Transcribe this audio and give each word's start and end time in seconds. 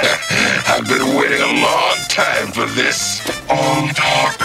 I've 0.66 0.88
been 0.88 1.14
waiting 1.16 1.42
a 1.42 1.62
long 1.62 1.96
time 2.08 2.52
for 2.52 2.64
this. 2.66 3.20
All 3.50 3.88
talk, 3.88 4.40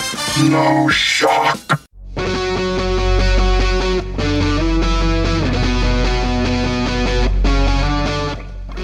no 0.50 0.90
shock. 0.90 1.82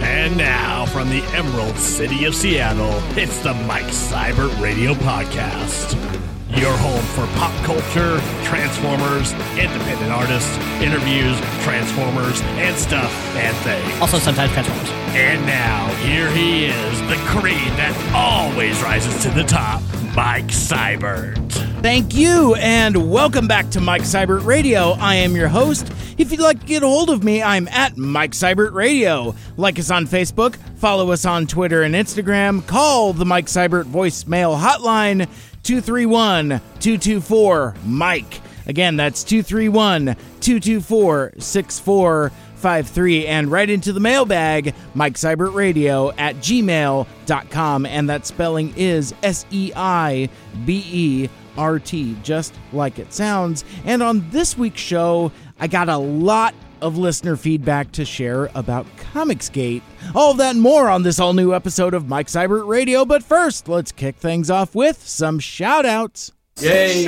And 0.02 0.38
now, 0.38 0.86
from 0.86 1.10
the 1.10 1.24
Emerald 1.34 1.76
City 1.78 2.26
of 2.26 2.36
Seattle, 2.36 3.02
it's 3.18 3.44
the 3.44 3.54
Mike 3.54 3.86
Seibert 3.86 4.58
Radio 4.62 4.94
Podcast. 4.94 6.31
Your 6.56 6.76
home 6.78 7.02
for 7.16 7.26
pop 7.38 7.54
culture, 7.64 8.20
Transformers, 8.44 9.32
independent 9.58 10.12
artists, 10.12 10.58
interviews, 10.82 11.40
Transformers, 11.64 12.42
and 12.42 12.78
stuff 12.78 13.12
and 13.38 13.56
things. 13.58 14.02
Also, 14.02 14.20
sometimes 14.20 14.52
Transformers. 14.52 14.90
And 15.16 15.46
now, 15.46 15.88
here 16.04 16.30
he 16.30 16.66
is, 16.66 17.02
the 17.08 17.16
creed 17.26 17.56
that 17.78 17.96
always 18.14 18.82
rises 18.84 19.24
to 19.24 19.30
the 19.30 19.44
top, 19.44 19.82
Mike 20.14 20.48
Seibert. 20.48 21.52
Thank 21.82 22.14
you, 22.14 22.54
and 22.56 23.10
welcome 23.10 23.48
back 23.48 23.70
to 23.72 23.82
Mike 23.82 24.04
Seibert 24.04 24.46
Radio. 24.46 24.92
I 25.00 25.16
am 25.16 25.36
your 25.36 25.48
host. 25.48 25.92
If 26.18 26.32
you'd 26.32 26.42
like 26.42 26.60
to 26.60 26.66
get 26.66 26.84
a 26.84 26.88
hold 26.88 27.10
of 27.10 27.24
me, 27.24 27.42
I'm 27.42 27.68
at 27.70 27.98
Mike 27.98 28.32
Seibert 28.32 28.74
Radio. 28.74 29.34
Like 29.56 29.80
us 29.80 29.90
on 29.90 30.06
Facebook, 30.06 30.58
follow 30.76 31.12
us 31.12 31.26
on 31.26 31.48
Twitter 31.48 31.82
and 31.82 31.96
Instagram, 31.96 32.68
call 32.68 33.14
the 33.14 33.26
Mike 33.26 33.48
Seibert 33.48 33.86
voicemail 33.86 34.60
hotline 34.60 35.28
231 35.64 36.50
224 36.80 37.76
Mike. 37.86 38.42
Again, 38.68 38.96
that's 38.96 39.24
231 39.24 40.16
224 40.40 41.34
6453. 41.38 43.28
And 43.28 43.52
right 43.52 43.70
into 43.70 43.94
the 43.94 44.00
mailbag, 44.00 44.74
Mike 44.94 45.16
Seibert 45.16 45.54
Radio 45.54 46.12
at 46.12 46.36
gmail.com. 46.38 47.86
And 47.86 48.10
that 48.10 48.26
spelling 48.26 48.74
is 48.76 49.14
S 49.24 49.46
E 49.52 49.72
I 49.76 50.30
B 50.66 50.84
E 50.92 51.30
R 51.58 51.80
T, 51.80 52.16
just 52.24 52.54
like 52.72 53.00
it 53.00 53.14
sounds. 53.14 53.66
And 53.84 54.02
on 54.02 54.30
this 54.30 54.58
week's 54.58 54.82
show, 54.82 55.32
I 55.60 55.68
got 55.68 55.90
a 55.90 55.98
lot 55.98 56.54
of 56.82 56.98
listener 56.98 57.36
feedback 57.36 57.92
to 57.94 58.06
share 58.06 58.50
about 58.56 58.86
Comicsgate. 59.14 59.82
All 60.16 60.32
of 60.32 60.38
that 60.38 60.52
and 60.52 60.62
more 60.62 60.90
on 60.90 61.04
this 61.04 61.20
all 61.20 61.34
new 61.34 61.54
episode 61.54 61.94
of 61.94 62.08
Mike 62.08 62.28
Seibert 62.28 62.68
Radio. 62.68 63.06
But 63.06 63.24
first, 63.24 63.68
let's 63.68 63.92
kick 63.92 64.16
things 64.16 64.50
off 64.50 64.76
with 64.76 65.08
some 65.08 65.40
shout 65.40 65.86
outs. 65.86 66.32
Yay! 66.60 67.04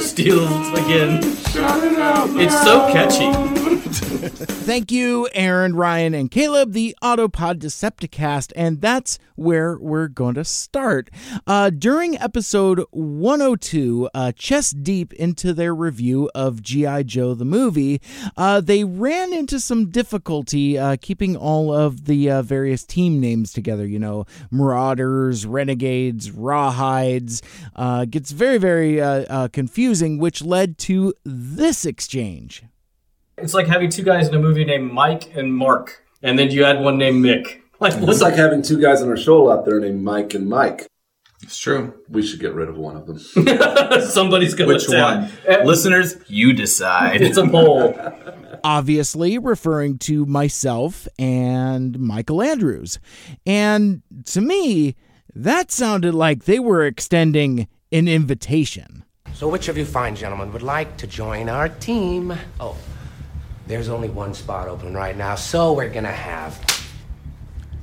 Steals 0.00 0.68
again. 0.78 1.20
It's 1.22 2.62
so 2.62 2.90
catchy. 2.92 3.57
Thank 4.00 4.92
you, 4.92 5.28
Aaron, 5.34 5.74
Ryan, 5.74 6.14
and 6.14 6.30
Caleb, 6.30 6.72
the 6.72 6.94
Autopod 7.02 7.58
Decepticast, 7.58 8.52
and 8.54 8.80
that's 8.80 9.18
where 9.34 9.76
we're 9.78 10.08
going 10.08 10.36
to 10.36 10.44
start. 10.44 11.10
Uh, 11.46 11.70
during 11.70 12.16
episode 12.16 12.84
102, 12.90 14.08
uh, 14.14 14.32
chest 14.32 14.84
deep 14.84 15.12
into 15.14 15.52
their 15.52 15.74
review 15.74 16.30
of 16.34 16.62
G.I. 16.62 17.02
Joe 17.04 17.34
the 17.34 17.44
movie, 17.44 18.00
uh, 18.36 18.60
they 18.60 18.84
ran 18.84 19.32
into 19.32 19.58
some 19.58 19.90
difficulty 19.90 20.78
uh, 20.78 20.96
keeping 21.00 21.36
all 21.36 21.72
of 21.74 22.04
the 22.04 22.30
uh, 22.30 22.42
various 22.42 22.84
team 22.84 23.18
names 23.18 23.52
together. 23.52 23.86
You 23.86 23.98
know, 23.98 24.26
Marauders, 24.52 25.44
Renegades, 25.44 26.30
Rawhides. 26.30 27.42
Uh, 27.74 28.04
gets 28.04 28.30
very, 28.30 28.58
very 28.58 28.98
confusing, 29.52 30.18
which 30.18 30.42
led 30.42 30.78
to 30.78 31.14
this 31.24 31.84
exchange. 31.84 32.62
It's 33.42 33.54
like 33.54 33.66
having 33.66 33.90
two 33.90 34.02
guys 34.02 34.28
in 34.28 34.34
a 34.34 34.38
movie 34.38 34.64
named 34.64 34.92
Mike 34.92 35.34
and 35.36 35.54
Mark, 35.54 36.04
and 36.22 36.38
then 36.38 36.50
you 36.50 36.64
add 36.64 36.80
one 36.80 36.98
named 36.98 37.24
Mick. 37.24 37.60
Like, 37.80 37.94
It's 37.96 38.20
like 38.20 38.34
having 38.34 38.62
two 38.62 38.80
guys 38.80 39.02
on 39.02 39.08
our 39.08 39.16
show 39.16 39.52
out 39.52 39.64
there 39.64 39.78
named 39.78 40.02
Mike 40.02 40.34
and 40.34 40.48
Mike. 40.48 40.88
It's 41.44 41.56
true. 41.56 41.94
We 42.08 42.26
should 42.26 42.40
get 42.40 42.52
rid 42.52 42.68
of 42.68 42.76
one 42.76 42.96
of 42.96 43.06
them. 43.06 43.20
somebody's 44.00 44.54
gonna 44.54 44.72
Which 44.72 44.88
down. 44.88 45.20
one? 45.22 45.32
Eh, 45.46 45.62
Listeners, 45.62 46.16
you 46.26 46.52
decide. 46.52 47.22
It's 47.22 47.36
a 47.38 47.46
poll. 47.46 47.94
obviously 48.64 49.38
referring 49.38 49.98
to 49.98 50.26
myself 50.26 51.06
and 51.18 51.98
Mikel 52.00 52.42
Andrews. 52.42 52.98
And 53.46 54.02
to 54.26 54.40
me, 54.40 54.96
that 55.34 55.70
sounded 55.70 56.14
like 56.14 56.44
they 56.44 56.58
were 56.58 56.84
extending 56.84 57.68
an 57.92 58.08
invitation. 58.08 59.04
So, 59.34 59.46
which 59.48 59.68
of 59.68 59.78
you 59.78 59.84
fine 59.84 60.16
gentlemen 60.16 60.52
would 60.52 60.62
like 60.62 60.96
to 60.96 61.06
join 61.06 61.48
our 61.48 61.68
team? 61.68 62.36
Oh, 62.58 62.76
there's 63.68 63.90
only 63.90 64.08
one 64.08 64.32
spot 64.32 64.66
open 64.66 64.94
right 64.94 65.16
now, 65.16 65.34
so 65.34 65.74
we're 65.74 65.90
gonna 65.90 66.10
have 66.10 66.58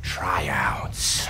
tryouts. 0.02 1.28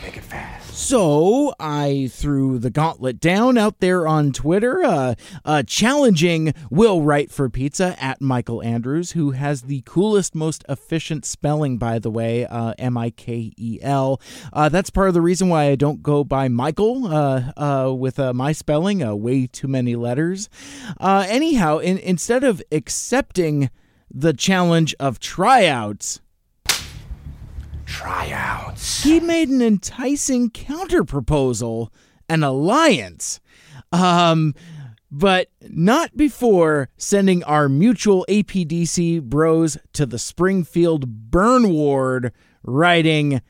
Make 0.00 0.16
it 0.16 0.22
fast. 0.22 0.69
So 0.80 1.54
I 1.60 2.08
threw 2.10 2.58
the 2.58 2.70
gauntlet 2.70 3.20
down 3.20 3.58
out 3.58 3.80
there 3.80 4.08
on 4.08 4.32
Twitter, 4.32 4.82
uh, 4.82 5.14
uh, 5.44 5.62
challenging 5.62 6.54
Will 6.70 7.02
Write 7.02 7.30
for 7.30 7.50
Pizza 7.50 7.94
at 8.02 8.22
Mikel 8.22 8.62
Andrews, 8.62 9.12
who 9.12 9.32
has 9.32 9.62
the 9.62 9.82
coolest, 9.84 10.34
most 10.34 10.64
efficient 10.70 11.26
spelling, 11.26 11.76
by 11.76 11.98
the 11.98 12.10
way, 12.10 12.46
uh, 12.46 12.72
M 12.78 12.96
I 12.96 13.10
K 13.10 13.52
E 13.56 13.78
L. 13.82 14.22
Uh, 14.54 14.70
that's 14.70 14.88
part 14.88 15.08
of 15.08 15.14
the 15.14 15.20
reason 15.20 15.50
why 15.50 15.64
I 15.64 15.74
don't 15.76 16.02
go 16.02 16.24
by 16.24 16.48
Michael 16.48 17.06
uh, 17.06 17.92
with 17.92 18.18
my 18.18 18.52
spelling, 18.52 19.00
way 19.20 19.46
too 19.46 19.68
many 19.68 19.94
letters. 19.94 20.48
Anyhow, 20.98 21.78
in, 21.78 21.98
instead 21.98 22.42
of 22.42 22.62
accepting 22.72 23.70
the 24.10 24.32
challenge 24.32 24.94
of 24.98 25.20
tryouts, 25.20 26.20
Tryouts. 28.00 29.02
he 29.02 29.20
made 29.20 29.50
an 29.50 29.60
enticing 29.60 30.50
counterproposal, 30.50 31.88
an 32.30 32.42
alliance. 32.42 33.40
Um, 33.92 34.54
but 35.10 35.48
not 35.68 36.16
before 36.16 36.88
sending 36.96 37.44
our 37.44 37.68
mutual 37.68 38.24
APDC 38.28 39.22
bros 39.22 39.76
to 39.92 40.06
the 40.06 40.18
Springfield 40.18 41.30
burn 41.30 41.68
ward, 41.68 42.32
writing, 42.62 43.42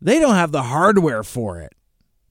they 0.00 0.18
don't 0.18 0.36
have 0.36 0.52
the 0.52 0.62
hardware 0.62 1.22
for 1.22 1.60
it. 1.60 1.74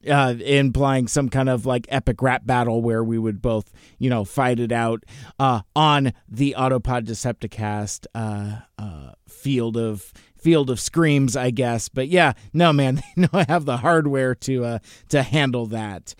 Uh, 0.09 0.35
implying 0.39 1.05
some 1.07 1.27
kind 1.27 1.49
of 1.49 1.65
like 1.65 1.85
epic 1.89 2.21
rap 2.21 2.45
battle 2.45 2.81
where 2.81 3.03
we 3.03 3.17
would 3.17 3.41
both, 3.41 3.73
you 3.99 4.09
know, 4.09 4.23
fight 4.23 4.59
it 4.59 4.71
out 4.71 5.03
uh, 5.37 5.61
on 5.75 6.13
the 6.29 6.55
Autopod 6.57 7.05
Decepticast 7.05 8.05
uh, 8.15 8.59
uh, 8.77 9.11
field 9.27 9.75
of 9.75 10.13
field 10.39 10.69
of 10.69 10.79
screams, 10.79 11.35
I 11.35 11.51
guess. 11.51 11.89
But 11.89 12.07
yeah, 12.07 12.33
no, 12.53 12.71
man, 12.73 12.95
they 13.15 13.21
know 13.21 13.29
I 13.33 13.45
have 13.47 13.65
the 13.65 13.77
hardware 13.77 14.35
to 14.35 14.65
uh, 14.65 14.79
to 15.09 15.23
handle 15.23 15.65
that. 15.67 16.15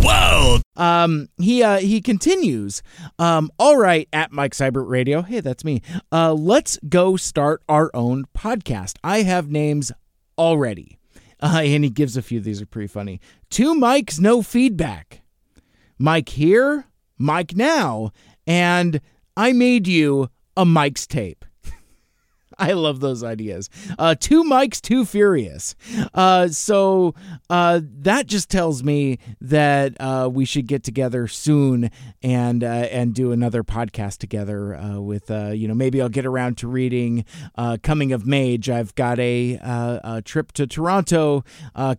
Whoa! 0.00 0.58
Um, 0.76 1.28
he 1.38 1.62
uh, 1.62 1.78
he 1.78 2.00
continues. 2.00 2.82
Um, 3.18 3.50
all 3.58 3.76
right, 3.76 4.08
at 4.12 4.32
Mike 4.32 4.52
Seibert 4.54 4.88
Radio. 4.88 5.22
Hey, 5.22 5.40
that's 5.40 5.64
me. 5.64 5.82
Uh, 6.12 6.32
let's 6.34 6.78
go 6.88 7.16
start 7.16 7.62
our 7.68 7.90
own 7.94 8.26
podcast. 8.36 8.96
I 9.02 9.22
have 9.22 9.50
names 9.50 9.92
already. 10.36 10.94
Uh, 11.40 11.60
and 11.62 11.84
he 11.84 11.90
gives 11.90 12.16
a 12.16 12.22
few. 12.22 12.40
These 12.40 12.60
are 12.60 12.66
pretty 12.66 12.88
funny. 12.88 13.20
Two 13.48 13.76
mics, 13.76 14.18
no 14.18 14.42
feedback. 14.42 15.22
Mike 15.96 16.30
here, 16.30 16.86
Mike 17.16 17.54
now, 17.54 18.10
and 18.44 19.00
I 19.36 19.52
made 19.52 19.86
you 19.86 20.30
a 20.56 20.64
Mike's 20.64 21.06
tape. 21.06 21.44
I 22.68 22.72
love 22.72 22.98
those 22.98 23.22
ideas. 23.22 23.70
Uh, 23.98 24.16
two 24.18 24.42
mics, 24.42 24.80
too 24.80 25.04
furious. 25.04 25.76
Uh, 26.12 26.48
so 26.48 27.14
uh, 27.48 27.80
that 28.00 28.26
just 28.26 28.50
tells 28.50 28.82
me 28.82 29.18
that 29.40 29.96
uh, 30.00 30.28
we 30.32 30.44
should 30.44 30.66
get 30.66 30.82
together 30.82 31.28
soon 31.28 31.90
and 32.20 32.64
uh, 32.64 32.66
and 32.66 33.14
do 33.14 33.30
another 33.30 33.62
podcast 33.62 34.18
together. 34.18 34.74
Uh, 34.74 35.00
with 35.00 35.30
you 35.30 35.68
know 35.68 35.74
maybe 35.74 36.02
I'll 36.02 36.08
get 36.08 36.26
around 36.26 36.58
to 36.58 36.68
reading 36.68 37.24
Coming 37.82 38.12
of 38.12 38.26
Mage. 38.26 38.68
I've 38.68 38.94
got 38.96 39.18
a, 39.20 39.58
a 40.02 40.22
trip 40.22 40.52
to 40.52 40.66
Toronto 40.66 41.44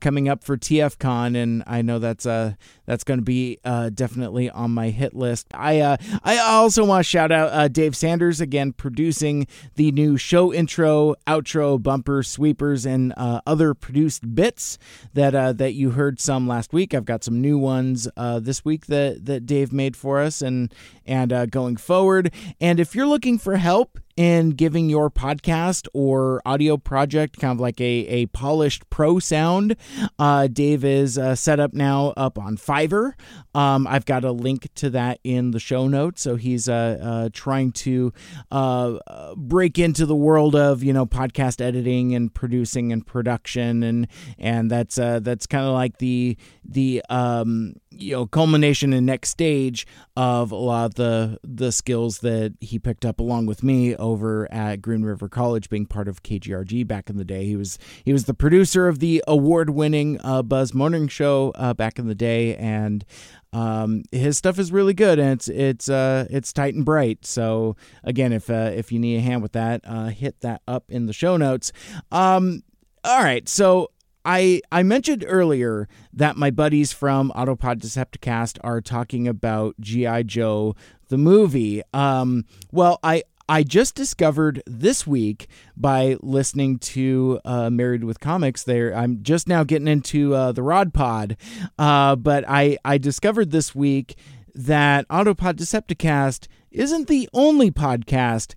coming 0.02 0.28
up 0.28 0.44
for 0.44 0.58
TFCon, 0.58 1.42
and 1.42 1.64
I 1.66 1.82
know 1.82 2.00
that's 2.00 2.26
uh, 2.26 2.54
that's 2.86 3.04
going 3.04 3.20
to 3.20 3.24
be 3.24 3.60
definitely 3.64 4.50
on 4.50 4.72
my 4.72 4.90
hit 4.90 5.14
list. 5.16 5.48
I 5.54 5.98
I 6.24 6.38
also 6.40 6.84
want 6.84 7.06
to 7.06 7.10
shout 7.10 7.32
out 7.32 7.72
Dave 7.72 7.96
Sanders 7.96 8.42
again 8.42 8.74
producing 8.74 9.48
the 9.76 9.92
new 9.92 10.18
show 10.18 10.49
intro, 10.54 11.16
outro, 11.28 11.82
bumper, 11.82 12.24
sweepers, 12.24 12.86
and 12.86 13.14
uh, 13.18 13.42
other 13.46 13.74
produced 13.74 14.36
bits 14.36 14.78
that 15.14 15.36
uh, 15.36 15.54
that 15.54 15.74
you 15.74 15.92
heard 15.92 16.20
some 16.20 16.48
last 16.48 16.74
week. 16.74 16.94
I've 16.94 17.06
got 17.06 17.24
some 17.24 17.42
new 17.42 17.58
ones 17.58 18.08
uh, 18.18 18.40
this 18.40 18.64
week 18.66 18.88
that 18.88 19.26
that 19.26 19.46
Dave 19.46 19.72
made 19.72 19.96
for 19.96 20.20
us, 20.20 20.42
and 20.42 20.74
and 21.06 21.32
uh, 21.32 21.46
going 21.46 21.78
forward. 21.78 22.34
And 22.60 22.80
if 22.80 22.96
you're 22.96 23.08
looking 23.08 23.38
for 23.38 23.58
help 23.58 24.00
in 24.20 24.50
giving 24.50 24.90
your 24.90 25.10
podcast 25.10 25.88
or 25.94 26.42
audio 26.46 26.76
project 26.76 27.40
kind 27.40 27.54
of 27.54 27.62
like 27.62 27.80
a, 27.80 27.84
a 27.84 28.26
polished 28.26 28.90
pro 28.90 29.18
sound, 29.18 29.78
uh, 30.20 30.46
Dave 30.48 30.84
is 30.84 31.18
uh, 31.18 31.36
set 31.36 31.58
up 31.58 31.74
now 31.74 32.14
up 32.18 32.38
on 32.38 32.58
Fiverr. 32.58 33.14
Um, 33.56 33.88
I've 33.88 34.04
got 34.04 34.26
a 34.26 34.34
link 34.34 34.68
to 34.76 34.90
that 34.90 35.20
in 35.24 35.52
the 35.52 35.60
show 35.60 35.88
notes. 35.88 36.22
So 36.22 36.36
he's 36.36 36.68
uh, 36.68 37.00
uh 37.02 37.30
trying 37.32 37.72
to 37.72 38.12
uh, 38.52 38.98
break 39.38 39.80
into 39.80 40.06
the 40.06 40.18
world 40.18 40.54
of 40.54 40.84
you 40.84 40.92
know 40.92 41.06
podcast 41.06 41.62
editing 41.62 42.14
and 42.14 42.34
producing 42.34 42.92
and 42.92 43.08
production, 43.08 43.84
and 43.84 44.10
and 44.38 44.70
that's 44.70 44.98
uh, 44.98 45.22
that's 45.22 45.48
kind 45.48 45.66
of 45.66 45.72
like 45.72 46.00
the 46.00 46.36
the 46.66 47.02
um, 47.10 47.76
you 47.92 48.14
know 48.14 48.26
culmination 48.26 48.94
and 48.94 49.06
next 49.06 49.30
stage 49.30 49.88
of 50.16 50.52
a 50.52 50.56
lot 50.56 50.86
of 50.86 50.96
the 50.96 51.40
the 51.44 51.72
skills 51.72 52.20
that 52.20 52.56
he 52.60 52.78
picked 52.78 53.06
up 53.06 53.20
along 53.20 53.46
with 53.46 53.64
me 53.64 53.96
over 53.96 54.52
at 54.52 54.82
Green 54.82 55.04
River 55.04 55.28
College, 55.28 55.70
being 55.70 55.86
part 55.86 56.08
of 56.08 56.24
KGRG 56.24 56.86
back 56.88 57.10
in 57.10 57.18
the 57.18 57.26
day. 57.26 57.46
He 57.46 57.56
was 57.56 57.80
he 58.04 58.14
was 58.14 58.26
the 58.26 58.34
producer 58.34 58.88
of 58.88 59.00
the 59.00 59.24
award 59.28 59.72
winning 59.72 60.20
uh, 60.24 60.44
Buzz 60.44 60.74
Morning 60.74 61.08
Show 61.08 61.52
uh, 61.56 61.74
back 61.74 61.98
in 61.98 62.08
the 62.08 62.16
day, 62.16 62.56
and 62.56 63.06
um, 63.52 64.04
his 64.12 64.38
stuff 64.38 64.60
is 64.60 64.72
really 64.72 64.94
good 64.94 65.18
and 65.18 65.32
it's 65.32 65.48
it's 65.48 65.90
uh, 65.90 66.28
it's 66.30 66.54
tight 66.54 66.76
and 66.76 66.86
bright. 66.86 67.26
So 67.26 67.76
again, 68.04 68.32
if 68.34 68.50
uh, 68.50 68.72
if 68.74 68.92
you 68.92 69.00
need 69.00 69.18
a 69.18 69.22
hand 69.22 69.42
with 69.42 69.54
that, 69.54 69.82
uh, 69.86 70.08
hit 70.08 70.42
that 70.42 70.62
up 70.68 70.86
in 70.90 71.08
the 71.08 71.14
show 71.14 71.38
notes. 71.38 71.72
Um, 72.12 72.64
all 73.04 73.24
right, 73.24 73.48
so 73.48 73.92
I 74.30 74.62
I 74.72 74.84
mentioned 74.84 75.26
earlier 75.28 75.88
that 76.14 76.38
my 76.38 76.52
buddies 76.52 76.94
from 76.94 77.32
Autopod 77.36 77.80
Decepticast 77.80 78.60
are 78.64 78.80
talking 78.80 79.28
about 79.28 79.74
GI 79.80 80.26
Joe 80.26 80.76
the 81.08 81.18
movie. 81.18 81.82
Um, 81.96 82.46
well, 82.72 83.00
I 83.02 83.24
I 83.50 83.64
just 83.64 83.96
discovered 83.96 84.62
this 84.68 85.08
week 85.08 85.48
by 85.76 86.16
listening 86.22 86.78
to 86.78 87.40
uh, 87.44 87.72
Married 87.72 88.04
with 88.04 88.20
Comics. 88.20 88.64
There, 88.64 88.96
I'm 88.96 89.24
just 89.24 89.48
now 89.48 89.64
getting 89.64 89.88
into 89.88 90.36
uh, 90.36 90.52
the 90.52 90.62
Rod 90.62 90.94
Pod, 90.94 91.36
uh, 91.80 92.16
but 92.16 92.46
I 92.48 92.78
I 92.86 93.00
discovered 93.00 93.50
this 93.50 93.74
week 93.74 94.16
that 94.54 95.08
Autopod 95.08 95.56
Decepticast 95.56 96.48
isn't 96.70 97.08
the 97.08 97.28
only 97.34 97.72
podcast 97.72 98.54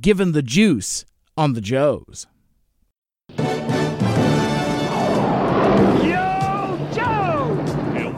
given 0.00 0.30
the 0.30 0.42
juice 0.42 1.04
on 1.36 1.54
the 1.54 1.60
Joes. 1.60 2.28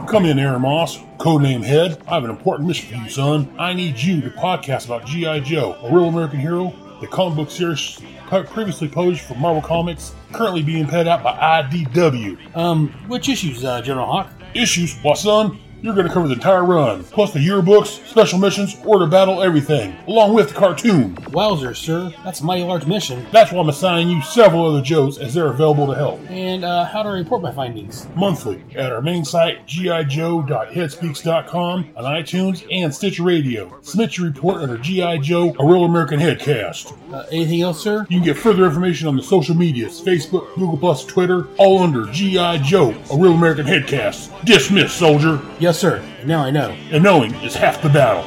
Come 0.09 0.25
in, 0.25 0.39
Aaron 0.39 0.63
Moss, 0.63 0.97
codename 1.19 1.63
Head. 1.63 2.01
I 2.07 2.15
have 2.15 2.23
an 2.23 2.31
important 2.31 2.67
mission 2.67 2.89
for 2.89 2.95
you, 3.03 3.09
son. 3.11 3.53
I 3.59 3.73
need 3.73 3.95
you 3.95 4.21
to 4.21 4.31
podcast 4.31 4.85
about 4.85 5.05
G.I. 5.05 5.41
Joe, 5.41 5.77
a 5.83 5.93
real 5.93 6.05
American 6.05 6.39
hero, 6.39 6.73
the 6.99 7.05
comic 7.05 7.35
book 7.35 7.51
series 7.51 8.01
previously 8.27 8.87
published 8.87 9.27
for 9.27 9.35
Marvel 9.35 9.61
Comics, 9.61 10.15
currently 10.31 10.63
being 10.63 10.87
put 10.87 11.07
out 11.07 11.21
by 11.21 11.61
IDW. 11.61 12.55
Um, 12.57 12.89
which 13.07 13.29
issues, 13.29 13.63
uh, 13.63 13.83
General 13.83 14.07
Hawk? 14.07 14.31
Issues? 14.55 14.97
Well, 15.03 15.13
son, 15.13 15.59
you're 15.81 15.95
going 15.95 16.07
to 16.07 16.13
cover 16.13 16.27
the 16.27 16.33
entire 16.33 16.63
run, 16.63 17.03
plus 17.05 17.33
the 17.33 17.39
yearbooks, 17.39 18.05
special 18.07 18.39
missions, 18.39 18.75
order 18.85 19.07
battle, 19.07 19.41
everything, 19.41 19.95
along 20.07 20.33
with 20.33 20.49
the 20.49 20.55
cartoon. 20.55 21.17
Wowzer, 21.31 21.73
sir. 21.73 22.13
That's 22.23 22.41
a 22.41 22.45
mighty 22.45 22.63
large 22.63 22.85
mission. 22.85 23.25
That's 23.31 23.51
why 23.51 23.59
I'm 23.59 23.69
assigning 23.69 24.09
you 24.09 24.21
several 24.21 24.65
other 24.65 24.81
Joes 24.81 25.17
as 25.17 25.33
they're 25.33 25.47
available 25.47 25.87
to 25.87 25.95
help. 25.95 26.19
And 26.29 26.63
uh, 26.65 26.85
how 26.85 27.03
do 27.03 27.09
I 27.09 27.13
report 27.13 27.41
my 27.41 27.51
findings? 27.51 28.07
Monthly 28.15 28.63
at 28.75 28.91
our 28.91 29.01
main 29.01 29.23
site, 29.25 29.65
gijoe.headspeaks.com, 29.67 31.89
on 31.95 32.03
iTunes 32.03 32.65
and 32.71 32.93
Stitcher 32.93 33.23
Radio. 33.23 33.79
Submit 33.81 34.17
your 34.17 34.27
report 34.27 34.61
under 34.61 34.77
G.I. 34.77 35.17
Joe, 35.19 35.55
a 35.59 35.65
real 35.65 35.85
American 35.85 36.19
headcast. 36.19 36.95
Uh, 37.13 37.25
anything 37.31 37.61
else, 37.61 37.81
sir? 37.81 38.05
You 38.09 38.17
can 38.17 38.25
get 38.25 38.37
further 38.37 38.65
information 38.65 39.07
on 39.07 39.15
the 39.15 39.23
social 39.23 39.55
medias 39.55 40.01
Facebook, 40.01 40.53
Google, 40.55 40.77
Plus, 40.77 41.05
Twitter, 41.05 41.47
all 41.57 41.79
under 41.79 42.05
G.I. 42.11 42.57
Joe, 42.59 42.93
a 43.11 43.17
real 43.17 43.33
American 43.33 43.65
headcast. 43.65 44.29
Dismiss, 44.45 44.91
soldier. 44.91 45.39
Yes, 45.59 45.68
sir. 45.73 46.03
Now 46.25 46.43
I 46.43 46.51
know. 46.51 46.69
And 46.91 47.03
knowing 47.03 47.33
is 47.35 47.55
half 47.55 47.81
the 47.81 47.89
battle. 47.89 48.23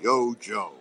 Yo, 0.00 0.34
Joe. 0.40 0.72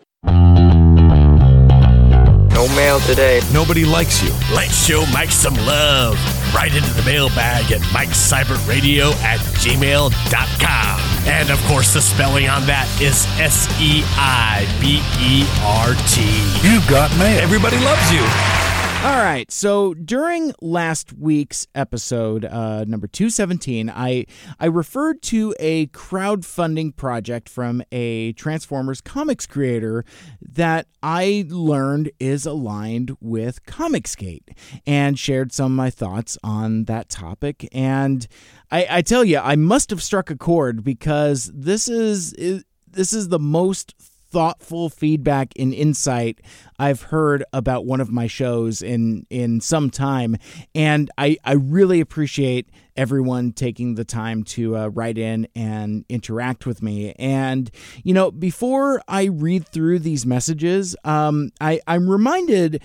No 2.54 2.68
mail 2.76 3.00
today. 3.02 3.42
Nobody 3.52 3.84
likes 3.84 4.22
you. 4.24 4.32
Let's 4.54 4.86
show 4.86 5.06
Mike 5.12 5.32
some 5.32 5.56
love. 5.56 6.16
Right 6.54 6.74
into 6.74 6.94
the 6.94 7.04
mailbag 7.04 7.72
at 7.72 7.82
MikeSeibertRadio 7.82 9.12
at 9.24 9.40
gmail.com. 9.40 11.00
And 11.26 11.50
of 11.50 11.62
course, 11.66 11.94
the 11.94 12.02
spelling 12.02 12.48
on 12.48 12.66
that 12.68 12.88
is 13.02 13.26
S 13.40 13.68
E 13.82 14.04
I 14.18 14.68
B 14.80 15.02
E 15.20 15.46
R 15.64 15.96
T. 16.08 16.24
You've 16.68 16.88
got 16.88 17.10
mail. 17.18 17.40
Everybody 17.40 17.78
loves 17.80 18.12
you. 18.12 18.73
All 19.04 19.18
right. 19.18 19.52
So 19.52 19.94
during 19.94 20.54
last 20.62 21.12
week's 21.12 21.68
episode, 21.76 22.46
uh, 22.46 22.86
number 22.86 23.06
217, 23.06 23.90
I, 23.90 24.26
I 24.62 24.66
referred 24.68 25.22
to 25.24 25.54
a 25.60 25.88
crowdfunding 25.88 26.96
project 26.96 27.50
from 27.50 27.84
a 27.92 28.32
Transformers 28.32 29.02
comics 29.02 29.46
creator 29.46 30.06
that 30.42 30.88
I 31.04 31.46
learned 31.50 32.12
is 32.18 32.46
aligned 32.46 33.18
with 33.20 33.66
Comicsgate 33.66 34.56
and 34.88 35.20
shared 35.20 35.52
some 35.52 35.74
of 35.74 35.76
my 35.76 35.90
thoughts 35.90 36.38
on 36.42 36.86
that 36.86 37.10
topic. 37.10 37.68
And 37.74 38.26
I, 38.72 38.88
I 38.90 39.02
tell 39.02 39.26
you, 39.26 39.40
I 39.40 39.58
must 39.58 39.90
have 39.90 40.02
struck 40.02 40.30
a 40.30 40.38
chord 40.38 40.82
because 40.82 41.52
this 41.54 41.90
is, 41.90 42.32
is 42.36 42.64
this 42.90 43.12
is 43.12 43.28
the 43.28 43.40
most 43.40 43.96
thoughtful 44.34 44.90
feedback 44.90 45.54
and 45.60 45.76
insight 45.76 46.42
I've 46.80 47.04
heard 47.04 47.44
about 47.54 47.86
one 47.86 48.02
of 48.02 48.12
my 48.12 48.26
shows 48.26 48.82
in 48.82 49.28
in 49.30 49.62
some 49.62 49.92
time, 49.92 50.38
and 50.74 51.10
I 51.18 51.38
I 51.46 51.54
really 51.54 52.02
appreciate 52.02 52.70
everyone 52.98 53.54
taking 53.54 53.94
the 53.94 54.04
time 54.04 54.44
to 54.44 54.76
uh, 54.76 54.88
write 54.88 55.20
in 55.20 55.48
and 55.56 56.04
interact 56.10 56.66
with 56.66 56.82
me. 56.82 57.14
And 57.20 57.70
you 58.04 58.14
know, 58.16 58.32
before 58.32 59.02
I 59.08 59.26
read 59.26 59.68
through 59.68 60.00
these 60.00 60.26
messages, 60.26 60.96
um, 61.04 61.52
I 61.62 61.80
I'm 61.86 62.10
reminded 62.10 62.82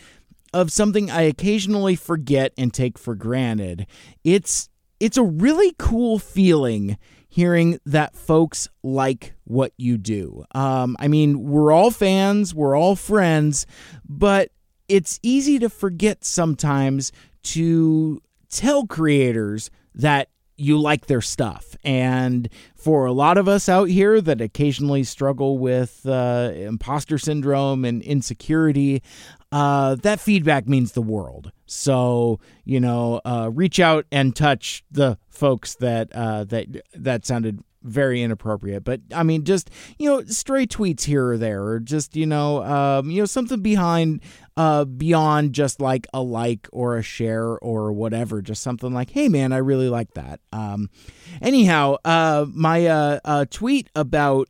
of 0.52 0.70
something 0.70 1.10
I 1.10 1.22
occasionally 1.22 1.96
forget 1.96 2.52
and 2.58 2.72
take 2.72 2.98
for 2.98 3.14
granted. 3.14 3.86
It's 4.22 4.68
it's 5.00 5.16
a 5.16 5.22
really 5.22 5.74
cool 5.78 6.18
feeling 6.18 6.98
hearing 7.38 7.78
that 7.86 8.16
folks 8.16 8.68
like 8.82 9.32
what 9.44 9.72
you 9.76 9.96
do. 9.96 10.44
Um, 10.56 10.96
I 10.98 11.06
mean, 11.06 11.44
we're 11.44 11.70
all 11.70 11.92
fans, 11.92 12.52
we're 12.52 12.76
all 12.76 12.96
friends, 12.96 13.64
but 14.08 14.50
it's 14.88 15.20
easy 15.22 15.60
to 15.60 15.68
forget 15.68 16.24
sometimes 16.24 17.12
to 17.44 18.20
tell 18.50 18.88
creators 18.88 19.70
that 19.94 20.30
you 20.56 20.80
like 20.80 21.06
their 21.06 21.20
stuff. 21.20 21.76
And 21.84 22.48
for 22.74 23.06
a 23.06 23.12
lot 23.12 23.38
of 23.38 23.46
us 23.46 23.68
out 23.68 23.88
here 23.88 24.20
that 24.20 24.40
occasionally 24.40 25.04
struggle 25.04 25.58
with 25.58 26.04
uh, 26.06 26.50
imposter 26.56 27.18
syndrome 27.18 27.84
and 27.84 28.02
insecurity, 28.02 29.00
uh, 29.50 29.94
that 29.96 30.20
feedback 30.20 30.68
means 30.68 30.92
the 30.92 31.02
world. 31.02 31.52
So 31.66 32.40
you 32.64 32.80
know, 32.80 33.20
uh, 33.24 33.50
reach 33.52 33.80
out 33.80 34.06
and 34.12 34.34
touch 34.34 34.84
the 34.90 35.18
folks 35.28 35.74
that 35.76 36.12
uh, 36.14 36.44
that 36.44 36.66
that 36.94 37.26
sounded 37.26 37.62
very 37.82 38.22
inappropriate. 38.22 38.84
But 38.84 39.00
I 39.14 39.22
mean, 39.22 39.44
just 39.44 39.70
you 39.98 40.08
know, 40.08 40.24
stray 40.24 40.66
tweets 40.66 41.04
here 41.04 41.30
or 41.30 41.38
there, 41.38 41.62
or 41.62 41.80
just 41.80 42.16
you 42.16 42.26
know, 42.26 42.62
um, 42.62 43.10
you 43.10 43.22
know, 43.22 43.26
something 43.26 43.60
behind, 43.60 44.22
uh, 44.56 44.84
beyond 44.84 45.52
just 45.52 45.80
like 45.80 46.06
a 46.12 46.22
like 46.22 46.68
or 46.72 46.96
a 46.96 47.02
share 47.02 47.58
or 47.58 47.92
whatever. 47.92 48.42
Just 48.42 48.62
something 48.62 48.92
like, 48.92 49.10
hey 49.10 49.28
man, 49.28 49.52
I 49.52 49.58
really 49.58 49.88
like 49.88 50.14
that. 50.14 50.40
Um, 50.52 50.90
anyhow, 51.40 51.96
uh, 52.04 52.46
my 52.48 52.86
uh, 52.86 53.20
uh 53.24 53.44
tweet 53.50 53.88
about 53.94 54.48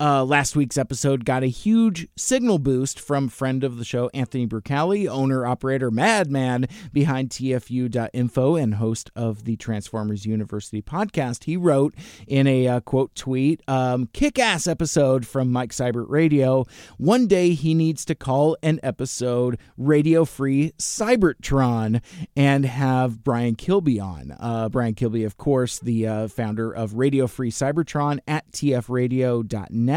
uh, 0.00 0.24
last 0.24 0.56
week's 0.56 0.78
episode 0.78 1.26
got 1.26 1.42
a 1.42 1.48
huge 1.48 2.08
signal 2.16 2.58
boost 2.58 2.98
from 2.98 3.28
friend 3.28 3.62
of 3.62 3.76
the 3.76 3.84
show, 3.84 4.10
Anthony 4.14 4.46
Bracali, 4.46 5.06
owner, 5.06 5.44
operator, 5.44 5.90
madman 5.90 6.66
behind 6.90 7.28
TFU.info 7.28 8.56
and 8.56 8.76
host 8.76 9.10
of 9.14 9.44
the 9.44 9.56
Transformers 9.56 10.24
University 10.24 10.80
podcast. 10.80 11.44
He 11.44 11.56
wrote 11.58 11.94
in 12.26 12.46
a 12.46 12.66
uh, 12.66 12.80
quote 12.80 13.14
tweet, 13.14 13.62
um, 13.68 14.08
kick 14.14 14.38
ass 14.38 14.66
episode 14.66 15.26
from 15.26 15.52
Mike 15.52 15.72
Seibert 15.72 16.08
Radio. 16.08 16.64
One 16.96 17.26
day 17.26 17.50
he 17.50 17.74
needs 17.74 18.06
to 18.06 18.14
call 18.14 18.56
an 18.62 18.80
episode 18.82 19.58
Radio 19.76 20.24
Free 20.24 20.72
Cybertron 20.78 22.00
and 22.34 22.64
have 22.64 23.22
Brian 23.22 23.54
Kilby 23.54 24.00
on. 24.00 24.34
Uh, 24.40 24.70
Brian 24.70 24.94
Kilby, 24.94 25.24
of 25.24 25.36
course, 25.36 25.78
the 25.78 26.06
uh, 26.06 26.28
founder 26.28 26.72
of 26.72 26.94
Radio 26.94 27.26
Free 27.26 27.50
Cybertron 27.50 28.20
at 28.26 28.50
tfradio.net 28.50 29.89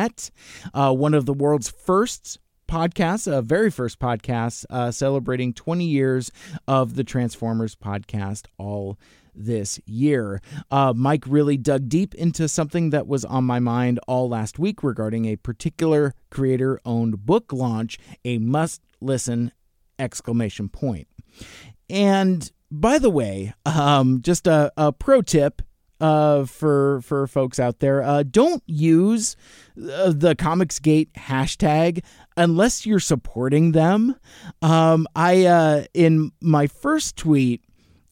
uh, 0.74 0.94
one 0.94 1.14
of 1.14 1.26
the 1.26 1.34
world's 1.34 1.70
first 1.70 2.40
podcast, 2.68 3.32
a 3.32 3.42
very 3.42 3.70
first 3.70 4.00
podcast, 4.00 4.66
uh, 4.70 4.92
celebrating 4.92 5.54
20 5.54 5.86
years 5.86 6.32
of 6.68 6.96
the 6.96 7.04
Transformers 7.04 7.76
podcast 7.76 8.46
all 8.58 8.98
this 9.36 9.80
year. 9.86 10.42
Uh, 10.72 10.94
Mike 10.96 11.24
really 11.28 11.58
dug 11.58 11.90
deep 11.90 12.16
into 12.16 12.48
something 12.48 12.92
that 12.92 13.08
was 13.08 13.26
on 13.26 13.44
my 13.44 13.60
mind 13.60 14.00
all 14.08 14.30
last 14.30 14.60
week 14.60 14.84
regarding 14.84 15.26
a 15.26 15.36
particular 15.36 16.14
creator 16.30 16.80
owned 16.86 17.26
book 17.26 17.52
launch, 17.52 17.98
a 18.26 18.38
must 18.38 18.82
listen 19.02 19.52
exclamation 20.00 20.70
point. 20.70 21.08
And 21.90 22.52
by 22.72 22.98
the 22.98 23.10
way, 23.10 23.54
um, 23.66 24.22
just 24.22 24.48
a, 24.48 24.72
a 24.78 24.92
pro 24.92 25.22
tip 25.22 25.62
uh, 26.00 26.46
for 26.46 27.02
for 27.02 27.28
folks 27.28 27.60
out 27.60 27.80
there, 27.80 28.02
uh, 28.02 28.24
don't 28.24 28.64
use 28.66 29.36
uh, 29.78 30.12
the 30.12 30.36
Comicsgate 30.36 31.12
hashtag 31.14 32.04
unless 32.36 32.86
you're 32.86 33.00
supporting 33.00 33.72
them. 33.72 34.16
Um, 34.62 35.08
I 35.16 35.46
uh, 35.46 35.86
in 35.94 36.32
my 36.42 36.68
first 36.68 37.16
tweet 37.16 37.64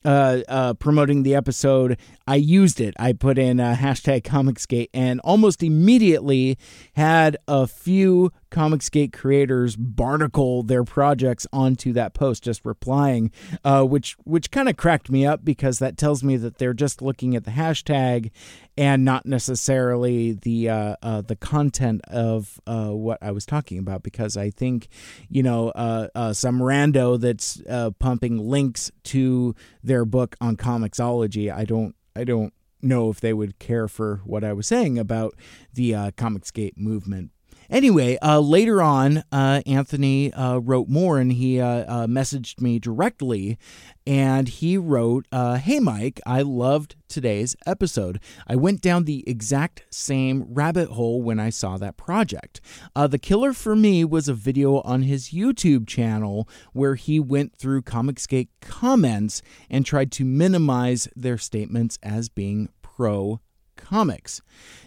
uh, 0.03 0.41
uh, 0.47 0.73
promoting 0.75 1.23
the 1.23 1.35
episode, 1.35 1.97
I 2.27 2.35
used 2.35 2.81
it. 2.81 2.93
I 2.97 3.13
put 3.13 3.37
in 3.37 3.59
a 3.59 3.75
hashtag 3.75 4.23
Comicsgate 4.23 4.89
and 4.93 5.19
almost 5.21 5.61
immediately 5.61 6.57
had 6.95 7.37
a 7.47 7.67
few 7.67 8.31
Comicsgate 8.51 9.13
creators 9.13 9.75
barnacle 9.75 10.63
their 10.63 10.83
projects 10.83 11.47
onto 11.51 11.93
that 11.93 12.13
post, 12.13 12.43
just 12.43 12.63
replying, 12.65 13.31
uh, 13.63 13.83
which 13.83 14.15
which 14.25 14.51
kind 14.51 14.69
of 14.69 14.77
cracked 14.77 15.09
me 15.09 15.25
up 15.25 15.43
because 15.43 15.79
that 15.79 15.97
tells 15.97 16.23
me 16.23 16.37
that 16.37 16.57
they're 16.57 16.73
just 16.73 17.01
looking 17.01 17.35
at 17.35 17.45
the 17.45 17.51
hashtag 17.51 18.31
and 18.77 19.03
not 19.03 19.25
necessarily 19.25 20.33
the 20.33 20.69
uh, 20.69 20.95
uh, 21.01 21.21
the 21.21 21.35
content 21.35 22.01
of 22.07 22.59
uh, 22.67 22.89
what 22.89 23.17
I 23.21 23.31
was 23.31 23.45
talking 23.45 23.79
about. 23.79 24.03
Because 24.03 24.37
I 24.37 24.49
think, 24.49 24.89
you 25.29 25.41
know, 25.41 25.69
uh, 25.69 26.07
uh, 26.13 26.33
some 26.33 26.59
rando 26.59 27.19
that's 27.19 27.61
pumping 27.99 28.37
links 28.37 28.91
to 29.03 29.55
their 29.83 30.05
book 30.05 30.35
on 30.41 30.57
Comixology, 30.57 31.53
I 31.53 31.65
don't 31.65 31.95
I 32.15 32.23
don't 32.23 32.53
know 32.81 33.09
if 33.09 33.19
they 33.19 33.33
would 33.33 33.59
care 33.59 33.87
for 33.87 34.21
what 34.25 34.43
I 34.43 34.53
was 34.53 34.67
saying 34.67 34.97
about 34.97 35.35
the 35.73 35.95
uh, 35.95 36.11
Comicsgate 36.11 36.77
movement. 36.77 37.31
Anyway, 37.71 38.17
uh, 38.21 38.37
later 38.37 38.81
on, 38.81 39.23
uh, 39.31 39.61
Anthony 39.65 40.33
uh, 40.33 40.57
wrote 40.57 40.89
more 40.89 41.19
and 41.19 41.31
he 41.31 41.57
uh, 41.61 41.65
uh, 41.67 42.05
messaged 42.05 42.59
me 42.59 42.79
directly 42.79 43.57
and 44.05 44.49
he 44.49 44.77
wrote, 44.77 45.25
uh, 45.31 45.55
Hey, 45.55 45.79
Mike, 45.79 46.19
I 46.25 46.41
loved 46.41 46.95
today's 47.07 47.55
episode. 47.65 48.19
I 48.45 48.57
went 48.57 48.81
down 48.81 49.05
the 49.05 49.23
exact 49.25 49.85
same 49.89 50.43
rabbit 50.49 50.89
hole 50.89 51.21
when 51.21 51.39
I 51.39 51.49
saw 51.49 51.77
that 51.77 51.95
project. 51.95 52.59
the 52.93 53.19
killer 53.19 53.53
for 53.53 53.75
me 53.75 54.03
was 54.03 54.27
a 54.27 54.33
video 54.33 54.81
on 54.81 55.03
his 55.03 55.29
YouTube 55.29 55.87
channel 55.87 56.49
where 56.73 56.95
he 56.95 57.21
went 57.21 57.55
through 57.55 57.83
Comicsgate 57.83 58.49
comments 58.59 59.41
and 59.69 59.85
tried 59.85 60.11
to 60.13 60.25
minimize 60.25 61.07
their 61.15 61.37
statements 61.37 61.97
as 62.03 62.27
being 62.27 62.67
pro 62.81 63.39
comics. 63.77 64.41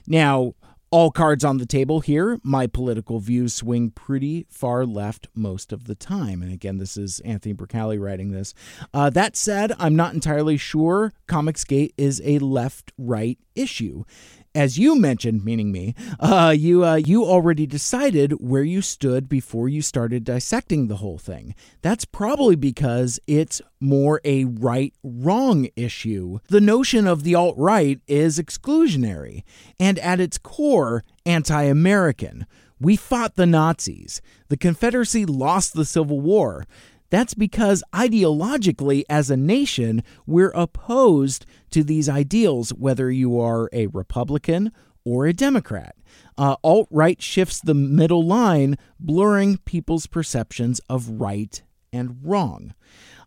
Now, 0.06 0.54
all 0.94 1.10
cards 1.10 1.44
on 1.44 1.58
the 1.58 1.66
table 1.66 1.98
here. 1.98 2.38
My 2.44 2.68
political 2.68 3.18
views 3.18 3.52
swing 3.52 3.90
pretty 3.90 4.46
far 4.48 4.86
left 4.86 5.26
most 5.34 5.72
of 5.72 5.86
the 5.86 5.96
time. 5.96 6.40
And 6.40 6.52
again, 6.52 6.78
this 6.78 6.96
is 6.96 7.18
Anthony 7.24 7.52
Bracali 7.52 8.00
writing 8.00 8.30
this. 8.30 8.54
Uh, 8.94 9.10
that 9.10 9.34
said, 9.34 9.72
I'm 9.80 9.96
not 9.96 10.14
entirely 10.14 10.56
sure 10.56 11.12
Comicsgate 11.26 11.94
is 11.96 12.22
a 12.24 12.38
left 12.38 12.92
right 12.96 13.40
issue 13.56 14.04
as 14.54 14.78
you 14.78 14.98
mentioned, 14.98 15.44
meaning 15.44 15.72
me, 15.72 15.94
uh, 16.20 16.54
you 16.56 16.84
uh, 16.84 16.94
you 16.94 17.24
already 17.24 17.66
decided 17.66 18.32
where 18.32 18.62
you 18.62 18.82
stood 18.82 19.28
before 19.28 19.68
you 19.68 19.82
started 19.82 20.24
dissecting 20.24 20.86
the 20.86 20.96
whole 20.96 21.18
thing. 21.18 21.54
That's 21.82 22.04
probably 22.04 22.56
because 22.56 23.18
it's 23.26 23.60
more 23.80 24.20
a 24.24 24.44
right 24.44 24.94
wrong 25.02 25.68
issue. 25.76 26.38
The 26.48 26.60
notion 26.60 27.06
of 27.06 27.24
the 27.24 27.34
alt 27.34 27.56
right 27.58 28.00
is 28.06 28.38
exclusionary 28.38 29.42
and 29.80 29.98
at 29.98 30.20
its 30.20 30.38
core 30.38 31.04
anti 31.26 31.62
American. 31.62 32.46
We 32.80 32.96
fought 32.96 33.36
the 33.36 33.46
Nazis. 33.46 34.20
The 34.48 34.56
Confederacy 34.56 35.24
lost 35.24 35.74
the 35.74 35.84
Civil 35.84 36.20
War. 36.20 36.66
That's 37.14 37.34
because 37.34 37.84
ideologically, 37.94 39.04
as 39.08 39.30
a 39.30 39.36
nation, 39.36 40.02
we're 40.26 40.50
opposed 40.50 41.46
to 41.70 41.84
these 41.84 42.08
ideals, 42.08 42.70
whether 42.70 43.08
you 43.08 43.38
are 43.38 43.70
a 43.72 43.86
Republican 43.86 44.72
or 45.04 45.24
a 45.26 45.32
Democrat. 45.32 45.94
Uh, 46.36 46.56
Alt 46.64 46.88
right 46.90 47.22
shifts 47.22 47.60
the 47.60 47.72
middle 47.72 48.26
line, 48.26 48.76
blurring 48.98 49.58
people's 49.58 50.08
perceptions 50.08 50.80
of 50.90 51.08
right 51.08 51.62
and 51.92 52.18
wrong. 52.20 52.74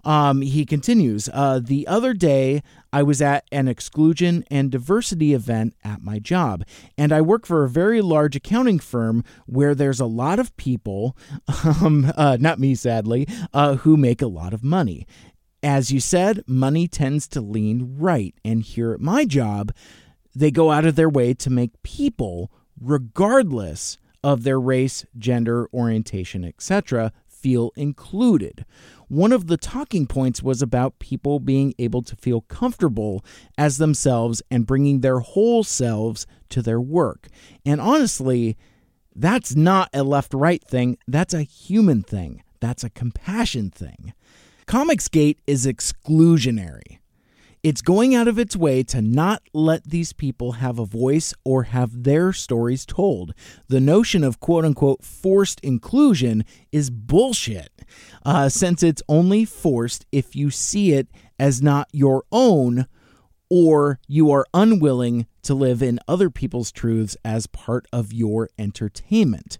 Um, 0.04 0.42
he 0.42 0.66
continues 0.66 1.30
uh, 1.34 1.60
The 1.63 1.88
other 1.88 2.13
day, 2.13 2.63
I 2.92 3.04
was 3.04 3.22
at 3.22 3.46
an 3.51 3.68
exclusion 3.68 4.44
and 4.50 4.72
diversity 4.72 5.34
event 5.34 5.75
at 5.84 6.01
my 6.01 6.20
job, 6.20 6.63
and 6.98 7.12
I 7.12 7.22
work 7.22 7.46
for 7.46 7.63
a 7.63 7.70
very 7.70 8.01
large 8.01 8.36
accounting 8.36 8.80
firm 8.80 9.24
where 9.46 9.75
there's 9.75 10.00
a 10.00 10.06
lot 10.06 10.39
of 10.39 10.56
people, 10.58 11.18
um, 11.82 12.12
uh, 12.16 12.38
not 12.39 12.60
me 12.60 12.75
sadly, 12.75 13.27
uh, 13.54 13.75
who 13.75 13.98
make 13.98 14.22
a 14.22 14.27
lot 14.27 14.54
of 14.54 14.63
money. 14.63 15.06
As 15.63 15.92
you 15.92 16.00
said, 16.00 16.44
money 16.48 16.88
tends 16.88 17.27
to 17.30 17.42
lean 17.42 17.96
right, 17.98 18.34
and 18.46 18.62
here 18.62 18.94
at 18.94 19.01
my 19.01 19.25
job, 19.25 19.74
they 20.36 20.51
go 20.51 20.72
out 20.72 20.86
of 20.86 20.96
their 20.96 21.10
way 21.10 21.34
to 21.34 21.50
make 21.50 21.82
people, 21.82 22.51
regardless 22.80 23.98
of 24.24 24.44
their 24.44 24.60
race, 24.60 25.06
gender, 25.18 25.68
orientation, 25.74 26.46
etc., 26.46 27.12
feel 27.27 27.72
included. 27.75 28.66
One 29.10 29.32
of 29.32 29.48
the 29.48 29.56
talking 29.56 30.06
points 30.06 30.44
was 30.44 30.62
about 30.62 31.00
people 31.00 31.40
being 31.40 31.74
able 31.80 32.02
to 32.02 32.16
feel 32.18 32.42
comfortable 32.42 33.24
as 33.58 33.78
themselves 33.78 34.42
and 34.52 34.66
bringing 34.66 35.00
their 35.00 35.20
whole 35.20 35.64
selves 35.64 36.28
to 36.50 36.62
their 36.62 36.82
work. 36.82 37.28
And 37.66 37.80
honestly, 37.80 38.58
that's 39.16 39.56
not 39.56 39.90
a 39.94 40.04
left 40.04 40.34
right 40.34 40.64
thing, 40.64 40.98
that's 41.08 41.34
a 41.34 41.44
human 41.44 42.04
thing, 42.04 42.44
that's 42.60 42.84
a 42.84 42.90
compassion 42.90 43.72
thing. 43.72 44.14
Comicsgate 44.68 45.38
is 45.48 45.66
exclusionary. 45.66 47.00
It's 47.68 47.82
going 47.82 48.16
out 48.16 48.30
of 48.30 48.40
its 48.40 48.56
way 48.56 48.82
to 48.84 49.02
not 49.02 49.44
let 49.54 49.84
these 49.84 50.14
people 50.14 50.54
have 50.54 50.80
a 50.80 50.86
voice 50.86 51.34
or 51.44 51.64
have 51.64 52.04
their 52.04 52.32
stories 52.32 52.86
told. 52.86 53.34
The 53.68 53.82
notion 53.82 54.24
of 54.24 54.40
quote 54.40 54.64
unquote 54.64 55.04
forced 55.04 55.60
inclusion 55.60 56.46
is 56.72 56.90
bullshit, 56.90 57.74
uh, 58.26 58.48
since 58.48 58.84
it's 58.84 59.04
only 59.10 59.44
forced 59.44 60.06
if 60.14 60.34
you 60.34 60.50
see 60.50 60.94
it 60.94 61.10
as 61.38 61.62
not 61.62 61.90
your 61.92 62.24
own 62.32 62.88
or 63.50 64.00
you 64.08 64.32
are 64.32 64.46
unwilling 64.54 65.28
to 65.42 65.54
live 65.54 65.84
in 65.84 66.00
other 66.08 66.30
people's 66.30 66.72
truths 66.72 67.18
as 67.26 67.48
part 67.48 67.86
of 67.92 68.14
your 68.14 68.50
entertainment. 68.58 69.58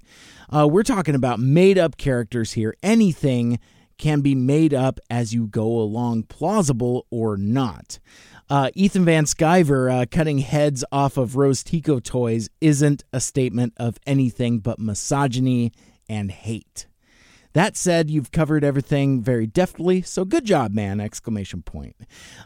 Uh, 0.50 0.66
we're 0.66 0.82
talking 0.82 1.16
about 1.16 1.42
made 1.42 1.78
up 1.78 1.98
characters 1.98 2.54
here. 2.54 2.74
Anything 2.82 3.60
can 3.98 4.22
be 4.22 4.36
made 4.36 4.74
up 4.74 5.00
as 5.10 5.34
you 5.34 5.48
go 5.48 5.66
along, 5.66 6.24
plausible 6.24 7.06
or 7.10 7.38
not. 7.38 8.00
Uh, 8.50 8.70
Ethan 8.75 9.04
Van 9.04 9.25
Sciver 9.25 9.92
uh, 9.92 10.06
cutting 10.10 10.38
heads 10.39 10.86
off 10.92 11.18
of 11.18 11.36
Rose 11.36 11.63
Tico 11.63 12.00
toys 12.00 12.50
isn't 12.62 13.04
a 13.12 13.20
statement 13.20 13.74
of 13.77 14.00
anything 14.08 14.60
but 14.60 14.80
misogyny 14.80 15.74
and 16.08 16.32
hate. 16.32 16.88
That 17.54 17.75
said, 17.75 18.10
you've 18.10 18.32
covered 18.32 18.63
everything 18.63 19.22
very 19.22 19.48
deftly, 19.48 20.01
so 20.04 20.25
good 20.25 20.46
job, 20.46 20.74
man! 20.74 21.00
Exclamation 21.00 21.63
point. 21.63 21.96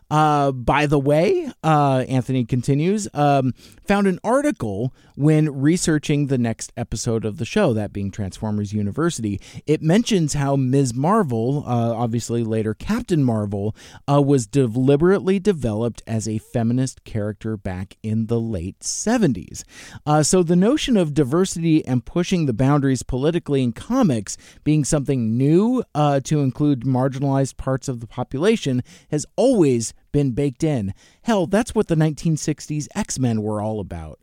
Uh, 0.10 0.52
by 0.52 0.86
the 0.86 1.00
way, 1.00 1.52
uh, 1.64 2.06
Anthony 2.08 2.46
continues, 2.46 3.10
um, 3.14 3.54
found 3.86 4.08
an 4.08 4.20
article 4.24 4.94
when 5.16 5.50
researching 5.54 6.28
the 6.28 6.38
next 6.38 6.72
episode 6.78 7.26
of 7.26 7.38
the 7.38 7.46
show, 7.46 7.74
that 7.74 7.92
being 7.92 8.10
Transformers 8.10 8.74
University. 8.74 9.42
It 9.66 9.82
mentions 9.82 10.34
how 10.34 10.56
Ms. 10.56 10.94
Marvel, 10.94 11.64
uh, 11.68 11.94
obviously 11.94 12.44
later 12.44 12.74
Captain 12.74 13.24
Marvel, 13.24 13.76
uh, 14.10 14.22
was 14.22 14.48
deliberately 14.48 15.40
developed 15.40 16.02
as 16.08 16.28
a 16.28 16.38
feminist 16.38 17.04
character 17.04 17.58
back 17.58 17.98
in 18.02 18.28
the 18.28 18.40
late 18.40 18.80
70s. 18.80 19.64
Uh, 20.06 20.24
so 20.24 20.42
the 20.42 20.56
notion 20.56 20.96
of 20.96 21.14
diversity 21.14 21.86
and 21.86 22.06
pushing 22.06 22.46
the 22.46 22.54
boundaries 22.54 23.04
politically 23.04 23.62
in 23.62 23.74
comics 23.74 24.38
being 24.64 24.86
something 24.86 25.01
new 25.10 25.84
uh, 25.94 26.20
to 26.22 26.40
include 26.40 26.82
marginalized 26.82 27.58
parts 27.58 27.88
of 27.88 28.00
the 28.00 28.08
population 28.08 28.84
has 29.10 29.26
always 29.36 29.94
been 30.12 30.32
baked 30.32 30.64
in. 30.64 30.94
Hell, 31.24 31.48
that's 31.48 31.74
what 31.74 31.88
the 31.88 31.96
1960s 31.96 32.88
X-Men 32.96 33.42
were 33.42 33.62
all 33.62 33.80
about. 33.80 34.20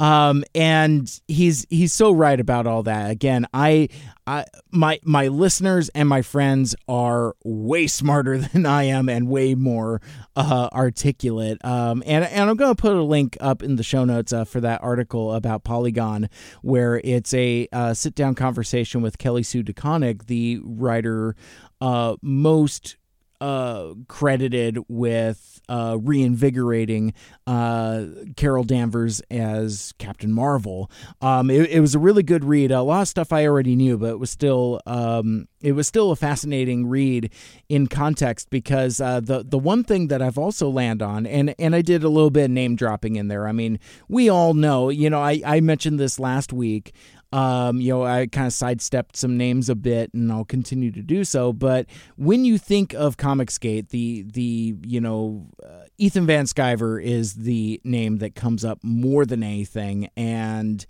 Um, 0.00 0.44
and 0.54 1.08
he's 1.28 1.66
he's 1.70 1.92
so 1.92 2.12
right 2.12 2.38
about 2.38 2.66
all 2.66 2.82
that. 2.84 3.10
Again, 3.10 3.46
I, 3.54 3.88
I 4.26 4.44
my 4.72 4.98
my 5.04 5.28
listeners 5.28 5.88
and 5.90 6.08
my 6.08 6.22
friends 6.22 6.74
are 6.88 7.36
way 7.44 7.86
smarter 7.94 8.38
than 8.38 8.66
I 8.66 8.84
am 8.84 9.08
and 9.08 9.28
way 9.28 9.54
more 9.54 10.00
uh, 10.36 10.68
articulate. 10.72 11.64
Um, 11.64 12.02
and 12.06 12.24
and 12.24 12.50
I'm 12.50 12.56
gonna 12.56 12.74
put 12.74 12.92
a 12.92 13.02
link 13.02 13.36
up 13.40 13.62
in 13.62 13.76
the 13.76 13.82
show 13.82 14.04
notes 14.04 14.32
uh, 14.32 14.44
for 14.44 14.60
that 14.60 14.82
article 14.82 15.32
about 15.32 15.64
Polygon, 15.64 16.28
where 16.62 17.00
it's 17.04 17.32
a 17.34 17.68
uh, 17.72 17.94
sit 17.94 18.14
down 18.14 18.34
conversation 18.34 19.00
with 19.00 19.18
Kelly 19.18 19.42
Sue 19.42 19.62
DeConnick, 19.62 20.26
the 20.26 20.60
writer 20.64 21.36
uh, 21.80 22.16
most 22.22 22.96
uh, 23.44 23.92
credited 24.08 24.78
with 24.88 25.60
uh, 25.68 25.98
reinvigorating 26.00 27.12
uh, 27.46 28.06
Carol 28.36 28.64
Danvers 28.64 29.20
as 29.30 29.92
Captain 29.98 30.32
Marvel. 30.32 30.90
Um, 31.20 31.50
it, 31.50 31.68
it, 31.68 31.80
was 31.80 31.94
a 31.94 31.98
really 31.98 32.22
good 32.22 32.42
read. 32.42 32.70
A 32.70 32.80
lot 32.80 33.02
of 33.02 33.08
stuff 33.08 33.34
I 33.34 33.46
already 33.46 33.76
knew, 33.76 33.98
but 33.98 34.12
it 34.12 34.18
was 34.18 34.30
still 34.30 34.80
um, 34.86 35.46
it 35.60 35.72
was 35.72 35.86
still 35.86 36.10
a 36.10 36.16
fascinating 36.16 36.86
read 36.86 37.30
in 37.68 37.86
context 37.86 38.48
because 38.48 38.98
uh, 38.98 39.20
the 39.20 39.44
the 39.44 39.58
one 39.58 39.84
thing 39.84 40.08
that 40.08 40.22
I've 40.22 40.38
also 40.38 40.70
land 40.70 41.02
on 41.02 41.26
and 41.26 41.54
and 41.58 41.74
I 41.74 41.82
did 41.82 42.02
a 42.02 42.08
little 42.08 42.30
bit 42.30 42.44
of 42.44 42.50
name 42.50 42.76
dropping 42.76 43.16
in 43.16 43.28
there. 43.28 43.46
I 43.46 43.52
mean, 43.52 43.78
we 44.08 44.30
all 44.30 44.54
know, 44.54 44.88
you 44.88 45.10
know, 45.10 45.20
I 45.20 45.42
I 45.44 45.60
mentioned 45.60 46.00
this 46.00 46.18
last 46.18 46.50
week. 46.50 46.94
Um, 47.34 47.80
you 47.80 47.92
know, 47.92 48.04
I 48.04 48.28
kind 48.28 48.46
of 48.46 48.52
sidestepped 48.52 49.16
some 49.16 49.36
names 49.36 49.68
a 49.68 49.74
bit, 49.74 50.14
and 50.14 50.30
I'll 50.30 50.44
continue 50.44 50.92
to 50.92 51.02
do 51.02 51.24
so. 51.24 51.52
But 51.52 51.86
when 52.16 52.44
you 52.44 52.58
think 52.58 52.94
of 52.94 53.16
Comicsgate, 53.16 53.88
the 53.88 54.22
the 54.22 54.76
you 54.86 55.00
know, 55.00 55.48
uh, 55.60 55.86
Ethan 55.98 56.26
Van 56.26 56.44
Sciver 56.44 57.02
is 57.02 57.34
the 57.34 57.80
name 57.82 58.18
that 58.18 58.36
comes 58.36 58.64
up 58.64 58.78
more 58.84 59.26
than 59.26 59.42
anything, 59.42 60.10
and 60.16 60.86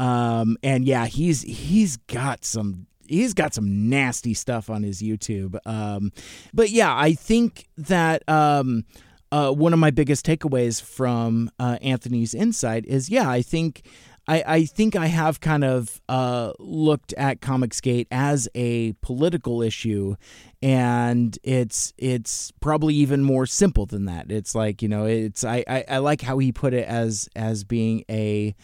um, 0.00 0.56
and 0.64 0.84
yeah, 0.84 1.06
he's 1.06 1.42
he's 1.42 1.96
got 1.96 2.44
some 2.44 2.88
he's 3.06 3.32
got 3.32 3.54
some 3.54 3.88
nasty 3.88 4.34
stuff 4.34 4.68
on 4.68 4.82
his 4.82 5.00
YouTube. 5.00 5.56
Um, 5.64 6.10
but 6.52 6.70
yeah, 6.70 6.92
I 6.92 7.12
think 7.12 7.68
that 7.76 8.28
um, 8.28 8.84
uh, 9.30 9.52
one 9.52 9.72
of 9.72 9.78
my 9.78 9.92
biggest 9.92 10.26
takeaways 10.26 10.82
from 10.82 11.52
uh, 11.60 11.78
Anthony's 11.82 12.34
insight 12.34 12.84
is 12.84 13.08
yeah, 13.08 13.30
I 13.30 13.42
think 13.42 13.86
I, 14.26 14.44
I 14.46 14.64
think 14.64 14.96
I 14.96 15.06
have 15.06 15.40
kind 15.40 15.64
of 15.64 16.00
uh, 16.08 16.52
looked 16.58 17.12
at 17.14 17.40
Comicsgate 17.40 18.06
as 18.10 18.48
a 18.54 18.92
political 18.94 19.60
issue, 19.60 20.16
and 20.62 21.38
it's 21.42 21.92
it's 21.98 22.50
probably 22.60 22.94
even 22.94 23.22
more 23.22 23.44
simple 23.46 23.84
than 23.86 24.06
that. 24.06 24.30
It's 24.30 24.54
like 24.54 24.80
you 24.80 24.88
know, 24.88 25.04
it's 25.04 25.44
I, 25.44 25.64
I, 25.68 25.84
I 25.88 25.98
like 25.98 26.22
how 26.22 26.38
he 26.38 26.52
put 26.52 26.72
it 26.72 26.86
as 26.86 27.28
as 27.36 27.64
being 27.64 28.04
a 28.10 28.54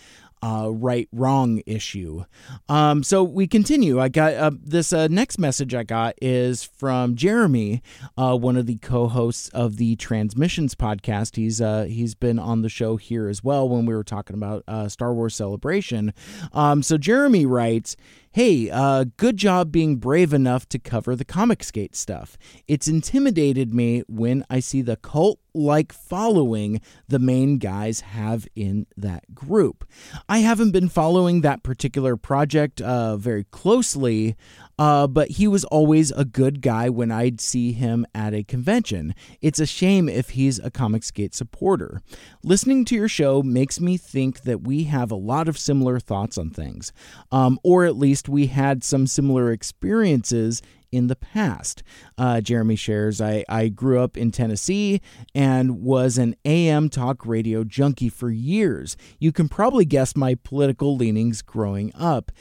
uh, 0.43 0.71
right 0.73 1.09
wrong 1.13 1.63
issue. 1.67 2.25
Um, 2.69 3.03
so 3.03 3.23
we 3.23 3.47
continue. 3.47 4.01
I 4.01 4.09
got 4.09 4.35
uh, 4.35 4.51
this 4.63 4.93
uh, 4.93 5.09
next 5.09 5.39
message 5.39 5.75
I 5.75 5.83
got 5.83 6.15
is 6.23 6.65
from 6.65 7.15
Jeremy, 7.15 7.83
uh, 8.17 8.37
one 8.37 8.57
of 8.57 8.67
the 8.67 8.77
co-hosts 8.77 9.49
of 9.51 9.77
the 9.77 9.97
Transmissions 9.97 10.75
podcast. 10.75 11.37
He's 11.37 11.61
uh, 11.61 11.85
he's 11.85 12.15
been 12.15 12.39
on 12.39 12.63
the 12.63 12.69
show 12.69 12.97
here 12.97 13.29
as 13.29 13.45
well 13.45 13.69
when 13.69 13.87
we 13.87 13.95
were 13.95 14.05
talking 14.05 14.35
about 14.35 14.65
uh, 14.67 14.89
Star 14.89 15.13
Wars 15.15 15.35
Celebration. 15.35 16.13
Um, 16.53 16.83
so 16.83 16.97
Jeremy 16.99 17.47
writes. 17.47 17.97
Hey, 18.33 18.71
uh, 18.71 19.07
good 19.17 19.37
job 19.37 19.73
being 19.73 19.97
brave 19.97 20.33
enough 20.33 20.69
to 20.69 20.79
cover 20.79 21.17
the 21.17 21.25
Comicsgate 21.25 21.97
stuff. 21.97 22.39
It's 22.69 22.87
intimidated 22.87 23.75
me 23.75 24.05
when 24.07 24.45
I 24.49 24.61
see 24.61 24.83
the 24.83 24.95
cult 24.95 25.41
like 25.53 25.93
following 25.93 26.81
the 27.09 27.19
main 27.19 27.59
guys 27.59 28.03
have 28.03 28.47
in 28.55 28.87
that 28.97 29.35
group. 29.35 29.85
I 30.29 30.39
haven't 30.39 30.71
been 30.71 30.89
following 30.89 31.41
that 31.41 31.65
particular 31.65 32.17
project 32.17 32.81
uh, 32.81 33.17
very 33.17 33.43
closely, 33.51 34.37
uh, 34.81 35.07
but 35.07 35.33
he 35.33 35.47
was 35.47 35.65
always 35.67 36.11
a 36.13 36.25
good 36.25 36.63
guy 36.63 36.89
when 36.89 37.11
I'd 37.11 37.39
see 37.39 37.73
him 37.73 38.07
at 38.15 38.33
a 38.33 38.43
convention. 38.43 39.15
It's 39.43 39.61
a 39.61 39.67
shame 39.67 40.09
if 40.09 40.31
he's 40.31 40.59
a 40.59 40.71
Comicsgate 40.71 41.35
supporter. 41.35 42.01
Listening 42.43 42.87
to 42.87 42.95
your 42.95 43.07
show 43.07 43.43
makes 43.43 43.79
me 43.79 43.99
think 43.99 44.41
that 44.45 44.63
we 44.63 44.85
have 44.85 45.11
a 45.11 45.17
lot 45.17 45.49
of 45.49 45.59
similar 45.59 46.01
thoughts 46.01 46.39
on 46.39 46.49
things, 46.49 46.95
um, 47.31 47.61
or 47.63 47.85
at 47.85 47.97
least 47.97 48.27
we 48.27 48.47
had 48.47 48.83
some 48.83 49.07
similar 49.07 49.53
experiences 49.53 50.63
in 50.91 51.07
the 51.07 51.17
past. 51.17 51.83
Uh, 52.19 52.41
Jeremy 52.41 52.75
shares, 52.75 53.21
I, 53.21 53.45
I 53.49 53.69
grew 53.69 54.01
up 54.01 54.17
in 54.17 54.33
Tennessee 54.33 55.01
and 55.35 55.83
was 55.83 56.19
an 56.19 56.35
AM 56.45 56.89
talk 56.89 57.27
radio 57.27 57.65
junkie 57.65 58.09
for 58.09 58.31
years. 58.31 58.97
You 59.19 59.31
can 59.31 59.49
probably 59.49 59.85
guess 59.85 60.17
my 60.17 60.35
political 60.35 60.97
leanings 60.97 61.43
growing 61.43 61.93
up 61.95 62.33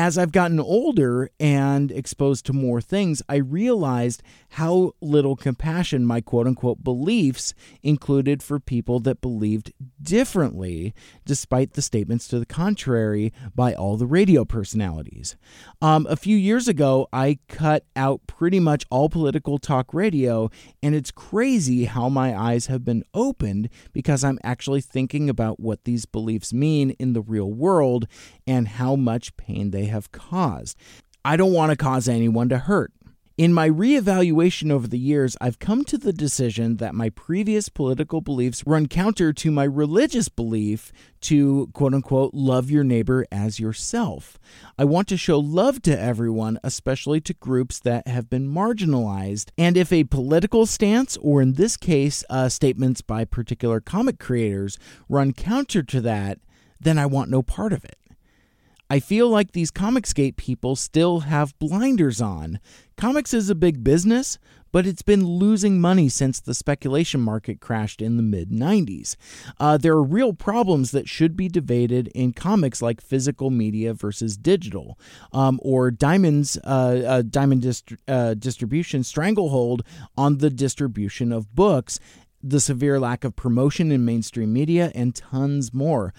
as 0.00 0.16
I've 0.16 0.32
gotten 0.32 0.58
older 0.58 1.28
and 1.38 1.92
exposed 1.92 2.46
to 2.46 2.54
more 2.54 2.80
things, 2.80 3.20
I 3.28 3.36
realized 3.36 4.22
how 4.52 4.94
little 5.02 5.36
compassion 5.36 6.06
my 6.06 6.22
quote 6.22 6.46
unquote 6.46 6.82
beliefs 6.82 7.52
included 7.82 8.42
for 8.42 8.58
people 8.58 9.00
that 9.00 9.20
believed 9.20 9.74
differently, 10.00 10.94
despite 11.26 11.74
the 11.74 11.82
statements 11.82 12.28
to 12.28 12.38
the 12.38 12.46
contrary 12.46 13.30
by 13.54 13.74
all 13.74 13.98
the 13.98 14.06
radio 14.06 14.46
personalities. 14.46 15.36
Um, 15.82 16.06
a 16.08 16.16
few 16.16 16.36
years 16.36 16.66
ago, 16.66 17.06
I 17.12 17.38
cut 17.48 17.84
out 17.94 18.26
pretty 18.26 18.58
much 18.58 18.86
all 18.88 19.10
political 19.10 19.58
talk 19.58 19.92
radio, 19.92 20.50
and 20.82 20.94
it's 20.94 21.10
crazy 21.10 21.84
how 21.84 22.08
my 22.08 22.34
eyes 22.34 22.68
have 22.68 22.86
been 22.86 23.04
opened 23.12 23.68
because 23.92 24.24
I'm 24.24 24.38
actually 24.42 24.80
thinking 24.80 25.28
about 25.28 25.60
what 25.60 25.84
these 25.84 26.06
beliefs 26.06 26.54
mean 26.54 26.92
in 26.92 27.12
the 27.12 27.20
real 27.20 27.52
world 27.52 28.06
and 28.46 28.66
how 28.66 28.96
much 28.96 29.36
pain 29.36 29.72
they 29.72 29.89
have 29.90 30.10
caused. 30.12 30.76
I 31.24 31.36
don't 31.36 31.52
want 31.52 31.70
to 31.70 31.76
cause 31.76 32.08
anyone 32.08 32.48
to 32.48 32.58
hurt. 32.58 32.92
In 33.40 33.54
my 33.54 33.70
reevaluation 33.70 34.70
over 34.70 34.86
the 34.86 34.98
years, 34.98 35.34
I've 35.40 35.58
come 35.58 35.82
to 35.84 35.96
the 35.96 36.12
decision 36.12 36.76
that 36.76 36.94
my 36.94 37.08
previous 37.08 37.70
political 37.70 38.20
beliefs 38.20 38.62
run 38.66 38.86
counter 38.86 39.32
to 39.32 39.50
my 39.50 39.64
religious 39.64 40.28
belief 40.28 40.92
to 41.22 41.68
quote 41.72 41.94
unquote 41.94 42.34
love 42.34 42.70
your 42.70 42.84
neighbor 42.84 43.24
as 43.32 43.58
yourself. 43.58 44.38
I 44.78 44.84
want 44.84 45.08
to 45.08 45.16
show 45.16 45.38
love 45.38 45.80
to 45.84 45.98
everyone, 45.98 46.58
especially 46.62 47.22
to 47.22 47.32
groups 47.32 47.78
that 47.80 48.06
have 48.06 48.28
been 48.28 48.46
marginalized. 48.52 49.52
And 49.56 49.74
if 49.74 49.90
a 49.90 50.04
political 50.04 50.66
stance, 50.66 51.16
or 51.22 51.40
in 51.40 51.54
this 51.54 51.78
case, 51.78 52.22
uh, 52.28 52.50
statements 52.50 53.00
by 53.00 53.24
particular 53.24 53.80
comic 53.80 54.18
creators, 54.18 54.78
run 55.08 55.32
counter 55.32 55.82
to 55.82 56.02
that, 56.02 56.40
then 56.78 56.98
I 56.98 57.06
want 57.06 57.30
no 57.30 57.42
part 57.42 57.72
of 57.72 57.86
it. 57.86 57.96
I 58.92 58.98
feel 58.98 59.28
like 59.28 59.52
these 59.52 59.70
Comicsgate 59.70 60.36
people 60.36 60.74
still 60.74 61.20
have 61.20 61.56
blinders 61.60 62.20
on. 62.20 62.58
Comics 62.96 63.32
is 63.32 63.48
a 63.48 63.54
big 63.54 63.84
business, 63.84 64.36
but 64.72 64.84
it's 64.84 65.02
been 65.02 65.24
losing 65.24 65.80
money 65.80 66.08
since 66.08 66.40
the 66.40 66.54
speculation 66.54 67.20
market 67.20 67.60
crashed 67.60 68.02
in 68.02 68.16
the 68.16 68.22
mid 68.22 68.50
90s. 68.50 69.14
Uh, 69.60 69.76
there 69.78 69.92
are 69.92 70.02
real 70.02 70.32
problems 70.32 70.90
that 70.90 71.08
should 71.08 71.36
be 71.36 71.48
debated 71.48 72.08
in 72.16 72.32
comics 72.32 72.82
like 72.82 73.00
physical 73.00 73.50
media 73.50 73.94
versus 73.94 74.36
digital, 74.36 74.98
um, 75.32 75.60
or 75.62 75.92
Diamond's 75.92 76.58
uh, 76.64 77.02
uh, 77.06 77.22
Diamond 77.22 77.62
dist- 77.62 77.92
uh, 78.08 78.34
distribution 78.34 79.04
stranglehold 79.04 79.82
on 80.16 80.38
the 80.38 80.50
distribution 80.50 81.30
of 81.30 81.54
books, 81.54 82.00
the 82.42 82.60
severe 82.60 82.98
lack 82.98 83.22
of 83.22 83.36
promotion 83.36 83.92
in 83.92 84.04
mainstream 84.04 84.52
media, 84.52 84.90
and 84.96 85.14
tons 85.14 85.72
more. 85.72 86.12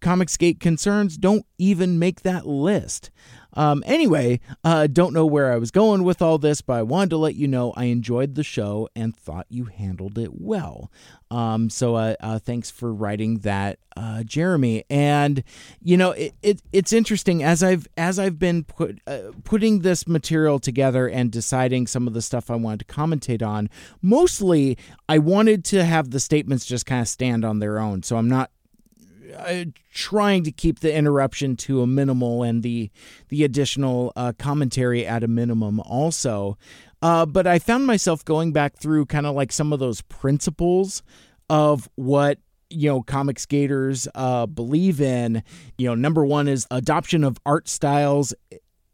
Comicsgate 0.00 0.60
concerns 0.60 1.16
don't 1.16 1.46
even 1.58 1.98
make 1.98 2.22
that 2.22 2.46
list. 2.46 3.10
Um, 3.54 3.82
anyway, 3.86 4.40
uh, 4.62 4.86
don't 4.86 5.12
know 5.12 5.26
where 5.26 5.52
I 5.52 5.56
was 5.56 5.70
going 5.70 6.04
with 6.04 6.22
all 6.22 6.38
this, 6.38 6.60
but 6.60 6.74
I 6.74 6.82
wanted 6.82 7.10
to 7.10 7.16
let 7.16 7.34
you 7.34 7.48
know 7.48 7.72
I 7.76 7.84
enjoyed 7.86 8.34
the 8.34 8.44
show 8.44 8.88
and 8.94 9.16
thought 9.16 9.46
you 9.48 9.64
handled 9.64 10.18
it 10.18 10.40
well. 10.40 10.90
Um, 11.30 11.70
so 11.70 11.96
uh, 11.96 12.14
uh, 12.20 12.38
thanks 12.38 12.70
for 12.70 12.92
writing 12.92 13.38
that, 13.38 13.78
uh, 13.96 14.22
Jeremy. 14.22 14.84
And 14.88 15.42
you 15.82 15.96
know, 15.96 16.12
it, 16.12 16.34
it, 16.42 16.62
it's 16.72 16.92
interesting 16.92 17.42
as 17.42 17.62
I've 17.62 17.88
as 17.96 18.18
I've 18.18 18.38
been 18.38 18.64
put, 18.64 19.00
uh, 19.06 19.32
putting 19.44 19.80
this 19.80 20.06
material 20.06 20.58
together 20.58 21.08
and 21.08 21.30
deciding 21.30 21.86
some 21.86 22.06
of 22.06 22.14
the 22.14 22.22
stuff 22.22 22.50
I 22.50 22.56
wanted 22.56 22.86
to 22.86 22.94
commentate 22.94 23.46
on. 23.46 23.68
Mostly, 24.00 24.78
I 25.08 25.18
wanted 25.18 25.64
to 25.66 25.84
have 25.84 26.10
the 26.10 26.20
statements 26.20 26.66
just 26.66 26.86
kind 26.86 27.00
of 27.00 27.08
stand 27.08 27.44
on 27.44 27.58
their 27.58 27.78
own, 27.78 28.02
so 28.02 28.16
I'm 28.16 28.28
not 28.28 28.50
uh, 29.36 29.64
trying 29.92 30.44
to 30.44 30.52
keep 30.52 30.80
the 30.80 30.94
interruption 30.94 31.56
to 31.56 31.82
a 31.82 31.86
minimal 31.86 32.42
and 32.42 32.62
the 32.62 32.90
the 33.28 33.44
additional 33.44 34.12
uh, 34.16 34.32
commentary 34.38 35.06
at 35.06 35.22
a 35.22 35.28
minimum 35.28 35.80
also. 35.80 36.56
Uh, 37.02 37.24
but 37.24 37.46
I 37.46 37.58
found 37.58 37.86
myself 37.86 38.24
going 38.24 38.52
back 38.52 38.76
through 38.76 39.06
kind 39.06 39.26
of 39.26 39.34
like 39.34 39.52
some 39.52 39.72
of 39.72 39.78
those 39.78 40.02
principles 40.02 41.02
of 41.48 41.88
what 41.96 42.38
you 42.68 42.88
know 42.88 43.02
Comicsgaters 43.02 44.06
uh, 44.14 44.46
believe 44.46 45.00
in. 45.00 45.42
You 45.78 45.88
know, 45.88 45.94
number 45.94 46.24
one 46.24 46.48
is 46.48 46.66
adoption 46.70 47.24
of 47.24 47.38
art 47.44 47.68
styles 47.68 48.34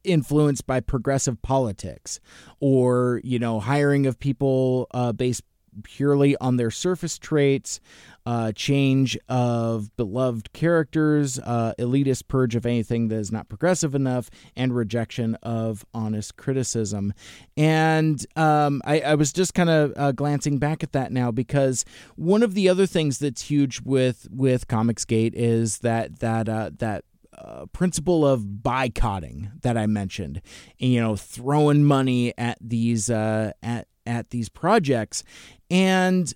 influenced 0.05 0.66
by 0.66 0.81
progressive 0.81 1.42
politics, 1.42 2.20
or 2.61 3.20
you 3.25 3.38
know, 3.38 3.61
hiring 3.61 4.07
of 4.07 4.18
people 4.18 4.87
uh, 4.92 5.12
based 5.12 5.42
purely 5.83 6.37
on 6.39 6.57
their 6.57 6.71
surface 6.71 7.19
traits, 7.19 7.81
uh, 8.27 8.53
change 8.53 9.17
of 9.29 9.95
beloved 9.97 10.53
characters, 10.53 11.39
uh, 11.39 11.73
elitist 11.79 12.27
purge 12.29 12.57
of 12.57 12.67
anything 12.67 13.09
that 13.09 13.17
is 13.17 13.31
not 13.31 13.49
progressive 13.49 13.95
enough, 13.95 14.29
and 14.57 14.75
rejection 14.75 15.37
of 15.43 15.85
honest 15.95 16.37
criticism. 16.37 17.15
And 17.57 18.25
um, 18.37 18.83
I, 18.85 19.01
I, 19.01 19.15
was 19.15 19.33
just 19.33 19.55
kind 19.55 19.71
of 19.71 19.93
uh, 19.97 20.12
glancing 20.12 20.59
back 20.59 20.83
at 20.83 20.93
that 20.93 21.12
now 21.12 21.31
because 21.31 21.85
one 22.17 22.43
of 22.43 22.55
the 22.55 22.69
other 22.69 22.87
things 22.87 23.19
that's 23.19 23.43
huge 23.43 23.81
with 23.83 24.27
with 24.31 24.67
Comicsgate 24.67 25.35
is 25.35 25.79
that 25.79 26.19
that 26.19 26.49
uh, 26.49 26.71
that 26.79 27.05
uh, 27.39 27.67
principle 27.67 28.27
of 28.27 28.62
boycotting 28.62 29.51
that 29.62 29.77
I 29.77 29.87
mentioned, 29.87 30.41
you 30.79 31.01
know, 31.01 31.17
throwing 31.17 31.85
money 31.85 32.33
at 32.39 32.59
these 32.61 33.11
uh, 33.11 33.53
at 33.62 33.89
at 34.07 34.31
these 34.31 34.49
projects, 34.49 35.23
and 35.71 36.33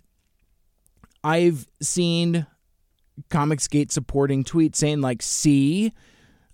I've 1.22 1.66
seen 1.82 2.46
Comicsgate 3.30 3.90
supporting 3.90 4.44
tweets 4.44 4.76
saying 4.76 5.00
like, 5.00 5.22
"See, 5.22 5.92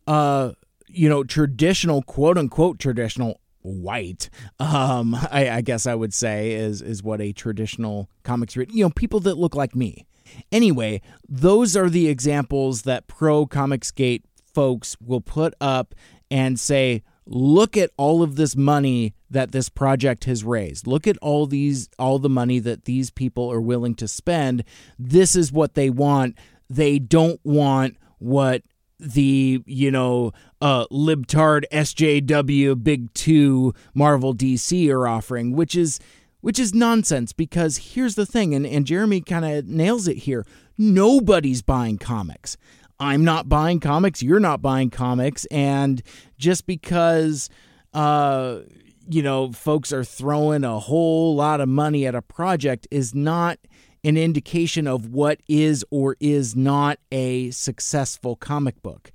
uh, 0.06 0.52
you 0.88 1.08
know, 1.08 1.24
traditional 1.24 2.02
quote 2.02 2.38
unquote 2.38 2.78
traditional 2.78 3.40
white 3.62 4.30
um 4.60 5.12
I, 5.12 5.50
I, 5.50 5.60
guess 5.60 5.88
i 5.88 5.94
would 5.96 6.14
say 6.14 6.52
is 6.52 6.80
is 6.80 7.02
what 7.02 7.20
a 7.20 7.32
traditional 7.32 8.08
comics 8.22 8.56
read 8.56 8.70
you 8.70 8.84
know 8.84 8.90
people 8.90 9.18
that 9.20 9.38
look 9.38 9.56
like 9.56 9.74
me. 9.74 10.06
Anyway 10.52 11.02
those 11.28 11.76
are 11.76 11.90
the 11.90 12.06
examples 12.06 12.82
that 12.82 13.08
pro 13.08 13.44
comicsgate 13.44 14.22
folks 14.56 14.96
will 15.04 15.20
put 15.20 15.52
up 15.60 15.94
and 16.30 16.58
say, 16.58 17.02
look 17.26 17.76
at 17.76 17.90
all 17.98 18.22
of 18.22 18.36
this 18.36 18.56
money 18.56 19.14
that 19.30 19.52
this 19.52 19.68
project 19.68 20.24
has 20.24 20.44
raised. 20.44 20.86
Look 20.86 21.06
at 21.06 21.16
all 21.18 21.46
these 21.46 21.88
all 21.98 22.18
the 22.18 22.28
money 22.28 22.58
that 22.60 22.84
these 22.84 23.10
people 23.10 23.50
are 23.50 23.60
willing 23.60 23.94
to 23.96 24.08
spend. 24.08 24.64
This 24.98 25.36
is 25.36 25.52
what 25.52 25.74
they 25.74 25.90
want. 25.90 26.36
They 26.68 26.98
don't 26.98 27.40
want 27.44 27.96
what 28.18 28.62
the 28.98 29.62
you 29.66 29.90
know 29.90 30.32
uh 30.62 30.86
libtard 30.86 31.64
SJW 31.70 32.82
big 32.82 33.12
2 33.12 33.74
Marvel 33.92 34.34
DC 34.34 34.90
are 34.90 35.06
offering 35.06 35.52
which 35.52 35.76
is 35.76 36.00
which 36.40 36.58
is 36.58 36.72
nonsense 36.72 37.34
because 37.34 37.76
here's 37.76 38.14
the 38.14 38.24
thing 38.24 38.54
and 38.54 38.66
and 38.66 38.86
Jeremy 38.86 39.20
kind 39.20 39.44
of 39.44 39.66
nails 39.66 40.08
it 40.08 40.16
here 40.16 40.46
nobody's 40.78 41.60
buying 41.60 41.98
comics 41.98 42.56
I'm 42.98 43.24
not 43.24 43.48
buying 43.48 43.80
comics, 43.80 44.22
you're 44.22 44.40
not 44.40 44.62
buying 44.62 44.90
comics, 44.90 45.44
and 45.46 46.02
just 46.38 46.66
because 46.66 47.50
uh 47.92 48.60
you 49.08 49.22
know 49.22 49.52
folks 49.52 49.92
are 49.92 50.04
throwing 50.04 50.64
a 50.64 50.78
whole 50.78 51.34
lot 51.34 51.60
of 51.60 51.68
money 51.68 52.06
at 52.06 52.14
a 52.14 52.22
project 52.22 52.86
is 52.90 53.14
not 53.14 53.58
an 54.04 54.16
indication 54.16 54.86
of 54.86 55.08
what 55.08 55.40
is 55.48 55.84
or 55.90 56.16
is 56.20 56.54
not 56.54 56.98
a 57.10 57.50
successful 57.50 58.36
comic 58.36 58.80
book. 58.82 59.10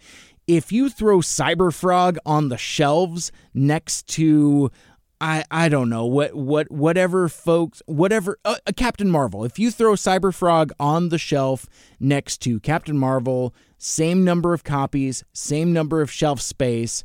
If 0.47 0.71
you 0.71 0.89
throw 0.89 1.19
Cyberfrog 1.19 2.17
on 2.25 2.49
the 2.49 2.57
shelves 2.57 3.31
next 3.53 4.07
to 4.09 4.71
I 5.21 5.43
I 5.51 5.69
don't 5.69 5.89
know 5.89 6.05
what 6.05 6.33
what 6.33 6.71
whatever 6.71 7.29
folks 7.29 7.81
whatever 7.85 8.39
uh, 8.43 8.55
uh, 8.65 8.71
Captain 8.75 9.09
Marvel. 9.09 9.45
If 9.45 9.59
you 9.59 9.69
throw 9.69 9.93
Cyberfrog 9.93 10.71
on 10.79 11.09
the 11.09 11.19
shelf 11.19 11.67
next 11.99 12.39
to 12.39 12.59
Captain 12.59 12.97
Marvel, 12.97 13.53
same 13.77 14.23
number 14.23 14.53
of 14.53 14.63
copies, 14.63 15.23
same 15.31 15.71
number 15.71 16.01
of 16.01 16.11
shelf 16.11 16.41
space, 16.41 17.03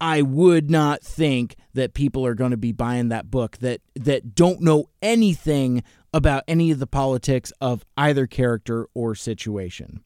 I 0.00 0.22
would 0.22 0.70
not 0.70 1.02
think 1.02 1.56
that 1.74 1.94
people 1.94 2.26
are 2.26 2.34
going 2.34 2.50
to 2.50 2.56
be 2.56 2.72
buying 2.72 3.08
that 3.08 3.30
book 3.30 3.58
that 3.58 3.80
that 3.94 4.34
don't 4.34 4.60
know 4.60 4.90
anything 5.00 5.82
about 6.12 6.44
any 6.48 6.70
of 6.70 6.78
the 6.78 6.86
politics 6.86 7.52
of 7.60 7.84
either 7.96 8.26
character 8.26 8.88
or 8.94 9.14
situation. 9.14 10.02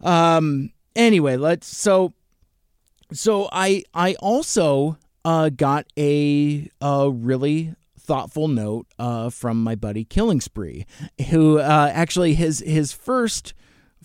Um 0.00 0.70
anyway, 0.96 1.36
let's 1.36 1.66
so 1.66 2.14
so 3.12 3.48
I 3.52 3.84
I 3.94 4.14
also 4.14 4.98
uh, 5.24 5.48
got 5.48 5.86
a, 5.96 6.68
a 6.80 7.10
really 7.10 7.74
thoughtful 7.98 8.48
note 8.48 8.86
uh, 8.98 9.30
from 9.30 9.62
my 9.62 9.74
buddy 9.74 10.04
Killing 10.04 10.40
Spree, 10.40 10.84
who 11.30 11.58
uh, 11.58 11.90
actually 11.92 12.34
his 12.34 12.60
his 12.60 12.92
first 12.92 13.54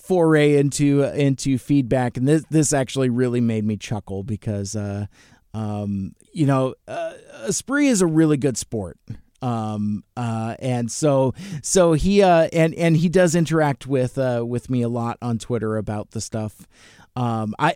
foray 0.10 0.58
into 0.58 1.04
into 1.04 1.60
feedback, 1.60 2.17
and 2.17 2.28
this 2.28 2.43
this 2.50 2.74
actually 2.74 3.10
really 3.10 3.41
made 3.41 3.63
me 3.63 3.78
chuckle 3.78 4.24
because 4.24 4.76
uh, 4.76 5.06
um, 5.54 6.15
you 6.34 6.48
know 6.48 6.74
uh, 6.88 7.13
Spree 7.52 7.88
is 7.88 8.02
a 8.02 8.08
really 8.08 8.38
good 8.38 8.58
sport. 8.58 8.98
Um, 9.41 10.04
uh, 10.17 10.56
and 10.60 10.91
so, 10.91 11.34
so 11.63 11.93
he, 11.93 12.22
uh, 12.22 12.50
and, 12.52 12.74
and 12.76 12.98
he 12.98 13.08
does 13.08 13.36
interact 13.36 13.88
with, 13.88 14.17
uh, 14.17 14.43
with 14.45 14.69
me 14.69 14.82
a 14.82 14.89
lot 14.89 15.17
on 15.22 15.38
Twitter 15.38 15.78
about 15.78 16.12
the 16.12 16.19
stuff. 16.19 16.67
Um, 17.15 17.56
I, 17.58 17.76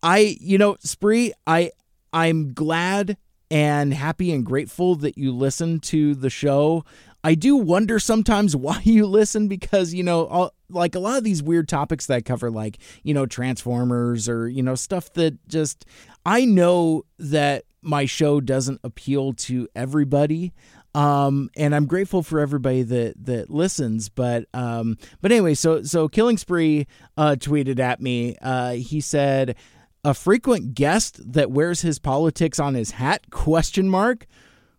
I, 0.00 0.36
you 0.40 0.58
know, 0.58 0.76
Spree, 0.78 1.32
I, 1.44 1.72
I'm 2.12 2.52
glad 2.54 3.16
and 3.50 3.92
happy 3.92 4.32
and 4.32 4.46
grateful 4.46 4.94
that 4.96 5.18
you 5.18 5.32
listen 5.32 5.80
to 5.80 6.14
the 6.14 6.30
show. 6.30 6.84
I 7.24 7.34
do 7.34 7.56
wonder 7.56 7.98
sometimes 7.98 8.56
why 8.56 8.80
you 8.84 9.06
listen 9.06 9.48
because, 9.48 9.92
you 9.92 10.02
know, 10.02 10.26
all, 10.26 10.54
like 10.72 10.94
a 10.94 10.98
lot 10.98 11.18
of 11.18 11.24
these 11.24 11.42
weird 11.42 11.68
topics 11.68 12.06
that 12.06 12.14
I 12.14 12.20
cover, 12.20 12.50
like, 12.50 12.78
you 13.02 13.14
know, 13.14 13.26
Transformers 13.26 14.28
or, 14.28 14.48
you 14.48 14.62
know, 14.62 14.74
stuff 14.74 15.12
that 15.14 15.46
just, 15.48 15.84
I 16.26 16.44
know 16.44 17.04
that 17.18 17.64
my 17.82 18.06
show 18.06 18.40
doesn't 18.40 18.80
appeal 18.82 19.32
to 19.34 19.68
everybody. 19.74 20.52
Um, 20.94 21.50
and 21.56 21.74
I'm 21.74 21.86
grateful 21.86 22.22
for 22.22 22.38
everybody 22.38 22.82
that 22.82 23.24
that 23.24 23.48
listens. 23.48 24.10
But 24.10 24.44
um, 24.52 24.98
but 25.22 25.32
anyway, 25.32 25.54
so 25.54 25.82
so 25.82 26.06
Killing 26.06 26.36
Spree 26.36 26.86
uh, 27.16 27.36
tweeted 27.38 27.78
at 27.78 27.98
me. 27.98 28.36
Uh, 28.42 28.72
he 28.72 29.00
said, 29.00 29.56
a 30.04 30.14
frequent 30.14 30.74
guest 30.74 31.20
that 31.32 31.50
wears 31.50 31.82
his 31.82 31.98
politics 31.98 32.58
on 32.58 32.74
his 32.74 32.92
hat 32.92 33.30
question 33.30 33.88
mark 33.88 34.26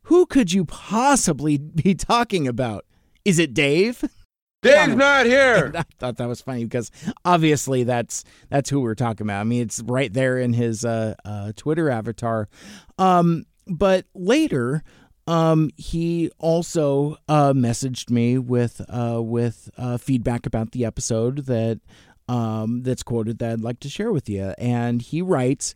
who 0.03 0.25
could 0.25 0.51
you 0.51 0.65
possibly 0.65 1.57
be 1.57 1.95
talking 1.95 2.47
about 2.47 2.85
is 3.23 3.39
it 3.39 3.53
dave 3.53 4.03
dave's 4.63 4.95
not 4.95 5.25
here. 5.25 5.71
I 5.75 5.83
thought 5.99 6.17
that 6.17 6.27
was 6.27 6.41
funny 6.41 6.63
because 6.63 6.89
obviously 7.23 7.83
that's 7.83 8.23
that's 8.49 8.69
who 8.69 8.81
we're 8.81 8.95
talking 8.95 9.25
about. 9.27 9.41
I 9.41 9.43
mean 9.43 9.61
it's 9.61 9.81
right 9.81 10.11
there 10.11 10.37
in 10.39 10.53
his 10.53 10.83
uh, 10.83 11.15
uh, 11.23 11.51
twitter 11.55 11.89
avatar. 11.89 12.49
Um, 12.97 13.45
but 13.67 14.05
later 14.13 14.83
um, 15.27 15.69
he 15.77 16.31
also 16.39 17.15
uh, 17.29 17.53
messaged 17.53 18.09
me 18.09 18.37
with 18.37 18.81
uh, 18.89 19.21
with 19.21 19.69
uh, 19.77 19.97
feedback 19.97 20.45
about 20.45 20.71
the 20.71 20.85
episode 20.85 21.45
that 21.45 21.79
um, 22.27 22.83
that's 22.83 23.03
quoted 23.03 23.39
that 23.39 23.51
I'd 23.51 23.61
like 23.61 23.79
to 23.81 23.89
share 23.89 24.11
with 24.11 24.29
you. 24.29 24.53
And 24.57 25.01
he 25.01 25.21
writes, 25.21 25.73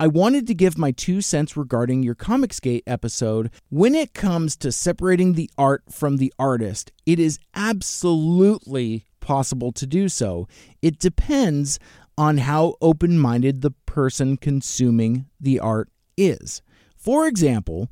I 0.00 0.06
wanted 0.06 0.46
to 0.46 0.54
give 0.54 0.78
my 0.78 0.92
two 0.92 1.20
cents 1.20 1.56
regarding 1.56 2.04
your 2.04 2.14
Comicsgate 2.14 2.84
episode. 2.86 3.50
When 3.68 3.96
it 3.96 4.14
comes 4.14 4.54
to 4.58 4.70
separating 4.70 5.32
the 5.32 5.50
art 5.58 5.82
from 5.90 6.18
the 6.18 6.32
artist, 6.38 6.92
it 7.04 7.18
is 7.18 7.40
absolutely 7.52 9.06
possible 9.18 9.72
to 9.72 9.86
do 9.88 10.08
so. 10.08 10.46
It 10.82 11.00
depends 11.00 11.80
on 12.16 12.38
how 12.38 12.76
open 12.80 13.18
minded 13.18 13.60
the 13.60 13.72
person 13.86 14.36
consuming 14.36 15.26
the 15.40 15.58
art 15.58 15.88
is. 16.16 16.62
For 16.96 17.26
example, 17.26 17.90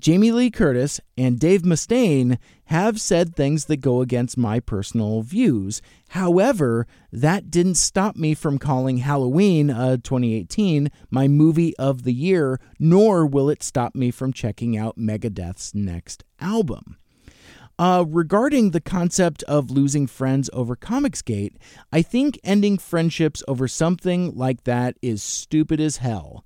Jamie 0.00 0.30
Lee 0.30 0.50
Curtis 0.50 1.00
and 1.16 1.40
Dave 1.40 1.62
Mustaine 1.62 2.38
have 2.66 3.00
said 3.00 3.34
things 3.34 3.64
that 3.64 3.78
go 3.78 4.00
against 4.00 4.38
my 4.38 4.60
personal 4.60 5.22
views. 5.22 5.82
However, 6.10 6.86
that 7.10 7.50
didn't 7.50 7.74
stop 7.74 8.14
me 8.14 8.34
from 8.34 8.58
calling 8.58 8.98
Halloween 8.98 9.70
uh, 9.70 9.96
2018 9.96 10.90
my 11.10 11.26
movie 11.26 11.76
of 11.78 12.04
the 12.04 12.12
year, 12.12 12.60
nor 12.78 13.26
will 13.26 13.50
it 13.50 13.62
stop 13.62 13.96
me 13.96 14.12
from 14.12 14.32
checking 14.32 14.76
out 14.76 14.98
Megadeth's 14.98 15.74
next 15.74 16.22
album. 16.40 16.96
Uh, 17.76 18.04
regarding 18.08 18.70
the 18.70 18.80
concept 18.80 19.42
of 19.44 19.70
losing 19.70 20.06
friends 20.06 20.48
over 20.52 20.76
Comicsgate, 20.76 21.54
I 21.92 22.02
think 22.02 22.38
ending 22.44 22.78
friendships 22.78 23.42
over 23.48 23.66
something 23.66 24.34
like 24.36 24.64
that 24.64 24.96
is 25.02 25.22
stupid 25.22 25.80
as 25.80 25.98
hell 25.98 26.44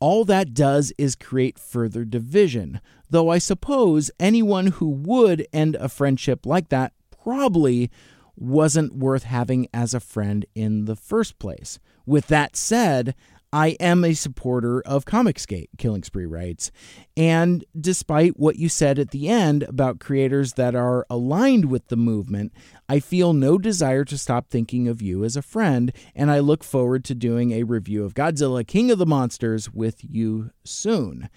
all 0.00 0.24
that 0.24 0.54
does 0.54 0.92
is 0.98 1.14
create 1.14 1.58
further 1.58 2.04
division. 2.04 2.80
Though 3.10 3.30
I 3.30 3.38
suppose 3.38 4.10
anyone 4.20 4.68
who 4.68 4.88
would 4.88 5.46
end 5.52 5.76
a 5.76 5.88
friendship 5.88 6.46
like 6.46 6.68
that 6.68 6.92
probably 7.10 7.90
wasn't 8.36 8.94
worth 8.94 9.24
having 9.24 9.68
as 9.74 9.94
a 9.94 10.00
friend 10.00 10.46
in 10.54 10.84
the 10.84 10.96
first 10.96 11.38
place. 11.38 11.78
With 12.06 12.28
that 12.28 12.56
said, 12.56 13.14
I 13.52 13.68
am 13.80 14.04
a 14.04 14.12
supporter 14.12 14.82
of 14.82 15.06
Comicsgate, 15.06 15.68
Killing 15.78 16.02
Spree 16.02 16.26
writes. 16.26 16.70
And 17.16 17.64
despite 17.78 18.38
what 18.38 18.56
you 18.56 18.68
said 18.68 18.98
at 18.98 19.10
the 19.10 19.28
end 19.28 19.62
about 19.62 20.00
creators 20.00 20.54
that 20.54 20.74
are 20.74 21.06
aligned 21.08 21.66
with 21.66 21.88
the 21.88 21.96
movement, 21.96 22.52
I 22.88 23.00
feel 23.00 23.32
no 23.32 23.56
desire 23.56 24.04
to 24.04 24.18
stop 24.18 24.50
thinking 24.50 24.86
of 24.86 25.00
you 25.00 25.24
as 25.24 25.36
a 25.36 25.42
friend, 25.42 25.92
and 26.14 26.30
I 26.30 26.40
look 26.40 26.62
forward 26.62 27.04
to 27.06 27.14
doing 27.14 27.52
a 27.52 27.62
review 27.62 28.04
of 28.04 28.14
Godzilla 28.14 28.66
King 28.66 28.90
of 28.90 28.98
the 28.98 29.06
Monsters 29.06 29.72
with 29.72 30.00
you 30.02 30.50
soon. 30.64 31.30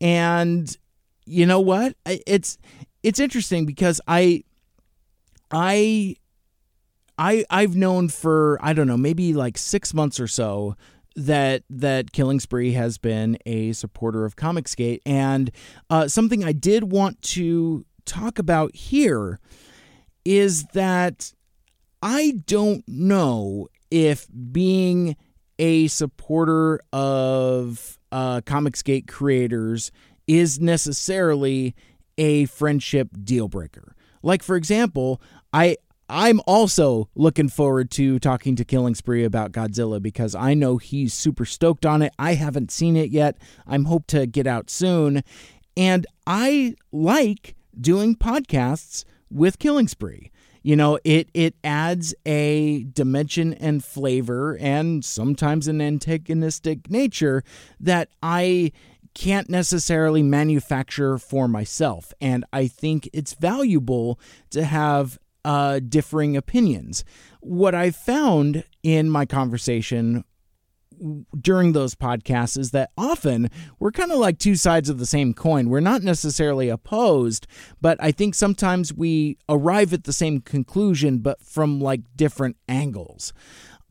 And 0.00 0.76
you 1.26 1.46
know 1.46 1.60
what? 1.60 1.96
It's 2.06 2.58
it's 3.02 3.20
interesting 3.20 3.66
because 3.66 4.00
I 4.06 4.44
I 5.50 6.16
I 7.18 7.44
I've 7.50 7.76
known 7.76 8.08
for 8.08 8.58
I 8.60 8.72
don't 8.72 8.86
know 8.88 8.96
maybe 8.96 9.32
like 9.32 9.58
six 9.58 9.94
months 9.94 10.18
or 10.18 10.26
so 10.26 10.76
that 11.16 11.62
that 11.70 12.12
Killing 12.12 12.40
Spree 12.40 12.72
has 12.72 12.98
been 12.98 13.38
a 13.46 13.72
supporter 13.72 14.24
of 14.24 14.36
Comicsgate, 14.36 15.00
and 15.06 15.50
uh, 15.90 16.08
something 16.08 16.44
I 16.44 16.52
did 16.52 16.92
want 16.92 17.20
to 17.22 17.84
talk 18.04 18.38
about 18.38 18.74
here 18.74 19.38
is 20.24 20.64
that 20.72 21.32
I 22.02 22.34
don't 22.46 22.84
know 22.86 23.68
if 23.90 24.26
being 24.50 25.16
a 25.58 25.86
supporter 25.88 26.80
of 26.92 27.98
uh, 28.10 28.40
Comicsgate 28.40 29.06
creators 29.06 29.92
is 30.26 30.60
necessarily 30.60 31.74
a 32.18 32.46
friendship 32.46 33.08
deal 33.22 33.48
breaker. 33.48 33.94
Like 34.22 34.42
for 34.42 34.56
example, 34.56 35.20
I 35.52 35.76
I'm 36.12 36.42
also 36.46 37.08
looking 37.14 37.48
forward 37.48 37.90
to 37.92 38.18
talking 38.18 38.54
to 38.56 38.66
Killing 38.66 38.94
Spree 38.94 39.24
about 39.24 39.50
Godzilla 39.50 40.00
because 40.00 40.34
I 40.34 40.52
know 40.52 40.76
he's 40.76 41.14
super 41.14 41.46
stoked 41.46 41.86
on 41.86 42.02
it. 42.02 42.12
I 42.18 42.34
haven't 42.34 42.70
seen 42.70 42.98
it 42.98 43.08
yet. 43.10 43.38
I'm 43.66 43.86
hope 43.86 44.06
to 44.08 44.26
get 44.26 44.46
out 44.46 44.68
soon. 44.68 45.22
And 45.74 46.06
I 46.26 46.74
like 46.92 47.56
doing 47.80 48.14
podcasts 48.14 49.06
with 49.30 49.58
Killing 49.58 49.88
Spree. 49.88 50.30
You 50.62 50.76
know, 50.76 50.98
it 51.02 51.30
it 51.32 51.54
adds 51.64 52.14
a 52.26 52.84
dimension 52.84 53.54
and 53.54 53.82
flavor 53.82 54.58
and 54.60 55.02
sometimes 55.02 55.66
an 55.66 55.80
antagonistic 55.80 56.90
nature 56.90 57.42
that 57.80 58.10
I 58.22 58.72
can't 59.14 59.48
necessarily 59.48 60.22
manufacture 60.22 61.16
for 61.16 61.48
myself. 61.48 62.12
And 62.20 62.44
I 62.52 62.66
think 62.68 63.08
it's 63.14 63.32
valuable 63.32 64.20
to 64.50 64.64
have 64.64 65.18
uh, 65.44 65.80
differing 65.80 66.36
opinions. 66.36 67.04
What 67.40 67.74
I 67.74 67.90
found 67.90 68.64
in 68.82 69.10
my 69.10 69.26
conversation 69.26 70.24
during 71.40 71.72
those 71.72 71.94
podcasts 71.94 72.56
is 72.56 72.70
that 72.70 72.90
often 72.96 73.50
we're 73.78 73.90
kind 73.90 74.12
of 74.12 74.18
like 74.18 74.38
two 74.38 74.54
sides 74.54 74.88
of 74.88 74.98
the 74.98 75.06
same 75.06 75.34
coin. 75.34 75.68
We're 75.68 75.80
not 75.80 76.02
necessarily 76.02 76.68
opposed, 76.68 77.46
but 77.80 77.98
I 78.00 78.12
think 78.12 78.34
sometimes 78.34 78.92
we 78.92 79.38
arrive 79.48 79.92
at 79.92 80.04
the 80.04 80.12
same 80.12 80.40
conclusion, 80.40 81.18
but 81.18 81.42
from 81.42 81.80
like 81.80 82.02
different 82.14 82.56
angles. 82.68 83.32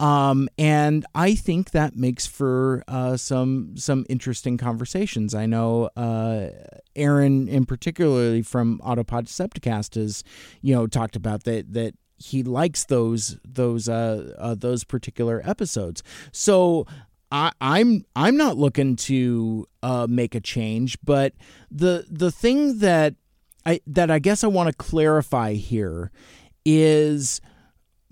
Um, 0.01 0.49
and 0.57 1.05
I 1.13 1.35
think 1.35 1.71
that 1.71 1.95
makes 1.95 2.25
for 2.25 2.83
uh, 2.87 3.17
some 3.17 3.77
some 3.77 4.03
interesting 4.09 4.57
conversations. 4.57 5.35
I 5.35 5.45
know 5.45 5.91
uh, 5.95 6.47
Aaron, 6.95 7.47
in 7.47 7.67
particularly 7.67 8.41
from 8.41 8.79
Autopod 8.79 9.25
Decepticast, 9.25 9.93
has 9.93 10.23
you 10.63 10.73
know 10.73 10.87
talked 10.87 11.15
about 11.15 11.43
that 11.43 11.73
that 11.73 11.93
he 12.17 12.41
likes 12.41 12.85
those 12.85 13.37
those 13.45 13.87
uh, 13.87 14.33
uh, 14.39 14.55
those 14.55 14.83
particular 14.83 15.39
episodes. 15.45 16.01
So 16.31 16.87
I, 17.31 17.51
I'm 17.61 18.03
I'm 18.15 18.35
not 18.37 18.57
looking 18.57 18.95
to 18.95 19.67
uh, 19.83 20.07
make 20.09 20.33
a 20.33 20.41
change, 20.41 20.97
but 21.03 21.33
the 21.69 22.07
the 22.09 22.31
thing 22.31 22.79
that 22.79 23.13
I 23.67 23.81
that 23.85 24.09
I 24.09 24.17
guess 24.17 24.43
I 24.43 24.47
want 24.47 24.67
to 24.67 24.73
clarify 24.73 25.53
here 25.53 26.11
is 26.65 27.39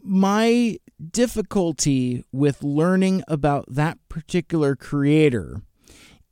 my 0.03 0.77
difficulty 1.11 2.25
with 2.31 2.63
learning 2.63 3.23
about 3.27 3.65
that 3.69 3.97
particular 4.09 4.75
creator 4.75 5.61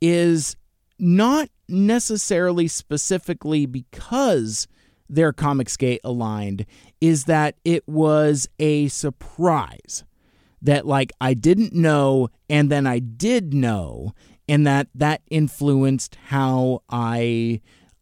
is 0.00 0.56
not 0.98 1.48
necessarily 1.68 2.68
specifically 2.68 3.66
because 3.66 4.66
they're 5.08 5.32
Comicsgate 5.32 6.00
aligned, 6.04 6.66
is 7.00 7.24
that 7.24 7.56
it 7.64 7.86
was 7.88 8.48
a 8.58 8.88
surprise 8.88 10.04
that 10.60 10.86
like 10.86 11.12
I 11.20 11.34
didn't 11.34 11.72
know 11.72 12.28
and 12.50 12.70
then 12.70 12.86
I 12.86 12.98
did 12.98 13.54
know 13.54 14.12
and 14.48 14.66
that 14.66 14.88
that 14.94 15.22
influenced 15.30 16.16
how 16.26 16.82
I 16.88 17.60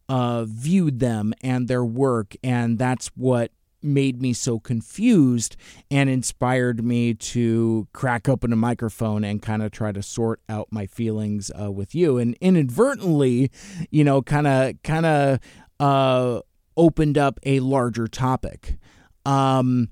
uh, 0.09 0.45
viewed 0.45 0.99
them 0.99 1.33
and 1.41 1.67
their 1.67 1.85
work 1.85 2.35
and 2.43 2.79
that's 2.79 3.07
what 3.09 3.51
made 3.87 4.21
me 4.21 4.33
so 4.33 4.59
confused 4.59 5.55
and 5.89 6.09
inspired 6.09 6.83
me 6.83 7.13
to 7.13 7.87
crack 7.93 8.29
open 8.29 8.53
a 8.53 8.55
microphone 8.55 9.23
and 9.23 9.41
kind 9.41 9.63
of 9.63 9.71
try 9.71 9.91
to 9.91 10.03
sort 10.03 10.39
out 10.49 10.67
my 10.71 10.85
feelings 10.85 11.51
uh, 11.59 11.71
with 11.71 11.95
you 11.95 12.17
and 12.17 12.37
inadvertently 12.41 13.51
you 13.89 14.03
know 14.03 14.21
kind 14.21 14.47
of 14.47 14.73
kind 14.83 15.05
of 15.05 15.39
uh, 15.79 16.41
opened 16.75 17.17
up 17.17 17.39
a 17.43 17.59
larger 17.59 18.07
topic 18.07 18.77
um, 19.25 19.89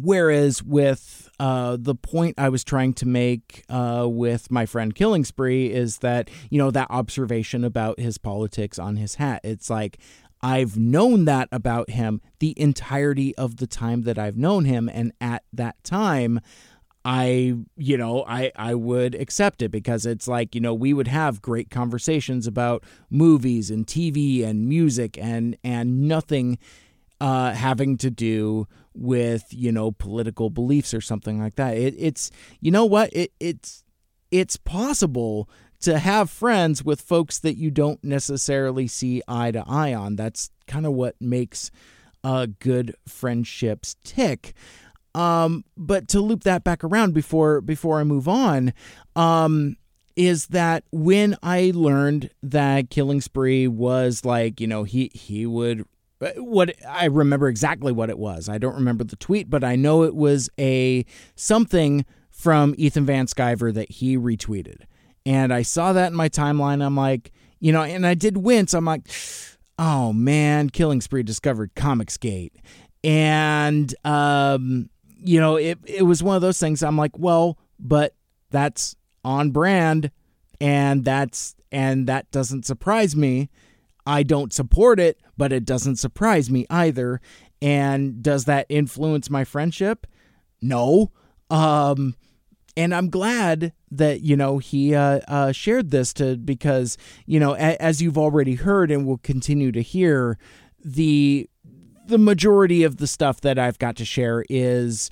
whereas 0.00 0.62
with 0.62 1.28
uh, 1.40 1.76
the 1.78 1.94
point 1.94 2.34
I 2.38 2.48
was 2.48 2.64
trying 2.64 2.94
to 2.94 3.06
make 3.06 3.64
uh, 3.68 4.06
with 4.08 4.50
my 4.50 4.66
friend 4.66 4.94
Killing 4.94 5.24
Spree 5.24 5.72
is 5.72 5.98
that, 5.98 6.30
you 6.50 6.58
know, 6.58 6.70
that 6.70 6.88
observation 6.90 7.64
about 7.64 8.00
his 8.00 8.18
politics 8.18 8.78
on 8.78 8.96
his 8.96 9.16
hat. 9.16 9.40
It's 9.44 9.70
like, 9.70 9.98
I've 10.40 10.76
known 10.76 11.24
that 11.24 11.48
about 11.50 11.90
him 11.90 12.20
the 12.38 12.58
entirety 12.60 13.36
of 13.36 13.56
the 13.56 13.66
time 13.66 14.02
that 14.02 14.18
I've 14.18 14.36
known 14.36 14.64
him. 14.64 14.88
And 14.92 15.12
at 15.20 15.42
that 15.52 15.82
time, 15.82 16.40
I, 17.04 17.54
you 17.76 17.96
know, 17.96 18.24
I, 18.26 18.52
I 18.54 18.74
would 18.74 19.14
accept 19.14 19.62
it 19.62 19.70
because 19.70 20.04
it's 20.04 20.28
like, 20.28 20.54
you 20.54 20.60
know, 20.60 20.74
we 20.74 20.92
would 20.92 21.08
have 21.08 21.40
great 21.40 21.70
conversations 21.70 22.46
about 22.46 22.84
movies 23.10 23.70
and 23.70 23.86
TV 23.86 24.44
and 24.44 24.68
music 24.68 25.16
and, 25.18 25.56
and 25.64 26.02
nothing 26.02 26.58
uh, 27.20 27.52
having 27.52 27.96
to 27.98 28.10
do 28.10 28.66
with, 28.94 29.46
you 29.50 29.72
know, 29.72 29.90
political 29.92 30.50
beliefs 30.50 30.92
or 30.92 31.00
something 31.00 31.40
like 31.40 31.54
that. 31.54 31.76
It, 31.76 31.94
it's, 31.96 32.30
you 32.60 32.70
know 32.70 32.84
what? 32.84 33.10
It, 33.12 33.32
it's, 33.40 33.84
it's 34.30 34.56
possible 34.56 35.48
to 35.80 35.98
have 35.98 36.30
friends 36.30 36.84
with 36.84 37.00
folks 37.00 37.38
that 37.40 37.56
you 37.56 37.70
don't 37.70 38.02
necessarily 38.02 38.88
see 38.88 39.22
eye 39.28 39.50
to 39.50 39.64
eye 39.66 39.94
on. 39.94 40.16
That's 40.16 40.50
kind 40.66 40.86
of 40.86 40.92
what 40.92 41.14
makes 41.20 41.70
uh, 42.24 42.46
good 42.58 42.94
friendships 43.06 43.96
tick. 44.04 44.54
Um, 45.14 45.64
but 45.76 46.08
to 46.08 46.20
loop 46.20 46.44
that 46.44 46.64
back 46.64 46.84
around 46.84 47.14
before 47.14 47.60
before 47.60 48.00
I 48.00 48.04
move 48.04 48.28
on, 48.28 48.72
um, 49.16 49.76
is 50.16 50.48
that 50.48 50.84
when 50.90 51.36
I 51.42 51.72
learned 51.74 52.30
that 52.42 52.90
Killing 52.90 53.20
Spree 53.20 53.68
was 53.68 54.24
like, 54.24 54.60
you 54.60 54.66
know, 54.66 54.84
he 54.84 55.10
he 55.14 55.46
would 55.46 55.84
what 56.36 56.74
I 56.86 57.06
remember 57.06 57.48
exactly 57.48 57.92
what 57.92 58.10
it 58.10 58.18
was. 58.18 58.48
I 58.48 58.58
don't 58.58 58.74
remember 58.74 59.04
the 59.04 59.16
tweet, 59.16 59.48
but 59.48 59.64
I 59.64 59.76
know 59.76 60.02
it 60.02 60.14
was 60.14 60.50
a 60.58 61.04
something 61.36 62.04
from 62.30 62.74
Ethan 62.76 63.06
Van 63.06 63.26
Sciver 63.26 63.72
that 63.74 63.90
he 63.90 64.16
retweeted. 64.16 64.82
And 65.28 65.52
I 65.52 65.60
saw 65.60 65.92
that 65.92 66.06
in 66.06 66.16
my 66.16 66.30
timeline. 66.30 66.82
I'm 66.82 66.96
like, 66.96 67.32
you 67.60 67.70
know, 67.70 67.82
and 67.82 68.06
I 68.06 68.14
did 68.14 68.38
wince. 68.38 68.72
I'm 68.72 68.86
like, 68.86 69.02
oh 69.78 70.14
man, 70.14 70.70
Killing 70.70 71.02
Spree 71.02 71.22
discovered 71.22 71.74
Comicsgate. 71.74 72.52
And, 73.04 73.94
um, 74.06 74.88
you 75.22 75.38
know, 75.38 75.56
it, 75.56 75.78
it 75.84 76.04
was 76.04 76.22
one 76.22 76.34
of 76.34 76.40
those 76.40 76.58
things. 76.58 76.82
I'm 76.82 76.96
like, 76.96 77.18
well, 77.18 77.58
but 77.78 78.14
that's 78.48 78.96
on 79.22 79.50
brand 79.50 80.12
and 80.62 81.04
that's, 81.04 81.54
and 81.70 82.06
that 82.06 82.30
doesn't 82.30 82.64
surprise 82.64 83.14
me. 83.14 83.50
I 84.06 84.22
don't 84.22 84.50
support 84.50 84.98
it, 84.98 85.20
but 85.36 85.52
it 85.52 85.66
doesn't 85.66 85.96
surprise 85.96 86.50
me 86.50 86.64
either. 86.70 87.20
And 87.60 88.22
does 88.22 88.46
that 88.46 88.64
influence 88.70 89.28
my 89.28 89.44
friendship? 89.44 90.06
No. 90.62 91.12
Um, 91.50 92.14
and 92.78 92.94
I'm 92.94 93.10
glad 93.10 93.72
that 93.90 94.22
you 94.22 94.36
know 94.36 94.58
he 94.58 94.94
uh, 94.94 95.20
uh, 95.26 95.52
shared 95.52 95.90
this 95.90 96.12
to 96.14 96.36
because 96.36 96.96
you 97.26 97.40
know 97.40 97.54
a, 97.54 97.76
as 97.82 98.00
you've 98.00 98.16
already 98.16 98.54
heard 98.54 98.90
and 98.90 99.04
will 99.04 99.18
continue 99.18 99.72
to 99.72 99.82
hear 99.82 100.38
the 100.82 101.50
the 102.06 102.18
majority 102.18 102.84
of 102.84 102.98
the 102.98 103.08
stuff 103.08 103.40
that 103.40 103.58
I've 103.58 103.78
got 103.80 103.96
to 103.96 104.04
share 104.04 104.44
is 104.48 105.10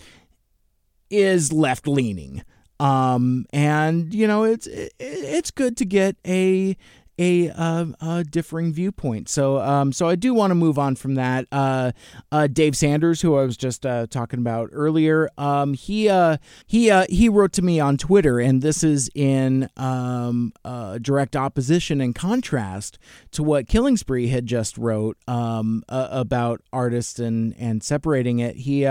is 1.11 1.53
left 1.53 1.87
leaning 1.87 2.43
um 2.79 3.47
and 3.53 4.13
you 4.13 4.27
know 4.27 4.45
it's 4.45 4.67
it, 4.67 4.93
it's 4.99 5.51
good 5.51 5.77
to 5.79 5.85
get 5.85 6.17
a 6.27 6.77
a, 7.19 7.51
uh, 7.51 7.87
a 8.01 8.25
differing 8.25 8.73
viewpoint. 8.73 9.29
So, 9.29 9.59
um, 9.61 9.93
so 9.93 10.09
I 10.09 10.17
do 10.17 10.35
want 10.35 10.51
to 10.51 10.55
move 10.55 10.79
on 10.79 10.97
from 10.97 11.15
that. 11.15 11.47
Uh, 11.51 11.93
uh, 12.31 12.47
Dave 12.47 12.77
Sanders, 12.77 13.23
who 13.23 13.37
I 13.37 13.45
was 13.45 13.57
just 13.57 13.87
uh, 13.87 14.07
talking 14.09 14.39
about 14.39 14.69
earlier, 14.73 15.31
um, 15.39 15.75
he 15.75 16.09
uh, 16.09 16.37
he 16.67 16.91
uh, 16.91 17.07
he 17.09 17.29
wrote 17.29 17.53
to 17.55 17.63
me 17.63 17.81
on 17.81 17.97
Twitter, 17.97 18.39
and 18.39 18.61
this 18.61 18.85
is 18.85 19.11
in 19.15 19.71
um, 19.77 20.53
direct 21.01 21.37
opposition 21.37 22.01
and 22.01 22.15
contrast 22.15 22.99
to 23.31 23.43
what 23.43 23.69
Killing 23.69 23.97
Spree 23.97 24.29
had 24.29 24.47
just 24.47 24.77
wrote 24.77 25.17
um, 25.27 25.85
about 25.89 26.61
artists 26.73 27.19
and 27.19 27.55
and 27.59 27.83
separating 27.83 28.39
it. 28.41 28.57
He 28.57 28.87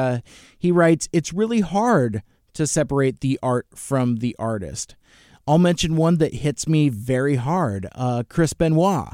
he 0.57 0.71
writes, 0.71 1.07
"It's 1.13 1.33
really 1.33 1.61
hard." 1.61 2.23
To 2.55 2.65
separate 2.65 3.19
the 3.19 3.37
art 3.43 3.67
from 3.75 4.15
the 4.19 4.33
artist. 4.39 4.95
I'll 5.47 5.57
mention 5.59 5.95
one 5.95 6.17
that 6.17 6.33
hits 6.35 6.67
me 6.67 6.89
very 6.89 7.35
hard 7.35 7.87
uh, 7.93 8.23
Chris 8.29 8.53
Benoit. 8.53 9.09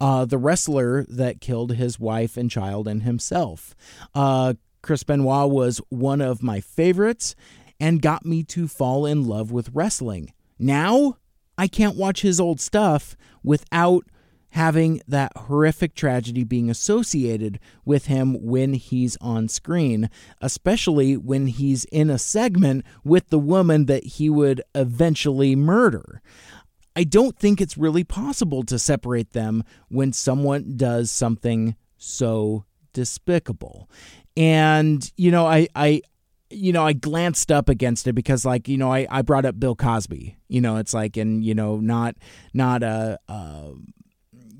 uh, 0.00 0.24
the 0.24 0.38
wrestler 0.38 1.04
that 1.08 1.40
killed 1.40 1.74
his 1.74 2.00
wife 2.00 2.36
and 2.36 2.50
child 2.50 2.88
and 2.88 3.02
himself. 3.02 3.74
Uh, 4.14 4.54
Chris 4.82 5.02
Benoit 5.02 5.50
was 5.50 5.80
one 5.90 6.20
of 6.22 6.42
my 6.42 6.60
favorites 6.60 7.34
and 7.78 8.00
got 8.02 8.24
me 8.24 8.42
to 8.44 8.66
fall 8.66 9.04
in 9.04 9.26
love 9.26 9.52
with 9.52 9.70
wrestling. 9.74 10.32
Now, 10.58 11.18
I 11.58 11.68
can't 11.68 11.96
watch 11.96 12.22
his 12.22 12.40
old 12.40 12.60
stuff 12.60 13.14
without 13.42 14.04
having 14.50 15.00
that 15.06 15.32
horrific 15.36 15.94
tragedy 15.94 16.44
being 16.44 16.70
associated 16.70 17.58
with 17.84 18.06
him 18.06 18.36
when 18.40 18.74
he's 18.74 19.16
on 19.20 19.48
screen, 19.48 20.10
especially 20.40 21.16
when 21.16 21.46
he's 21.46 21.84
in 21.86 22.10
a 22.10 22.18
segment 22.18 22.84
with 23.04 23.28
the 23.28 23.38
woman 23.38 23.86
that 23.86 24.04
he 24.04 24.28
would 24.28 24.60
eventually 24.74 25.54
murder. 25.54 26.20
I 26.96 27.04
don't 27.04 27.38
think 27.38 27.60
it's 27.60 27.78
really 27.78 28.04
possible 28.04 28.64
to 28.64 28.78
separate 28.78 29.32
them 29.32 29.62
when 29.88 30.12
someone 30.12 30.76
does 30.76 31.10
something 31.10 31.76
so 31.96 32.64
despicable. 32.92 33.88
And, 34.36 35.10
you 35.16 35.30
know, 35.30 35.46
I, 35.46 35.68
I, 35.74 36.02
you 36.50 36.72
know, 36.72 36.84
I 36.84 36.92
glanced 36.92 37.52
up 37.52 37.68
against 37.68 38.08
it 38.08 38.14
because, 38.14 38.44
like, 38.44 38.66
you 38.66 38.76
know, 38.76 38.92
I, 38.92 39.06
I 39.08 39.22
brought 39.22 39.44
up 39.44 39.60
Bill 39.60 39.76
Cosby. 39.76 40.36
You 40.48 40.60
know, 40.60 40.78
it's 40.78 40.92
like, 40.92 41.16
and 41.16 41.44
you 41.44 41.54
know, 41.54 41.76
not 41.76 42.16
not 42.52 42.82
a, 42.82 43.18
uh, 43.28 43.70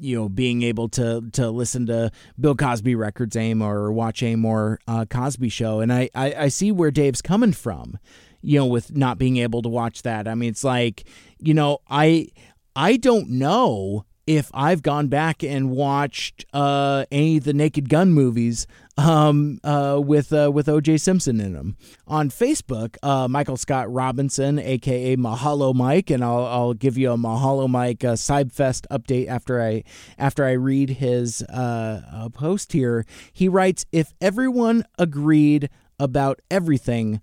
you 0.01 0.17
know, 0.17 0.29
being 0.29 0.63
able 0.63 0.89
to 0.91 1.29
to 1.33 1.51
listen 1.51 1.87
to 1.87 2.11
Bill 2.39 2.55
Cosby 2.57 2.95
records, 2.95 3.37
aim 3.37 3.63
or 3.63 3.93
watch 3.93 4.23
a 4.23 4.37
more 4.37 4.81
uh, 4.89 5.05
Cosby 5.05 5.49
show, 5.49 5.81
and 5.81 5.93
I, 5.93 6.11
I 6.15 6.35
I 6.35 6.49
see 6.49 6.73
where 6.73 6.91
Dave's 6.91 7.23
coming 7.23 7.53
from. 7.53 7.99
You 8.43 8.61
know, 8.61 8.67
with 8.67 8.97
not 8.97 9.19
being 9.19 9.37
able 9.37 9.61
to 9.61 9.69
watch 9.69 10.01
that. 10.03 10.27
I 10.27 10.35
mean, 10.35 10.49
it's 10.49 10.65
like, 10.65 11.05
you 11.39 11.53
know, 11.53 11.81
I 11.91 12.29
I 12.75 12.97
don't 12.97 13.29
know 13.29 14.07
if 14.27 14.51
I've 14.55 14.83
gone 14.83 15.09
back 15.09 15.43
and 15.43 15.71
watched 15.71 16.45
uh, 16.53 17.05
any 17.11 17.39
of 17.39 17.45
the 17.45 17.53
Naked 17.53 17.89
Gun 17.89 18.13
movies 18.13 18.67
um, 18.97 19.59
uh, 19.65 20.01
with 20.03 20.33
uh, 20.33 20.51
with 20.53 20.69
O.J. 20.69 20.99
Simpson 20.99 21.41
in 21.41 21.55
them. 21.55 21.77
On 22.07 22.31
Facebook, 22.31 22.97
uh, 23.03 23.29
Michael 23.29 23.57
Scott 23.57 23.93
Robinson, 23.93 24.59
aka 24.59 25.17
Mahalo 25.17 25.75
Mike, 25.75 26.11
and 26.11 26.25
I'll, 26.25 26.45
I'll 26.47 26.75
give 26.75 26.99
you 26.99 27.13
a 27.13 27.17
Mahalo 27.17 27.69
Mike 27.69 28.05
uh, 28.05 28.15
Cybfest 28.15 28.87
update 28.91 29.29
after 29.29 29.63
I 29.63 29.85
after 30.19 30.45
I 30.45 30.53
read 30.53 30.91
his 30.91 31.43
uh, 31.43 32.03
uh, 32.13 32.29
post 32.29 32.73
here. 32.73 33.05
He 33.33 33.49
writes, 33.49 33.87
"If 33.93 34.13
everyone 34.21 34.85
agreed 34.99 35.71
about 35.99 36.41
everything." 36.51 37.21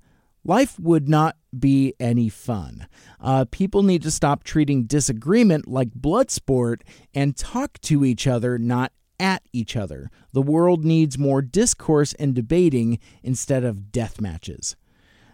life 0.48 0.80
would 0.80 1.10
not 1.10 1.36
be 1.60 1.94
any 2.00 2.30
fun. 2.30 2.88
Uh, 3.20 3.46
people 3.50 3.84
need 3.84 4.02
to 4.04 4.12
stop 4.12 4.44
treating 4.44 4.84
disagreement 4.84 5.68
like 5.68 5.94
blood 5.94 6.32
sport 6.32 6.84
and 7.14 7.36
talk 7.36 7.80
to 7.82 8.06
each 8.06 8.28
other, 8.28 8.58
not 8.58 8.92
at 9.20 9.44
each 9.52 9.76
other. 9.76 10.10
The 10.34 10.42
world 10.42 10.86
needs 10.86 11.18
more 11.18 11.42
discourse 11.42 12.14
and 12.14 12.36
debating 12.36 13.00
instead 13.24 13.64
of 13.64 13.92
death 13.92 14.22
matches. 14.22 14.76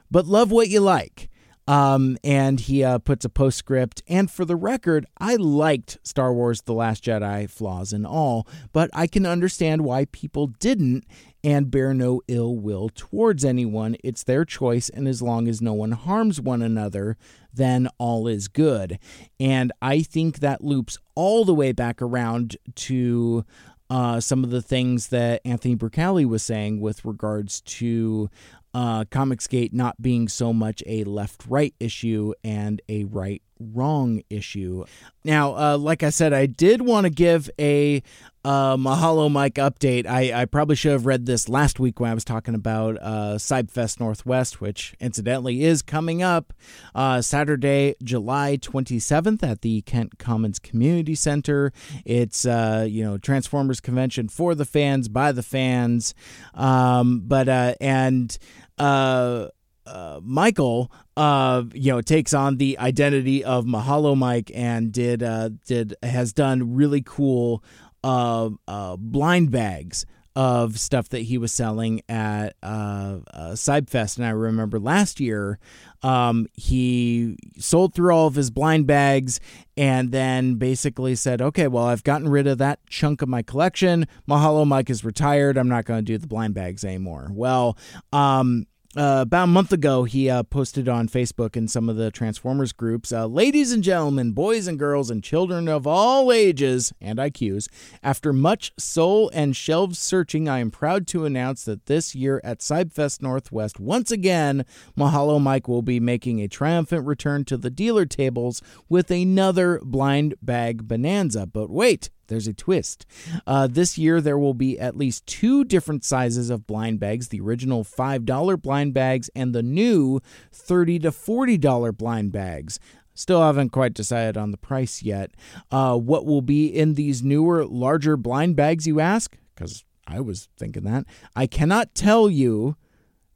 But 0.09 0.25
love 0.25 0.51
what 0.51 0.69
you 0.69 0.79
like. 0.79 1.29
Um, 1.65 2.17
and 2.23 2.59
he 2.59 2.83
uh, 2.83 2.99
puts 2.99 3.23
a 3.23 3.29
postscript. 3.29 4.03
And 4.07 4.29
for 4.29 4.43
the 4.43 4.55
record, 4.55 5.05
I 5.17 5.35
liked 5.35 5.97
Star 6.03 6.33
Wars 6.33 6.61
The 6.61 6.73
Last 6.73 7.03
Jedi, 7.03 7.49
flaws 7.49 7.93
and 7.93 8.05
all, 8.05 8.47
but 8.73 8.89
I 8.93 9.07
can 9.07 9.25
understand 9.25 9.83
why 9.83 10.05
people 10.05 10.47
didn't 10.47 11.05
and 11.43 11.69
bear 11.69 11.93
no 11.93 12.21
ill 12.27 12.55
will 12.55 12.89
towards 12.89 13.43
anyone. 13.43 13.97
It's 14.03 14.23
their 14.23 14.45
choice, 14.45 14.89
and 14.89 15.07
as 15.07 15.21
long 15.21 15.47
as 15.47 15.61
no 15.61 15.73
one 15.73 15.91
harms 15.91 16.39
one 16.39 16.61
another, 16.61 17.17
then 17.53 17.89
all 17.97 18.27
is 18.27 18.47
good. 18.47 18.97
And 19.39 19.71
I 19.81 20.01
think 20.01 20.39
that 20.39 20.63
loops 20.63 20.97
all 21.15 21.45
the 21.45 21.53
way 21.53 21.71
back 21.71 22.01
around 22.01 22.57
to 22.75 23.45
uh, 23.89 24.19
some 24.19 24.43
of 24.43 24.49
the 24.49 24.61
things 24.61 25.09
that 25.09 25.41
Anthony 25.45 25.75
Bracali 25.75 26.25
was 26.25 26.41
saying 26.43 26.79
with 26.79 27.05
regards 27.05 27.61
to 27.61 28.29
uh, 28.73 29.03
Comicsgate 29.05 29.73
not 29.73 30.01
being 30.01 30.27
so 30.27 30.51
much 30.51 30.81
a 30.87 31.03
left 31.03 31.45
right 31.47 31.75
issue 31.79 32.33
and 32.43 32.81
a 32.89 33.03
right 33.03 33.41
wrong 33.59 34.21
issue. 34.29 34.83
Now, 35.23 35.55
uh, 35.55 35.77
like 35.77 36.03
I 36.03 36.09
said, 36.09 36.33
I 36.33 36.47
did 36.47 36.81
want 36.81 37.05
to 37.05 37.11
give 37.11 37.49
a 37.59 38.01
uh, 38.43 38.75
Mahalo 38.75 39.31
Mike 39.31 39.55
update. 39.55 40.05
I, 40.05 40.41
I 40.41 40.45
probably 40.45 40.75
should 40.75 40.91
have 40.91 41.05
read 41.05 41.25
this 41.25 41.47
last 41.47 41.79
week 41.79 41.99
when 41.99 42.11
I 42.11 42.13
was 42.13 42.25
talking 42.25 42.55
about 42.55 42.97
uh, 43.01 43.35
Cybfest 43.37 43.99
Northwest, 43.99 44.59
which 44.59 44.95
incidentally 44.99 45.63
is 45.63 45.81
coming 45.81 46.21
up 46.21 46.53
uh, 46.93 47.21
Saturday, 47.21 47.95
July 48.03 48.57
27th 48.57 49.43
at 49.43 49.61
the 49.61 49.81
Kent 49.83 50.17
Commons 50.19 50.59
Community 50.59 51.15
Center. 51.15 51.71
It's, 52.05 52.45
uh, 52.45 52.85
you 52.89 53.03
know, 53.03 53.17
Transformers 53.17 53.79
convention 53.79 54.27
for 54.27 54.55
the 54.55 54.65
fans, 54.65 55.07
by 55.07 55.31
the 55.31 55.43
fans. 55.43 56.13
Um, 56.53 57.21
but, 57.25 57.47
uh, 57.47 57.75
and, 57.79 58.37
uh, 58.77 59.47
uh, 59.85 60.19
Michael, 60.23 60.91
uh, 61.17 61.63
you 61.73 61.91
know, 61.91 62.01
takes 62.01 62.33
on 62.33 62.57
the 62.57 62.77
identity 62.79 63.43
of 63.43 63.65
Mahalo 63.65 64.17
Mike 64.17 64.51
and 64.53 64.91
did 64.91 65.21
uh, 65.21 65.49
did 65.65 65.95
has 66.01 66.33
done 66.33 66.75
really 66.75 67.01
cool 67.01 67.63
uh, 68.03 68.49
uh, 68.67 68.95
blind 68.97 69.51
bags 69.51 70.05
of 70.35 70.79
stuff 70.79 71.09
that 71.09 71.19
he 71.19 71.37
was 71.37 71.51
selling 71.51 72.01
at 72.09 72.55
uh, 72.63 73.19
uh, 73.33 73.51
Cybfest. 73.51 74.17
And 74.17 74.25
I 74.25 74.31
remember 74.31 74.79
last 74.79 75.19
year, 75.19 75.59
um, 76.01 76.47
he 76.53 77.37
sold 77.57 77.93
through 77.93 78.13
all 78.13 78.27
of 78.27 78.35
his 78.35 78.49
blind 78.49 78.87
bags 78.87 79.39
and 79.77 80.11
then 80.11 80.55
basically 80.55 81.15
said, 81.15 81.41
okay, 81.41 81.67
well, 81.67 81.85
I've 81.85 82.03
gotten 82.03 82.29
rid 82.29 82.47
of 82.47 82.57
that 82.57 82.79
chunk 82.87 83.21
of 83.21 83.29
my 83.29 83.43
collection. 83.43 84.07
Mahalo 84.27 84.65
Mike 84.65 84.89
is 84.89 85.05
retired. 85.05 85.57
I'm 85.57 85.69
not 85.69 85.85
going 85.85 85.99
to 85.99 86.03
do 86.03 86.17
the 86.17 86.27
blind 86.27 86.55
bags 86.55 86.83
anymore. 86.83 87.29
Well, 87.31 87.77
um, 88.11 88.65
uh, 88.95 89.19
about 89.21 89.45
a 89.45 89.47
month 89.47 89.73
ago, 89.73 90.03
he 90.03 90.29
uh, 90.29 90.43
posted 90.43 90.87
on 90.87 91.07
Facebook 91.07 91.55
and 91.55 91.69
some 91.69 91.89
of 91.89 91.95
the 91.95 92.11
Transformers 92.11 92.73
groups 92.73 93.11
uh, 93.11 93.25
Ladies 93.25 93.71
and 93.71 93.83
gentlemen, 93.83 94.33
boys 94.33 94.67
and 94.67 94.77
girls, 94.77 95.09
and 95.09 95.23
children 95.23 95.67
of 95.67 95.87
all 95.87 96.31
ages 96.31 96.93
and 97.01 97.17
IQs, 97.17 97.67
after 98.03 98.31
much 98.31 98.71
soul 98.77 99.31
and 99.33 99.55
shelves 99.55 99.97
searching, 99.97 100.47
I 100.47 100.59
am 100.59 100.69
proud 100.69 101.07
to 101.07 101.25
announce 101.25 101.65
that 101.65 101.87
this 101.87 102.13
year 102.13 102.39
at 102.43 102.59
Cybfest 102.59 103.21
Northwest, 103.21 103.79
once 103.79 104.11
again, 104.11 104.63
Mahalo 104.95 105.41
Mike 105.41 105.67
will 105.67 105.81
be 105.81 105.99
making 105.99 106.39
a 106.39 106.47
triumphant 106.47 107.05
return 107.07 107.45
to 107.45 107.57
the 107.57 107.71
dealer 107.71 108.05
tables 108.05 108.61
with 108.89 109.09
another 109.09 109.79
blind 109.83 110.35
bag 110.41 110.87
bonanza. 110.87 111.47
But 111.47 111.71
wait, 111.71 112.09
there's 112.27 112.47
a 112.47 112.53
twist. 112.53 113.05
Uh, 113.45 113.67
this 113.67 113.97
year, 113.97 114.21
there 114.21 114.37
will 114.37 114.53
be 114.53 114.79
at 114.79 114.97
least 114.97 115.25
two 115.25 115.63
different 115.63 116.03
sizes 116.03 116.49
of 116.49 116.67
blind 116.67 116.99
bags 116.99 117.29
the 117.29 117.41
original 117.41 117.83
$5 117.83 118.61
blind 118.61 118.93
bags 118.93 119.29
and 119.35 119.53
the 119.53 119.63
new 119.63 120.19
30 120.51 120.99
to 120.99 121.11
$40 121.11 121.97
blind 121.97 122.31
bags. 122.31 122.79
Still 123.15 123.41
haven't 123.41 123.69
quite 123.69 123.93
decided 123.93 124.37
on 124.37 124.51
the 124.51 124.57
price 124.57 125.03
yet. 125.03 125.31
Uh, 125.69 125.97
what 125.97 126.25
will 126.25 126.41
be 126.41 126.67
in 126.67 126.95
these 126.95 127.23
newer, 127.23 127.65
larger 127.65 128.17
blind 128.17 128.55
bags, 128.55 128.87
you 128.87 128.99
ask? 128.99 129.37
Because 129.53 129.85
I 130.07 130.19
was 130.19 130.49
thinking 130.57 130.83
that. 130.83 131.05
I 131.35 131.45
cannot 131.45 131.93
tell 131.93 132.29
you 132.29 132.75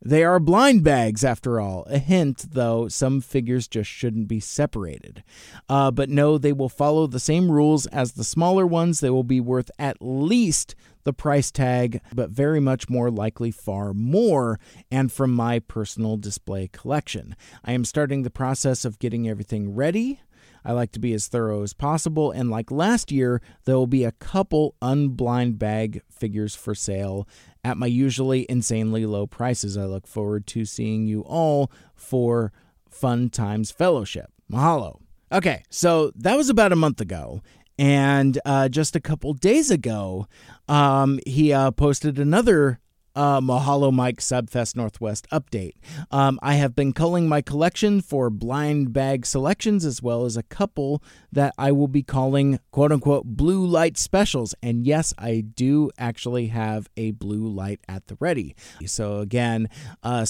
they 0.07 0.23
are 0.23 0.39
blind 0.39 0.85
bags, 0.85 1.25
after 1.25 1.59
all. 1.59 1.83
A 1.87 1.97
hint, 1.97 2.53
though, 2.53 2.87
some 2.87 3.19
figures 3.19 3.67
just 3.67 3.89
shouldn't 3.89 4.29
be 4.29 4.39
separated. 4.39 5.21
Uh, 5.67 5.91
but 5.91 6.09
no, 6.09 6.37
they 6.37 6.53
will 6.53 6.69
follow 6.69 7.07
the 7.07 7.19
same 7.19 7.51
rules 7.51 7.87
as 7.87 8.13
the 8.13 8.23
smaller 8.23 8.65
ones. 8.65 9.01
They 9.01 9.09
will 9.09 9.25
be 9.25 9.41
worth 9.41 9.69
at 9.77 9.97
least 9.99 10.75
the 11.03 11.11
price 11.11 11.51
tag, 11.51 11.99
but 12.13 12.29
very 12.29 12.61
much 12.61 12.89
more 12.89 13.11
likely 13.11 13.51
far 13.51 13.93
more, 13.93 14.61
and 14.89 15.11
from 15.11 15.33
my 15.33 15.59
personal 15.59 16.15
display 16.15 16.69
collection. 16.71 17.35
I 17.65 17.73
am 17.73 17.83
starting 17.83 18.23
the 18.23 18.29
process 18.29 18.85
of 18.85 18.99
getting 18.99 19.27
everything 19.27 19.75
ready. 19.75 20.21
I 20.63 20.73
like 20.73 20.91
to 20.93 20.99
be 20.99 21.13
as 21.13 21.27
thorough 21.27 21.63
as 21.63 21.73
possible, 21.73 22.31
and 22.31 22.49
like 22.49 22.71
last 22.71 23.11
year, 23.11 23.41
there 23.65 23.75
will 23.75 23.87
be 23.87 24.03
a 24.03 24.11
couple 24.11 24.75
unblind 24.81 25.57
bag 25.57 26.01
figures 26.09 26.55
for 26.55 26.75
sale 26.75 27.25
at 27.67 27.77
my 27.77 27.85
usually 27.85 28.45
insanely 28.47 29.05
low 29.05 29.27
prices. 29.27 29.77
I 29.77 29.83
look 29.83 30.07
forward 30.07 30.47
to 30.47 30.63
seeing 30.63 31.05
you 31.05 31.21
all 31.21 31.69
for 31.93 32.53
Fun 32.89 33.29
Times 33.29 33.71
Fellowship. 33.71 34.31
Mahalo. 34.49 35.01
Okay, 35.31 35.63
so 35.69 36.11
that 36.15 36.37
was 36.37 36.49
about 36.49 36.71
a 36.71 36.77
month 36.77 37.01
ago. 37.01 37.41
And 37.77 38.39
uh, 38.45 38.69
just 38.69 38.95
a 38.95 39.01
couple 39.01 39.33
days 39.33 39.69
ago, 39.69 40.27
um, 40.69 41.19
he 41.27 41.51
uh, 41.51 41.71
posted 41.71 42.17
another 42.17 42.79
uh, 43.17 43.41
Mahalo 43.41 43.91
Mike 43.91 44.19
Cybfest 44.19 44.75
Northwest 44.75 45.27
update. 45.31 45.73
Um, 46.09 46.39
I 46.41 46.53
have 46.53 46.75
been 46.75 46.93
culling 46.93 47.27
my 47.27 47.41
collection 47.41 47.99
for 47.99 48.29
blind 48.29 48.93
bag 48.93 49.25
selections 49.25 49.83
as 49.83 50.01
well 50.01 50.23
as 50.23 50.37
a 50.37 50.43
couple 50.43 51.03
that 51.31 51.53
I 51.57 51.71
will 51.71 51.87
be 51.87 52.03
calling 52.03 52.59
quote 52.71 52.91
unquote 52.91 53.25
blue 53.25 53.65
light 53.65 53.97
specials. 53.97 54.55
And 54.61 54.85
yes, 54.85 55.13
I 55.17 55.41
do 55.41 55.91
actually 55.97 56.47
have 56.47 56.89
a 56.97 57.11
blue 57.11 57.47
light 57.47 57.79
at 57.87 58.07
the 58.07 58.17
ready. 58.19 58.55
So 58.85 59.19
again, 59.19 59.69
uh, 60.03 60.25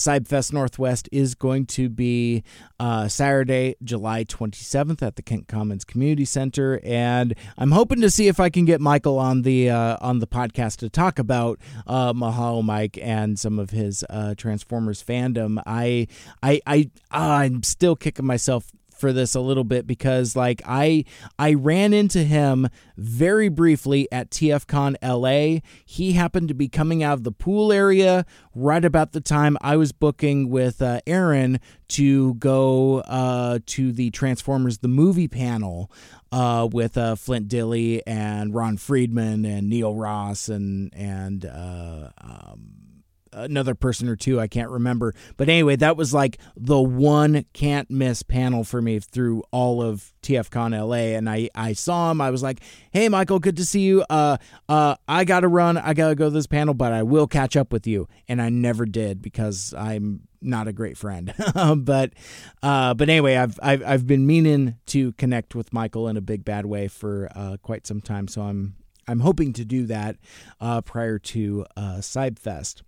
Northwest 0.52 1.10
is 1.12 1.36
going 1.36 1.66
to 1.68 1.90
be 1.90 2.44
uh, 2.80 3.08
Saturday, 3.08 3.76
July 3.84 4.24
27th 4.24 5.02
at 5.02 5.16
the 5.16 5.22
Kent 5.22 5.48
Commons 5.48 5.84
Community 5.84 6.26
Center, 6.26 6.80
and 6.84 7.34
I'm 7.58 7.72
hoping 7.72 8.02
to 8.02 8.10
see 8.10 8.28
if 8.28 8.40
I 8.40 8.50
can 8.50 8.66
get 8.66 8.82
Michael 8.82 9.20
on 9.20 9.42
the 9.42 9.70
uh, 9.70 9.98
on 10.02 10.20
the 10.20 10.28
podcast 10.28 10.78
to 10.78 10.90
talk 10.90 11.20
about 11.20 11.60
uh, 11.86 12.14
Mahalo 12.14 12.64
Mike 12.64 12.98
and 13.02 13.38
some 13.38 13.60
of 13.60 13.72
his 13.72 14.04
uh, 14.10 14.36
Transformers 14.36 15.04
fandom. 15.04 15.62
I 15.66 16.08
I 16.42 16.62
I 16.66 16.90
I'm 17.12 17.64
still 17.64 17.96
kicking 17.96 18.26
myself 18.26 18.72
for 19.00 19.14
this 19.14 19.36
a 19.36 19.40
little 19.40 19.64
bit 19.64 19.88
because 19.88 20.36
like 20.36 20.62
I 20.66 21.06
I 21.38 21.54
ran 21.54 21.94
into 21.94 22.24
him 22.24 22.68
very 22.98 23.50
briefly 23.50 24.08
at 24.12 24.30
TFCon 24.30 24.96
LA. 25.02 25.62
He 25.86 26.14
happened 26.14 26.48
to 26.50 26.54
be 26.54 26.68
coming 26.68 27.04
out 27.04 27.14
of 27.14 27.24
the 27.24 27.32
pool 27.32 27.72
area 27.72 28.26
right 28.56 28.84
about 28.84 29.12
the 29.12 29.22
time 29.22 29.58
I 29.62 29.78
was 29.78 29.92
booking 29.92 30.50
with 30.50 30.82
uh, 30.82 31.02
Aaron 31.06 31.60
to 31.90 32.34
go 32.36 33.00
uh, 33.02 33.60
to 33.66 33.92
the 33.92 34.10
Transformers 34.12 34.80
the 34.80 34.88
movie 34.88 35.28
panel 35.28 35.92
uh, 36.32 36.68
with 36.72 36.98
uh, 36.98 37.16
Flint 37.16 37.48
Dille 37.48 38.02
and 38.06 38.54
Ron 38.54 38.78
Friedman 38.78 39.46
and 39.46 39.70
Neil 39.70 39.96
Ross 39.96 40.50
and 40.50 40.94
and 40.94 41.46
uh, 41.46 42.10
um, 42.20 42.87
another 43.38 43.76
person 43.76 44.10
or 44.10 44.16
two 44.16 44.40
I 44.40 44.48
can't 44.48 44.70
remember. 44.70 45.14
But 45.38 45.50
anyway, 45.50 45.76
that 45.78 45.98
was 45.98 46.14
like 46.14 46.38
the 46.56 46.82
one 46.82 47.46
can't 47.54 47.90
miss 47.90 48.24
panel 48.24 48.64
for 48.64 48.82
me 48.82 49.00
through 49.00 49.44
all 49.52 49.82
of 49.82 50.14
TFCon 50.22 50.78
LA 50.78 51.16
and 51.18 51.30
I 51.30 51.50
I 51.56 51.74
saw 51.74 52.12
him. 52.12 52.22
I 52.22 52.32
was 52.32 52.44
like, 52.44 52.62
"Hey 52.92 53.10
Michael, 53.10 53.40
good 53.40 53.58
to 53.58 53.66
see 53.66 53.82
you. 53.82 54.04
Uh 54.10 54.38
uh 54.68 54.96
I 55.08 55.24
got 55.24 55.42
to 55.42 55.48
run. 55.48 55.78
I 55.78 55.94
got 55.94 56.10
to 56.10 56.16
go 56.16 56.26
to 56.26 56.32
this 56.32 56.48
panel, 56.48 56.74
but 56.74 56.92
I 56.92 57.04
will 57.04 57.28
catch 57.28 57.56
up 57.56 57.72
with 57.72 57.88
you." 57.88 58.08
And 58.28 58.42
I 58.42 58.50
never 58.50 58.86
did 58.86 59.22
because 59.22 59.74
I'm 59.78 60.22
not 60.42 60.68
a 60.68 60.74
great 60.74 60.98
friend. 60.98 61.34
but 61.78 62.14
uh 62.64 62.94
but 62.94 63.10
anyway, 63.10 63.36
I've, 63.36 63.60
I've 63.62 63.84
I've 63.84 64.08
been 64.08 64.26
meaning 64.26 64.76
to 64.88 65.14
connect 65.14 65.56
with 65.56 65.74
Michael 65.74 66.08
in 66.08 66.18
a 66.18 66.22
big 66.22 66.44
bad 66.44 66.66
way 66.66 66.88
for 66.88 67.30
uh 67.36 67.58
quite 67.62 67.88
some 67.88 68.02
time, 68.02 68.28
so 68.28 68.42
I'm 68.42 68.76
I'm 69.08 69.22
hoping 69.22 69.54
to 69.54 69.66
do 69.66 69.86
that 69.86 70.18
uh, 70.60 70.82
prior 70.82 71.18
to 71.18 71.66
uh, 71.76 71.96
Cybfest. 72.00 72.82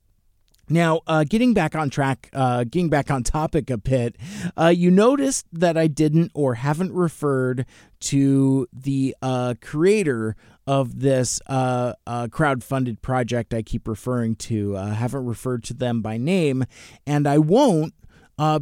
Now, 0.69 1.01
uh, 1.07 1.23
getting 1.27 1.55
back 1.55 1.75
on 1.75 1.89
track, 1.89 2.29
uh, 2.31 2.63
getting 2.63 2.89
back 2.89 3.09
on 3.09 3.23
topic 3.23 3.71
a 3.71 3.77
bit, 3.77 4.15
uh, 4.55 4.67
you 4.67 4.91
noticed 4.91 5.47
that 5.51 5.77
I 5.77 5.87
didn't 5.87 6.31
or 6.35 6.55
haven't 6.55 6.93
referred 6.93 7.65
to 8.01 8.67
the 8.71 9.15
uh, 9.21 9.55
creator 9.61 10.35
of 10.67 10.99
this 10.99 11.41
uh, 11.47 11.93
uh, 12.05 12.27
crowd-funded 12.27 13.01
project 13.01 13.53
I 13.53 13.63
keep 13.63 13.87
referring 13.87 14.35
to. 14.35 14.77
I 14.77 14.89
haven't 14.89 15.25
referred 15.25 15.63
to 15.65 15.73
them 15.73 16.01
by 16.01 16.17
name, 16.17 16.65
and 17.07 17.27
I 17.27 17.39
won't 17.39 17.93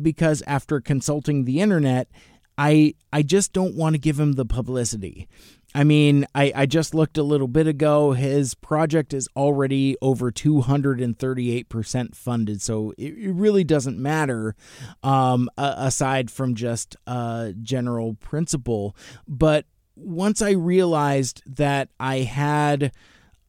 because 0.01 0.41
after 0.47 0.81
consulting 0.81 1.43
the 1.43 1.59
internet, 1.59 2.07
I 2.57 2.95
I 3.13 3.21
just 3.21 3.53
don't 3.53 3.75
want 3.75 3.93
to 3.93 3.99
give 3.99 4.19
him 4.19 4.33
the 4.33 4.45
publicity. 4.45 5.27
I 5.77 5.83
mean, 5.83 6.25
I, 6.33 6.51
I 6.55 6.65
just 6.65 6.95
looked 6.95 7.19
a 7.19 7.23
little 7.23 7.47
bit 7.47 7.67
ago. 7.67 8.13
His 8.13 8.55
project 8.55 9.13
is 9.13 9.29
already 9.35 9.95
over 10.01 10.31
238% 10.31 12.15
funded. 12.15 12.63
So 12.63 12.95
it, 12.97 13.13
it 13.15 13.31
really 13.31 13.63
doesn't 13.63 13.99
matter 13.99 14.55
um, 15.03 15.51
aside 15.55 16.31
from 16.31 16.55
just 16.55 16.95
uh, 17.05 17.51
general 17.61 18.15
principle. 18.15 18.95
But 19.27 19.67
once 19.95 20.41
I 20.41 20.49
realized 20.53 21.43
that 21.45 21.89
I 21.99 22.21
had 22.21 22.91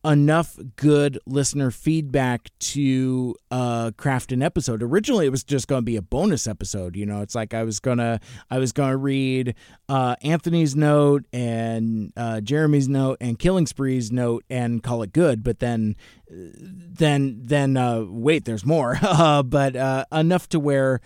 enough 0.09 0.59
good 0.76 1.18
listener 1.26 1.70
feedback 1.70 2.48
to 2.59 3.36
uh, 3.50 3.90
craft 3.98 4.32
an 4.32 4.42
episode. 4.42 4.82
Originally, 4.82 5.26
it 5.26 5.30
was 5.30 5.44
just 5.44 5.68
going 5.68 5.82
to 5.82 5.84
be 5.84 5.96
a 5.96 6.02
bonus 6.02 6.46
episode. 6.46 6.96
You 6.96 7.04
know, 7.04 7.20
it's 7.20 7.34
like 7.34 7.52
I 7.52 7.62
was 7.62 7.78
gonna 7.78 8.18
I 8.50 8.59
was 8.59 8.72
gonna 8.72 8.96
read 8.96 9.54
uh, 9.88 10.16
Anthony's 10.22 10.74
note 10.74 11.26
and 11.32 12.12
uh, 12.16 12.40
Jeremy's 12.40 12.88
note 12.88 13.18
and 13.20 13.38
Killing 13.38 13.66
Spree's 13.66 14.11
note 14.11 14.44
and 14.48 14.82
call 14.82 15.02
it 15.02 15.12
good. 15.12 15.44
But 15.44 15.59
then 15.59 15.94
then 16.30 17.40
then 17.44 17.76
uh, 17.76 18.04
wait, 18.09 18.46
there's 18.46 18.64
more. 18.64 18.98
but 19.44 19.76
uh, 19.76 20.06
enough 20.11 20.48
to 20.50 20.59
where 20.59 21.00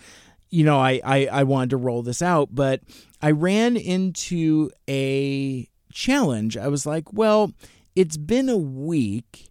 you 0.49 0.63
know 0.63 0.79
I, 0.79 1.01
I 1.03 1.27
I 1.27 1.43
wanted 1.43 1.71
to 1.71 1.77
roll 1.77 2.03
this 2.03 2.21
out, 2.21 2.49
but 2.55 2.79
I 3.21 3.31
ran 3.31 3.75
into 3.75 4.71
a 4.89 5.67
challenge. 5.91 6.55
I 6.55 6.69
was 6.69 6.85
like, 6.85 7.11
well 7.11 7.51
it's 7.95 8.17
been 8.17 8.49
a 8.49 8.57
week 8.57 9.49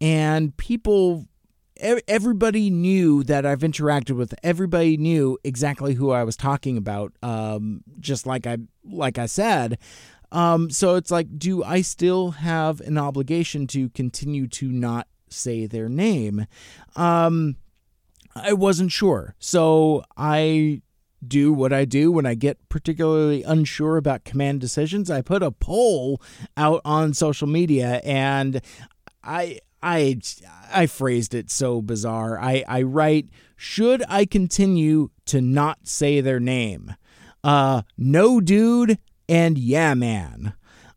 and 0.00 0.56
people 0.56 1.26
everybody 2.08 2.70
knew 2.70 3.22
that 3.24 3.46
I've 3.46 3.60
interacted 3.60 4.16
with. 4.16 4.34
Everybody 4.42 4.96
knew 4.96 5.38
exactly 5.44 5.94
who 5.94 6.10
I 6.10 6.24
was 6.24 6.36
talking 6.36 6.76
about. 6.76 7.12
Um, 7.22 7.82
just 7.98 8.26
like 8.26 8.46
I 8.46 8.58
like 8.84 9.18
I 9.18 9.26
said. 9.26 9.78
Um, 10.32 10.70
so 10.70 10.94
it's 10.94 11.10
like, 11.10 11.38
do 11.38 11.64
I 11.64 11.80
still 11.80 12.32
have 12.32 12.80
an 12.80 12.98
obligation 12.98 13.66
to 13.68 13.88
continue 13.90 14.46
to 14.48 14.70
not 14.70 15.08
say 15.28 15.66
their 15.66 15.88
name? 15.88 16.46
Um, 16.94 17.56
I 18.36 18.52
wasn't 18.52 18.92
sure, 18.92 19.34
so 19.40 20.04
I 20.16 20.82
do 21.26 21.52
what 21.52 21.72
I 21.72 21.84
do 21.84 22.10
when 22.10 22.26
I 22.26 22.34
get 22.34 22.68
particularly 22.68 23.42
unsure 23.42 23.96
about 23.96 24.24
command 24.24 24.60
decisions. 24.60 25.10
I 25.10 25.22
put 25.22 25.42
a 25.42 25.50
poll 25.50 26.20
out 26.56 26.80
on 26.84 27.14
social 27.14 27.46
media 27.46 28.00
and 28.04 28.60
I 29.22 29.60
I 29.82 30.20
I 30.72 30.86
phrased 30.86 31.34
it 31.34 31.50
so 31.50 31.82
bizarre. 31.82 32.38
I, 32.38 32.64
I 32.68 32.82
write, 32.82 33.28
should 33.56 34.02
I 34.08 34.24
continue 34.24 35.10
to 35.26 35.40
not 35.40 35.86
say 35.86 36.20
their 36.20 36.40
name? 36.40 36.94
Uh 37.42 37.82
no 37.96 38.40
dude 38.40 38.98
and 39.28 39.58
yeah 39.58 39.94
man. 39.94 40.54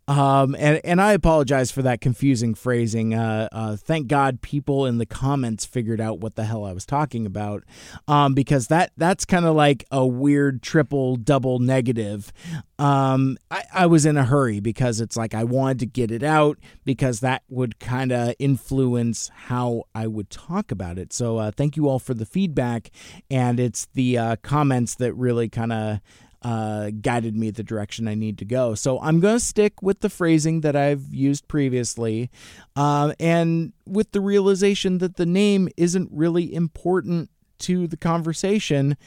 Um, 0.07 0.53
and, 0.59 0.81
and 0.83 1.01
I 1.01 1.13
apologize 1.13 1.71
for 1.71 1.81
that 1.83 2.01
confusing 2.01 2.55
phrasing. 2.55 3.13
Uh, 3.13 3.47
uh, 3.51 3.77
thank 3.77 4.07
God 4.07 4.41
people 4.41 4.85
in 4.85 4.97
the 4.97 5.05
comments 5.05 5.65
figured 5.65 6.01
out 6.01 6.19
what 6.19 6.35
the 6.35 6.43
hell 6.43 6.65
I 6.65 6.73
was 6.73 6.85
talking 6.85 7.25
about. 7.25 7.63
Um, 8.07 8.33
because 8.33 8.67
that 8.67 8.91
that's 8.97 9.23
kind 9.23 9.45
of 9.45 9.55
like 9.55 9.85
a 9.91 10.05
weird 10.05 10.61
triple 10.61 11.15
double 11.15 11.59
negative. 11.59 12.33
Um, 12.77 13.37
I, 13.49 13.63
I 13.73 13.85
was 13.85 14.05
in 14.05 14.17
a 14.17 14.25
hurry 14.25 14.59
because 14.59 14.99
it's 14.99 15.15
like 15.15 15.33
I 15.33 15.45
wanted 15.45 15.79
to 15.79 15.85
get 15.85 16.11
it 16.11 16.23
out 16.23 16.57
because 16.83 17.21
that 17.21 17.43
would 17.47 17.79
kind 17.79 18.11
of 18.11 18.33
influence 18.39 19.31
how 19.33 19.83
I 19.95 20.07
would 20.07 20.29
talk 20.29 20.69
about 20.69 20.97
it. 20.97 21.13
So 21.13 21.37
uh, 21.37 21.51
thank 21.51 21.77
you 21.77 21.87
all 21.87 21.99
for 21.99 22.13
the 22.13 22.25
feedback. 22.25 22.91
And 23.31 23.57
it's 23.57 23.87
the 23.93 24.17
uh, 24.17 24.35
comments 24.41 24.95
that 24.95 25.13
really 25.13 25.47
kind 25.47 25.71
of 25.71 26.01
uh, 26.43 26.91
guided 27.01 27.35
me 27.35 27.51
the 27.51 27.63
direction 27.63 28.07
I 28.07 28.15
need 28.15 28.37
to 28.39 28.45
go. 28.45 28.75
So 28.75 28.99
I'm 28.99 29.19
going 29.19 29.35
to 29.35 29.43
stick 29.43 29.81
with 29.81 30.01
the 30.01 30.09
phrasing 30.09 30.61
that 30.61 30.75
I've 30.75 31.13
used 31.13 31.47
previously, 31.47 32.29
uh, 32.75 33.13
and 33.19 33.73
with 33.85 34.11
the 34.11 34.21
realization 34.21 34.97
that 34.99 35.15
the 35.15 35.25
name 35.25 35.69
isn't 35.77 36.09
really 36.11 36.53
important 36.53 37.29
to 37.59 37.87
the 37.87 37.97
conversation. 37.97 38.97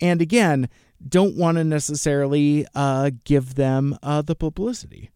And 0.00 0.20
again, 0.20 0.68
don't 1.06 1.36
want 1.36 1.56
to 1.58 1.64
necessarily 1.64 2.66
uh, 2.74 3.10
give 3.24 3.54
them 3.54 3.98
uh, 4.02 4.22
the 4.22 4.34
publicity. 4.34 5.10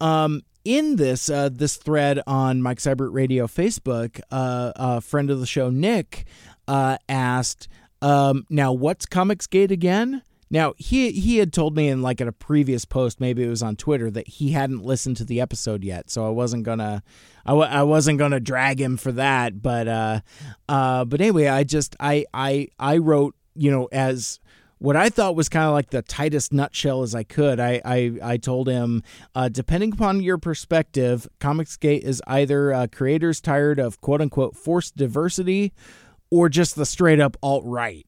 Um, 0.00 0.42
in 0.64 0.96
this 0.96 1.28
uh, 1.28 1.50
this 1.52 1.76
thread 1.76 2.20
on 2.26 2.62
Mike 2.62 2.78
Seibert 2.78 3.12
Radio 3.12 3.46
Facebook, 3.46 4.20
uh, 4.30 4.72
a 4.76 5.00
friend 5.00 5.30
of 5.30 5.40
the 5.40 5.46
show, 5.46 5.70
Nick, 5.70 6.24
uh, 6.66 6.96
asked, 7.08 7.68
um, 8.00 8.46
"Now, 8.48 8.72
what's 8.72 9.06
Comicsgate 9.06 9.70
again?" 9.70 10.22
Now 10.54 10.74
he 10.76 11.10
he 11.10 11.38
had 11.38 11.52
told 11.52 11.74
me 11.74 11.88
in 11.88 12.00
like 12.00 12.20
at 12.20 12.28
a 12.28 12.32
previous 12.32 12.84
post, 12.84 13.18
maybe 13.18 13.42
it 13.42 13.48
was 13.48 13.60
on 13.60 13.74
Twitter, 13.74 14.08
that 14.12 14.28
he 14.28 14.52
hadn't 14.52 14.84
listened 14.84 15.16
to 15.16 15.24
the 15.24 15.40
episode 15.40 15.82
yet. 15.82 16.10
So 16.10 16.24
I 16.24 16.28
wasn't 16.28 16.62
gonna, 16.62 17.02
I 17.44 17.50
w- 17.50 17.68
I 17.68 17.82
wasn't 17.82 18.20
gonna 18.20 18.38
drag 18.38 18.80
him 18.80 18.96
for 18.96 19.10
that. 19.10 19.60
But 19.60 19.88
uh, 19.88 20.20
uh, 20.68 21.06
but 21.06 21.20
anyway, 21.20 21.48
I 21.48 21.64
just 21.64 21.96
I 21.98 22.24
I 22.32 22.68
I 22.78 22.98
wrote 22.98 23.34
you 23.56 23.72
know 23.72 23.88
as 23.90 24.38
what 24.78 24.94
I 24.94 25.08
thought 25.08 25.34
was 25.34 25.48
kind 25.48 25.66
of 25.66 25.72
like 25.72 25.90
the 25.90 26.02
tightest 26.02 26.52
nutshell 26.52 27.02
as 27.02 27.16
I 27.16 27.24
could. 27.24 27.58
I 27.58 27.82
I, 27.84 28.12
I 28.22 28.36
told 28.36 28.68
him, 28.68 29.02
uh, 29.34 29.48
depending 29.48 29.92
upon 29.92 30.22
your 30.22 30.38
perspective, 30.38 31.26
Comicsgate 31.40 32.02
is 32.02 32.22
either 32.28 32.72
uh, 32.72 32.86
creators 32.92 33.40
tired 33.40 33.80
of 33.80 34.00
quote 34.00 34.20
unquote 34.20 34.54
forced 34.54 34.96
diversity, 34.96 35.72
or 36.30 36.48
just 36.48 36.76
the 36.76 36.86
straight 36.86 37.18
up 37.18 37.36
alt 37.42 37.64
right. 37.66 38.06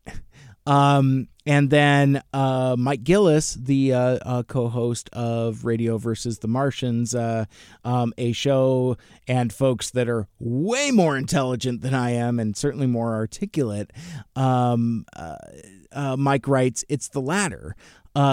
Um, 0.64 1.28
and 1.47 1.70
then 1.70 2.22
uh, 2.32 2.74
Mike 2.76 3.05
Gillis, 3.05 3.55
the 3.55 3.92
uh, 3.94 3.99
uh, 4.22 4.42
co-host 4.42 5.09
of 5.12 5.64
Radio 5.64 5.97
versus 5.97 6.40
the 6.40 6.49
Martians, 6.49 7.14
uh, 7.14 7.44
um, 7.84 8.12
a 8.18 8.32
show 8.32 8.97
and 9.28 9.53
folks 9.53 9.90
that 9.90 10.09
are 10.09 10.26
way 10.40 10.90
more 10.90 11.16
intelligent 11.16 11.82
than 11.82 11.94
I 11.94 12.11
am 12.11 12.40
and 12.40 12.57
certainly 12.57 12.88
more 12.88 13.14
articulate. 13.14 13.92
Um, 14.34 15.07
uh, 15.14 15.36
uh, 15.92 16.16
Mike 16.16 16.49
writes, 16.49 16.84
"It's 16.88 17.09
the 17.09 17.20
latter." 17.20 17.76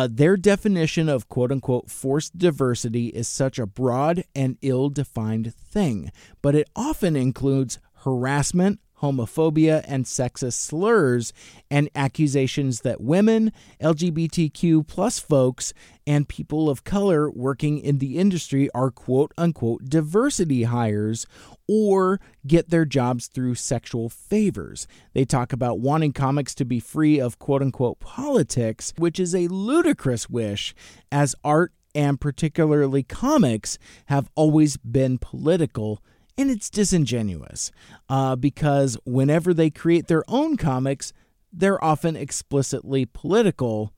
Their 0.10 0.38
definition 0.38 1.08
of 1.08 1.30
quote 1.30 1.52
unquote 1.52 1.92
forced 1.92 2.38
diversity 2.38 3.08
is 3.08 3.28
such 3.28 3.60
a 3.60 3.68
broad 3.68 4.24
and 4.34 4.58
ill 4.62 4.90
defined 4.90 5.54
thing, 5.54 6.12
but 6.42 6.56
it 6.56 6.68
often 6.76 7.16
includes 7.16 7.80
harassment, 8.04 8.80
homophobia, 9.04 9.84
and 9.86 10.06
sexist 10.06 10.54
slurs, 10.54 11.34
and 11.70 11.90
accusations 11.94 12.82
that 12.82 13.02
women, 13.02 13.52
LGBTQ 13.82 14.88
plus 14.88 15.20
folks, 15.20 15.74
and 16.08 16.30
people 16.30 16.70
of 16.70 16.86
color 16.86 17.30
working 17.30 17.78
in 17.78 17.98
the 17.98 18.18
industry 18.18 18.70
are 18.74 18.90
quote 18.90 19.34
unquote 19.38 19.86
diversity 19.86 20.64
hires 20.64 21.28
or 21.68 22.20
get 22.48 22.70
their 22.70 22.86
jobs 22.86 23.28
through 23.28 23.56
sexual 23.56 24.10
favors. 24.10 24.88
They 25.14 25.26
talk 25.26 25.52
about 25.52 25.80
wanting 25.80 26.14
comics 26.14 26.56
to 26.56 26.66
be 26.66 26.80
free 26.80 27.20
of 27.20 27.40
quote 27.40 27.62
unquote 27.62 28.00
politics, 28.00 28.94
which 28.98 29.20
is 29.20 29.36
a 29.36 29.48
ludicrous 29.48 30.30
wish, 30.30 30.74
as 31.12 31.36
art 31.44 31.74
and 31.96 32.20
particularly 32.20 33.04
comics 33.04 33.78
have 34.08 34.30
always 34.36 34.78
been 34.78 35.18
political 35.18 36.02
and 36.38 36.50
it's 36.50 36.70
disingenuous 36.70 37.72
uh, 38.10 38.36
because 38.36 38.98
whenever 39.06 39.54
they 39.54 39.70
create 39.70 40.08
their 40.08 40.24
own 40.28 40.58
comics, 40.58 41.14
they're 41.52 41.84
often 41.84 42.16
explicitly 42.16 43.06
political, 43.06 43.94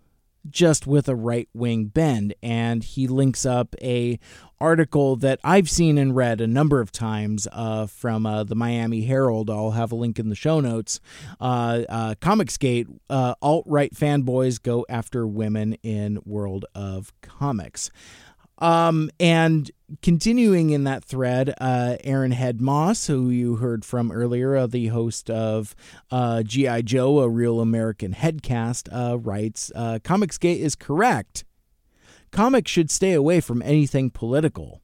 just 0.49 0.85
with 0.85 1.07
a 1.07 1.15
right 1.15 1.47
wing 1.53 1.85
bend. 1.85 2.35
And 2.43 2.83
he 2.83 3.07
links 3.07 3.45
up 3.45 3.75
a 3.81 4.19
article 4.59 5.15
that 5.17 5.39
I've 5.43 5.69
seen 5.69 5.97
and 5.97 6.15
read 6.15 6.41
a 6.41 6.47
number 6.47 6.81
of 6.81 6.91
times 6.91 7.47
uh, 7.51 7.87
from 7.87 8.25
uh, 8.25 8.43
the 8.43 8.55
Miami 8.55 9.03
Herald. 9.03 9.49
I'll 9.49 9.71
have 9.71 9.91
a 9.91 9.95
link 9.95 10.19
in 10.19 10.29
the 10.29 10.35
show 10.35 10.59
notes. 10.59 10.99
Uh, 11.39 11.83
uh 11.87 12.15
Comicsgate, 12.15 12.87
uh, 13.09 13.35
alt 13.41 13.65
right 13.67 13.93
fanboys 13.93 14.61
go 14.61 14.85
after 14.89 15.25
women 15.25 15.73
in 15.83 16.19
world 16.25 16.65
of 16.75 17.13
comics. 17.21 17.89
Um, 18.57 19.09
and 19.19 19.69
continuing 20.01 20.69
in 20.69 20.85
that 20.85 21.03
thread, 21.03 21.53
uh, 21.59 21.97
Aaron 22.03 22.31
Head 22.31 22.61
Moss, 22.61 23.07
who 23.07 23.29
you 23.29 23.57
heard 23.57 23.83
from 23.83 24.11
earlier, 24.11 24.55
uh, 24.55 24.67
the 24.67 24.87
host 24.87 25.29
of 25.29 25.75
uh, 26.09 26.43
G.I. 26.43 26.81
Joe, 26.83 27.19
a 27.19 27.29
real 27.29 27.59
American 27.59 28.13
headcast, 28.13 28.87
uh, 28.91 29.17
writes 29.17 29.71
uh, 29.75 29.99
Comicsgate 30.03 30.59
is 30.59 30.75
correct. 30.75 31.43
Comics 32.31 32.71
should 32.71 32.89
stay 32.91 33.13
away 33.13 33.39
from 33.41 33.61
anything 33.61 34.09
political. 34.09 34.81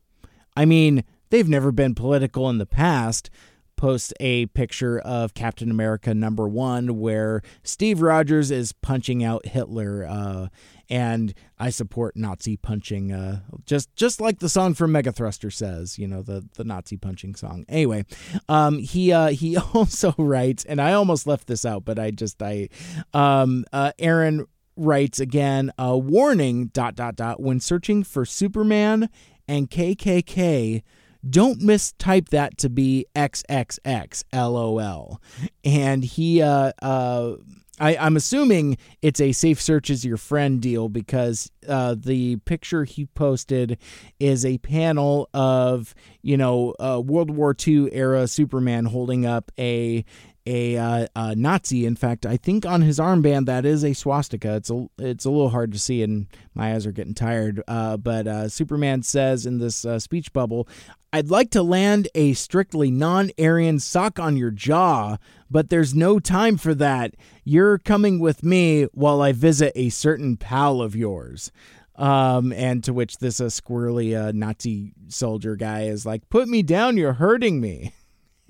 I 0.56 0.66
mean, 0.66 1.04
they've 1.30 1.50
never 1.50 1.72
been 1.72 1.96
political 1.96 2.50
in 2.50 2.58
the 2.58 2.66
past. 2.66 3.30
Posts 3.78 4.14
a 4.20 4.46
picture 4.48 5.00
of 5.00 5.34
Captain 5.34 5.72
America 5.72 6.14
number 6.14 6.48
one 6.48 7.00
where 7.00 7.42
Steve 7.64 8.02
Rogers 8.02 8.52
is 8.52 8.74
punching 8.74 9.24
out 9.24 9.48
Hitler. 9.48 10.50
Uh, 10.92 11.02
and 11.02 11.34
I 11.60 11.70
support 11.70 12.16
Nazi 12.16 12.58
punching, 12.58 13.12
uh, 13.12 13.42
just 13.66 13.96
just 13.96 14.22
like 14.22 14.39
the 14.39 14.50
song 14.50 14.74
from 14.74 14.92
Megathruster 14.92 15.52
says, 15.52 15.98
you 15.98 16.08
know, 16.08 16.22
the 16.22 16.48
the 16.56 16.64
Nazi 16.64 16.98
punching 16.98 17.36
song. 17.36 17.66
Anyway, 17.70 18.06
um, 18.50 18.80
he 18.80 19.12
uh, 19.12 19.30
he 19.30 19.58
also 19.74 20.14
writes, 20.18 20.64
and 20.66 20.82
I 20.82 20.94
almost 20.94 21.28
left 21.28 21.48
this 21.48 21.66
out, 21.66 21.86
but 21.86 22.00
I 22.00 22.12
just 22.12 22.42
I, 22.42 22.70
um, 23.14 23.66
uh, 23.74 23.92
Aaron 24.00 24.46
writes 24.76 25.20
again, 25.20 25.72
a 25.78 25.98
warning 25.98 26.68
dot 26.68 26.96
dot 26.96 27.16
dot 27.16 27.42
when 27.42 27.60
searching 27.60 28.04
for 28.04 28.26
Superman 28.26 29.10
and 29.48 29.70
KKK. 29.70 30.84
Don't 31.30 31.62
mistype 31.62 32.30
that 32.30 32.58
to 32.58 32.70
be 32.70 33.06
XXX, 33.16 34.24
LOL. 34.34 35.22
And 35.64 36.04
he, 36.04 36.42
uh, 36.42 36.72
uh, 36.82 37.36
I, 37.82 38.06
am 38.06 38.16
assuming 38.16 38.78
it's 39.02 39.20
a 39.20 39.32
safe 39.32 39.60
search 39.60 39.90
as 39.90 40.06
your 40.06 40.18
friend 40.18 40.62
deal 40.62 40.88
because 40.88 41.52
uh, 41.68 41.96
the 41.98 42.36
picture 42.38 42.84
he 42.84 43.08
posted 43.08 43.80
is 44.20 44.46
a 44.46 44.60
panel 44.60 45.30
of 45.34 45.96
you 46.22 46.38
know 46.38 46.76
uh, 46.80 47.02
World 47.04 47.32
War 47.32 47.56
II 47.68 47.92
era 47.92 48.28
Superman 48.28 48.86
holding 48.86 49.26
up 49.26 49.52
a 49.58 50.06
a, 50.46 50.78
uh, 50.78 51.08
a, 51.16 51.36
Nazi. 51.36 51.86
In 51.86 51.96
fact, 51.96 52.26
I 52.26 52.38
think 52.38 52.66
on 52.66 52.82
his 52.82 53.00
armband 53.00 53.46
that 53.46 53.66
is 53.66 53.84
a 53.84 53.94
swastika. 53.94 54.56
It's 54.56 54.70
a 54.70 54.88
it's 54.98 55.26
a 55.26 55.30
little 55.30 55.50
hard 55.50 55.72
to 55.74 55.80
see, 55.80 56.02
and 56.04 56.28
my 56.54 56.74
eyes 56.74 56.86
are 56.86 56.92
getting 56.92 57.14
tired. 57.14 57.62
Uh, 57.68 57.98
but 57.98 58.28
uh, 58.28 58.50
Superman 58.50 59.04
says 59.04 59.46
in 59.46 59.60
this 59.60 59.86
uh, 59.86 60.00
speech 60.00 60.34
bubble, 60.34 60.68
"I'd 61.14 61.30
like 61.30 61.52
to 61.52 61.64
land 61.64 62.08
a 62.16 62.34
strictly 62.34 62.89
non-Aryan 62.92 63.80
sock 63.80 64.20
on 64.20 64.38
your 64.38 64.52
jaw, 64.52 65.18
but 65.50 65.70
there's 65.70 65.94
no 65.94 66.20
time 66.20 66.58
for 66.58 66.74
that. 66.76 67.16
You're 67.44 67.78
coming 67.78 68.20
with 68.20 68.44
me 68.44 68.84
while 68.94 69.22
I 69.22 69.32
visit 69.32 69.74
a 69.76 69.89
certain 69.89 70.38
pal 70.38 70.82
of 70.82 70.96
yours." 70.96 71.52
Um, 71.98 72.52
and 72.54 72.84
to 72.86 72.94
which 72.94 73.20
this 73.20 73.39
uh, 73.39 73.46
squirrely 73.46 74.20
uh, 74.20 74.32
Nazi 74.34 74.94
soldier 75.08 75.56
guy 75.56 75.84
is 75.84 76.06
like, 76.06 76.30
"Put 76.30 76.48
me 76.48 76.64
down, 76.64 76.98
you're 76.98 77.14
hurting 77.14 77.62
me." 77.62 77.94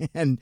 and 0.14 0.38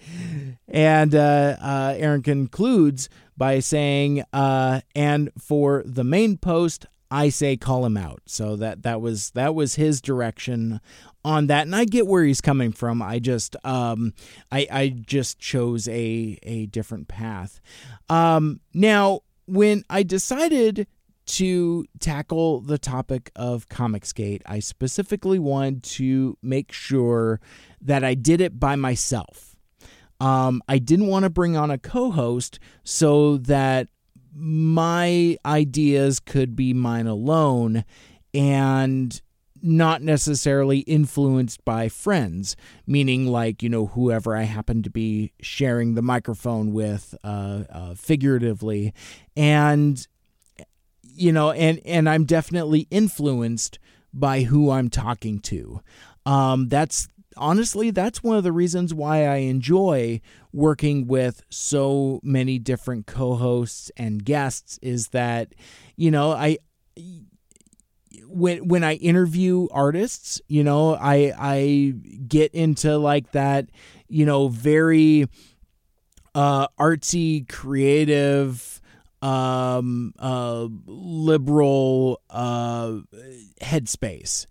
and 0.68 1.14
uh, 1.14 1.56
uh, 1.60 1.94
Aaron 1.96 2.22
concludes 2.22 3.08
by 3.36 3.60
saying, 3.60 4.24
uh, 4.32 4.80
"And 4.94 5.30
for 5.38 5.82
the 5.86 6.04
main 6.04 6.36
post, 6.36 6.86
I 7.10 7.28
say 7.28 7.56
call 7.56 7.84
him 7.84 7.96
out." 7.96 8.22
So 8.26 8.56
that 8.56 8.82
that 8.82 9.00
was 9.00 9.30
that 9.30 9.54
was 9.54 9.74
his 9.74 10.00
direction 10.00 10.80
on 11.24 11.46
that, 11.48 11.62
and 11.62 11.76
I 11.76 11.84
get 11.84 12.06
where 12.06 12.24
he's 12.24 12.40
coming 12.40 12.72
from. 12.72 13.02
I 13.02 13.18
just 13.18 13.56
um, 13.64 14.14
I 14.50 14.66
I 14.70 14.88
just 14.88 15.38
chose 15.38 15.88
a 15.88 16.38
a 16.42 16.66
different 16.66 17.08
path. 17.08 17.60
Um, 18.08 18.60
now, 18.72 19.20
when 19.46 19.84
I 19.90 20.02
decided 20.02 20.86
to 21.26 21.86
tackle 22.00 22.60
the 22.60 22.78
topic 22.78 23.30
of 23.36 23.68
Comicsgate, 23.68 24.42
I 24.46 24.58
specifically 24.58 25.38
wanted 25.38 25.84
to 25.84 26.36
make 26.42 26.72
sure 26.72 27.40
that 27.80 28.02
I 28.02 28.14
did 28.14 28.40
it 28.40 28.58
by 28.58 28.74
myself. 28.74 29.49
Um, 30.20 30.62
I 30.68 30.78
didn't 30.78 31.06
want 31.06 31.24
to 31.24 31.30
bring 31.30 31.56
on 31.56 31.70
a 31.70 31.78
co 31.78 32.10
host 32.10 32.58
so 32.84 33.38
that 33.38 33.88
my 34.34 35.36
ideas 35.44 36.20
could 36.20 36.54
be 36.54 36.72
mine 36.72 37.06
alone 37.06 37.84
and 38.32 39.20
not 39.62 40.02
necessarily 40.02 40.78
influenced 40.80 41.64
by 41.64 41.88
friends, 41.88 42.56
meaning 42.86 43.26
like, 43.26 43.62
you 43.62 43.68
know, 43.68 43.86
whoever 43.86 44.36
I 44.36 44.42
happen 44.42 44.82
to 44.82 44.90
be 44.90 45.32
sharing 45.40 45.94
the 45.94 46.02
microphone 46.02 46.72
with 46.72 47.14
uh, 47.22 47.64
uh, 47.70 47.94
figuratively. 47.94 48.94
And, 49.36 50.06
you 51.02 51.32
know, 51.32 51.50
and, 51.50 51.80
and 51.84 52.08
I'm 52.08 52.24
definitely 52.24 52.86
influenced 52.90 53.78
by 54.12 54.42
who 54.42 54.70
I'm 54.70 54.88
talking 54.88 55.40
to. 55.40 55.80
Um, 56.24 56.68
that's 56.68 57.08
honestly, 57.36 57.90
that's 57.90 58.22
one 58.22 58.36
of 58.36 58.44
the 58.44 58.52
reasons 58.52 58.92
why 58.94 59.26
I 59.26 59.36
enjoy 59.36 60.20
working 60.52 61.06
with 61.06 61.42
so 61.50 62.20
many 62.22 62.58
different 62.58 63.06
co 63.06 63.36
hosts 63.36 63.90
and 63.96 64.24
guests 64.24 64.78
is 64.82 65.08
that, 65.08 65.54
you 65.96 66.10
know, 66.10 66.32
I. 66.32 66.58
When 68.26 68.68
when 68.68 68.84
I 68.84 68.94
interview 68.94 69.66
artists, 69.72 70.40
you 70.46 70.62
know, 70.62 70.94
I 70.94 71.32
I 71.36 71.94
get 72.28 72.52
into 72.54 72.96
like 72.98 73.32
that, 73.32 73.70
you 74.08 74.24
know, 74.24 74.48
very 74.48 75.26
uh 76.34 76.68
artsy, 76.78 77.48
creative, 77.48 78.80
um 79.22 80.14
uh 80.18 80.68
liberal 80.86 82.20
uh 82.30 82.98
headspace 83.60 84.46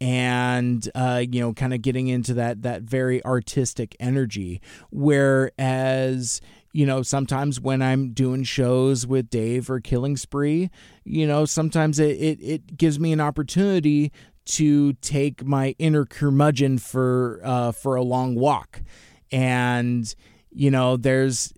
and 0.00 0.88
uh, 0.94 1.22
you 1.30 1.40
know 1.40 1.52
kind 1.52 1.74
of 1.74 1.82
getting 1.82 2.08
into 2.08 2.34
that 2.34 2.62
that 2.62 2.82
very 2.82 3.24
artistic 3.24 3.96
energy. 4.00 4.60
Whereas 4.90 6.40
you 6.72 6.86
know 6.86 7.02
sometimes 7.02 7.60
when 7.60 7.82
i'm 7.82 8.12
doing 8.12 8.44
shows 8.44 9.04
with 9.04 9.28
dave 9.28 9.68
or 9.68 9.80
killing 9.80 10.16
spree 10.16 10.70
you 11.02 11.26
know 11.26 11.44
sometimes 11.44 11.98
it, 11.98 12.12
it, 12.12 12.38
it 12.40 12.76
gives 12.76 13.00
me 13.00 13.12
an 13.12 13.20
opportunity 13.20 14.12
to 14.50 14.94
take 14.94 15.44
my 15.44 15.74
inner 15.78 16.04
curmudgeon 16.04 16.78
for 16.78 17.40
uh, 17.44 17.72
for 17.72 17.94
a 17.94 18.02
long 18.02 18.34
walk. 18.34 18.82
And 19.30 20.12
you 20.50 20.70
know 20.70 20.96
there's 20.96 21.52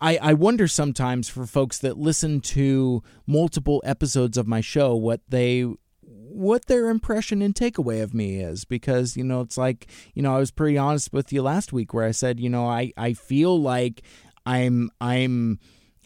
I, 0.00 0.18
I 0.18 0.32
wonder 0.34 0.68
sometimes 0.68 1.28
for 1.28 1.46
folks 1.46 1.78
that 1.78 1.96
listen 1.96 2.40
to 2.40 3.02
multiple 3.26 3.80
episodes 3.84 4.36
of 4.36 4.46
my 4.46 4.60
show 4.60 4.94
what 4.94 5.20
they 5.28 5.66
what 6.30 6.66
their 6.66 6.88
impression 6.88 7.42
and 7.42 7.54
takeaway 7.54 8.02
of 8.02 8.14
me 8.14 8.40
is 8.40 8.64
because 8.64 9.16
you 9.16 9.24
know 9.24 9.40
it's 9.40 9.58
like 9.58 9.88
you 10.14 10.22
know 10.22 10.34
I 10.34 10.38
was 10.38 10.50
pretty 10.50 10.78
honest 10.78 11.12
with 11.12 11.32
you 11.32 11.42
last 11.42 11.72
week 11.72 11.92
where 11.94 12.04
I 12.04 12.10
said 12.12 12.40
you 12.40 12.48
know 12.48 12.66
I 12.66 12.92
I 12.96 13.12
feel 13.12 13.60
like 13.60 14.02
I'm 14.46 14.90
I'm 15.00 15.58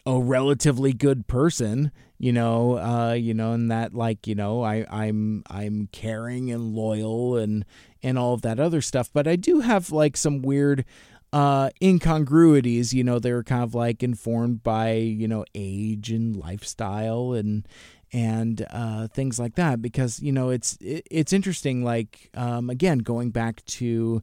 a 0.05 0.19
relatively 0.19 0.93
good 0.93 1.27
person, 1.27 1.91
you 2.17 2.33
know, 2.33 2.77
uh, 2.77 3.13
you 3.13 3.33
know, 3.33 3.53
and 3.53 3.71
that 3.71 3.93
like, 3.93 4.27
you 4.27 4.35
know, 4.35 4.61
I, 4.61 4.85
I'm 4.89 5.43
I'm 5.49 5.87
caring 5.91 6.51
and 6.51 6.73
loyal 6.75 7.37
and 7.37 7.65
and 8.01 8.17
all 8.17 8.33
of 8.33 8.41
that 8.41 8.59
other 8.59 8.81
stuff. 8.81 9.09
But 9.13 9.27
I 9.27 9.35
do 9.35 9.61
have 9.61 9.91
like 9.91 10.17
some 10.17 10.41
weird 10.41 10.83
uh, 11.31 11.69
incongruities, 11.81 12.93
you 12.93 13.03
know, 13.03 13.17
they're 13.17 13.43
kind 13.43 13.63
of 13.63 13.73
like 13.73 14.03
informed 14.03 14.61
by, 14.61 14.93
you 14.93 15.27
know, 15.27 15.45
age 15.55 16.11
and 16.11 16.35
lifestyle 16.35 17.33
and 17.33 17.67
and 18.13 18.65
uh, 18.69 19.07
things 19.07 19.39
like 19.39 19.55
that 19.55 19.81
because 19.81 20.21
you 20.21 20.31
know 20.31 20.49
it's 20.49 20.77
it, 20.79 21.05
it's 21.09 21.33
interesting 21.33 21.83
like 21.83 22.29
um, 22.35 22.69
again 22.69 22.99
going 22.99 23.31
back 23.31 23.65
to 23.65 24.21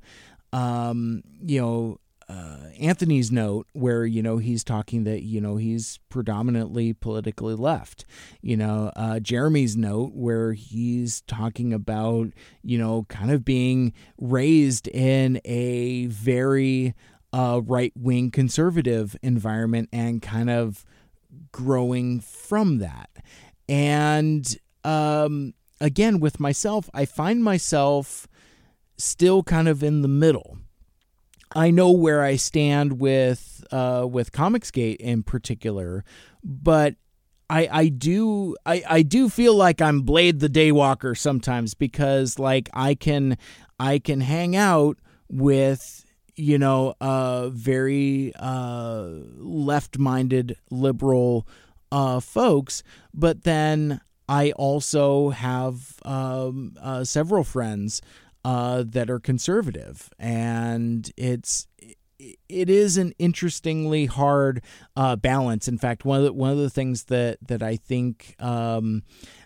um, 0.52 1.22
you 1.44 1.60
know 1.60 1.98
uh, 2.28 2.70
Anthony's 2.80 3.32
note 3.32 3.66
where 3.72 4.06
you 4.06 4.22
know 4.22 4.38
he's 4.38 4.62
talking 4.62 5.02
that 5.02 5.24
you 5.24 5.40
know 5.40 5.56
he's 5.56 5.98
predominantly 6.08 6.92
politically 6.92 7.54
left. 7.54 8.04
You 8.40 8.56
know 8.56 8.92
uh, 8.94 9.18
Jeremy's 9.18 9.76
note 9.76 10.12
where 10.14 10.52
he's 10.52 11.22
talking 11.22 11.72
about 11.72 12.28
you 12.62 12.78
know 12.78 13.04
kind 13.08 13.32
of 13.32 13.44
being 13.44 13.92
raised 14.20 14.86
in 14.86 15.40
a 15.44 16.06
very 16.06 16.94
uh, 17.32 17.60
right 17.64 17.92
wing 17.96 18.30
conservative 18.30 19.16
environment 19.22 19.88
and 19.92 20.22
kind 20.22 20.50
of 20.50 20.84
growing 21.52 22.20
from 22.20 22.78
that. 22.78 23.10
And 23.70 24.58
um, 24.82 25.54
again, 25.80 26.18
with 26.18 26.40
myself, 26.40 26.90
I 26.92 27.04
find 27.04 27.44
myself 27.44 28.26
still 28.98 29.44
kind 29.44 29.68
of 29.68 29.84
in 29.84 30.02
the 30.02 30.08
middle. 30.08 30.58
I 31.54 31.70
know 31.70 31.92
where 31.92 32.22
I 32.22 32.34
stand 32.34 33.00
with 33.00 33.64
uh, 33.70 34.08
with 34.10 34.32
Comicsgate 34.32 34.96
in 34.96 35.22
particular, 35.22 36.04
but 36.42 36.96
I 37.48 37.68
I 37.70 37.88
do 37.88 38.56
I, 38.66 38.82
I 38.88 39.02
do 39.02 39.28
feel 39.28 39.54
like 39.54 39.80
I'm 39.80 40.02
Blade 40.02 40.40
the 40.40 40.48
Daywalker 40.48 41.16
sometimes 41.16 41.74
because 41.74 42.40
like 42.40 42.68
I 42.72 42.96
can 42.96 43.38
I 43.78 44.00
can 44.00 44.20
hang 44.20 44.56
out 44.56 44.98
with 45.28 46.04
you 46.36 46.58
know 46.58 46.94
uh 47.00 47.50
very 47.50 48.32
uh 48.38 49.08
left-minded 49.38 50.56
liberal 50.70 51.46
uh 51.92 52.20
folks 52.20 52.82
but 53.12 53.42
then 53.42 54.00
I 54.30 54.52
also 54.52 55.30
have 55.30 55.98
um, 56.04 56.76
uh, 56.80 57.02
several 57.02 57.42
friends 57.42 58.00
uh, 58.44 58.84
that 58.86 59.10
are 59.10 59.18
conservative, 59.18 60.08
and 60.20 61.10
it's 61.16 61.66
it 62.48 62.70
is 62.70 62.96
an 62.96 63.12
interestingly 63.18 64.06
hard 64.06 64.62
uh, 64.94 65.16
balance. 65.16 65.66
In 65.66 65.78
fact, 65.78 66.04
one 66.04 66.18
of 66.18 66.24
the, 66.26 66.32
one 66.32 66.52
of 66.52 66.58
the 66.58 66.70
things 66.70 67.04
that 67.04 67.38
that 67.42 67.60
I 67.60 67.74
think 67.74 68.36
um, 68.38 69.02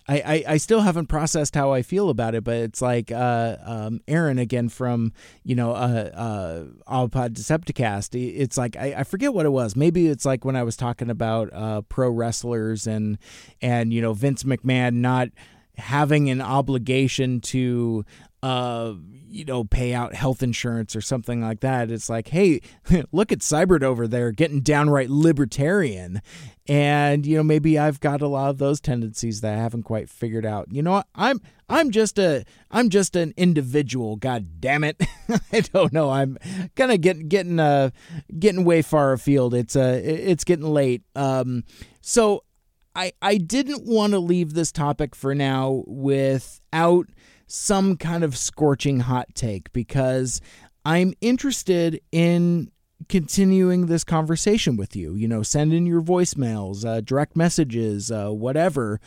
I, 0.06 0.16
I, 0.18 0.44
I 0.48 0.56
still 0.58 0.80
haven't 0.80 1.06
processed 1.06 1.54
how 1.54 1.72
I 1.72 1.82
feel 1.82 2.10
about 2.10 2.34
it, 2.34 2.44
but 2.44 2.56
it's 2.56 2.82
like 2.82 3.10
uh, 3.10 3.56
um, 3.64 4.00
Aaron 4.06 4.38
again 4.38 4.68
from 4.68 5.12
you 5.44 5.54
know 5.54 5.72
uh, 5.72 6.66
uh, 6.86 7.08
Pod 7.08 7.34
Decepticast. 7.34 8.14
It's 8.14 8.58
like 8.58 8.76
I, 8.76 8.94
I 8.98 9.02
forget 9.04 9.32
what 9.32 9.46
it 9.46 9.50
was. 9.50 9.76
Maybe 9.76 10.08
it's 10.08 10.24
like 10.24 10.44
when 10.44 10.56
I 10.56 10.62
was 10.62 10.76
talking 10.76 11.08
about 11.08 11.52
uh, 11.52 11.82
pro 11.82 12.10
wrestlers 12.10 12.86
and 12.86 13.18
and 13.62 13.92
you 13.92 14.02
know 14.02 14.12
Vince 14.12 14.42
McMahon 14.42 14.96
not 14.96 15.28
having 15.76 16.30
an 16.30 16.40
obligation 16.40 17.40
to 17.40 18.04
uh, 18.42 18.92
you 19.34 19.44
know, 19.44 19.64
pay 19.64 19.92
out 19.92 20.14
health 20.14 20.44
insurance 20.44 20.94
or 20.94 21.00
something 21.00 21.42
like 21.42 21.58
that. 21.58 21.90
It's 21.90 22.08
like, 22.08 22.28
hey, 22.28 22.60
look 23.12 23.32
at 23.32 23.40
Seibert 23.40 23.82
over 23.82 24.06
there 24.06 24.30
getting 24.30 24.60
downright 24.60 25.10
libertarian. 25.10 26.22
And, 26.68 27.26
you 27.26 27.36
know, 27.36 27.42
maybe 27.42 27.76
I've 27.76 27.98
got 27.98 28.22
a 28.22 28.28
lot 28.28 28.50
of 28.50 28.58
those 28.58 28.80
tendencies 28.80 29.40
that 29.40 29.58
I 29.58 29.60
haven't 29.60 29.82
quite 29.82 30.08
figured 30.08 30.46
out. 30.46 30.68
You 30.70 30.82
know 30.82 30.92
what? 30.92 31.08
I'm 31.16 31.40
I'm 31.68 31.90
just 31.90 32.18
a 32.18 32.44
I'm 32.70 32.90
just 32.90 33.16
an 33.16 33.34
individual, 33.36 34.16
god 34.16 34.60
damn 34.60 34.84
it. 34.84 35.02
I 35.52 35.60
don't 35.60 35.92
know. 35.92 36.10
I'm 36.10 36.38
kind 36.76 36.92
of 36.92 37.00
getting 37.00 37.28
getting 37.28 37.58
uh 37.58 37.90
getting 38.38 38.64
way 38.64 38.82
far 38.82 39.12
afield. 39.12 39.52
It's 39.52 39.74
uh 39.74 40.00
it's 40.02 40.44
getting 40.44 40.66
late. 40.66 41.02
Um 41.16 41.64
so 42.00 42.44
I 42.94 43.12
I 43.20 43.38
didn't 43.38 43.84
want 43.84 44.12
to 44.12 44.20
leave 44.20 44.54
this 44.54 44.70
topic 44.70 45.16
for 45.16 45.34
now 45.34 45.82
without 45.86 47.08
some 47.54 47.96
kind 47.96 48.24
of 48.24 48.36
scorching 48.36 49.00
hot 49.00 49.28
take 49.34 49.72
because 49.72 50.40
I'm 50.84 51.14
interested 51.20 52.00
in 52.10 52.70
continuing 53.08 53.86
this 53.86 54.04
conversation 54.04 54.76
with 54.76 54.96
you. 54.96 55.14
You 55.14 55.28
know, 55.28 55.42
send 55.42 55.72
in 55.72 55.86
your 55.86 56.02
voicemails, 56.02 56.84
uh, 56.84 57.00
direct 57.00 57.36
messages, 57.36 58.10
uh, 58.10 58.30
whatever. 58.30 59.00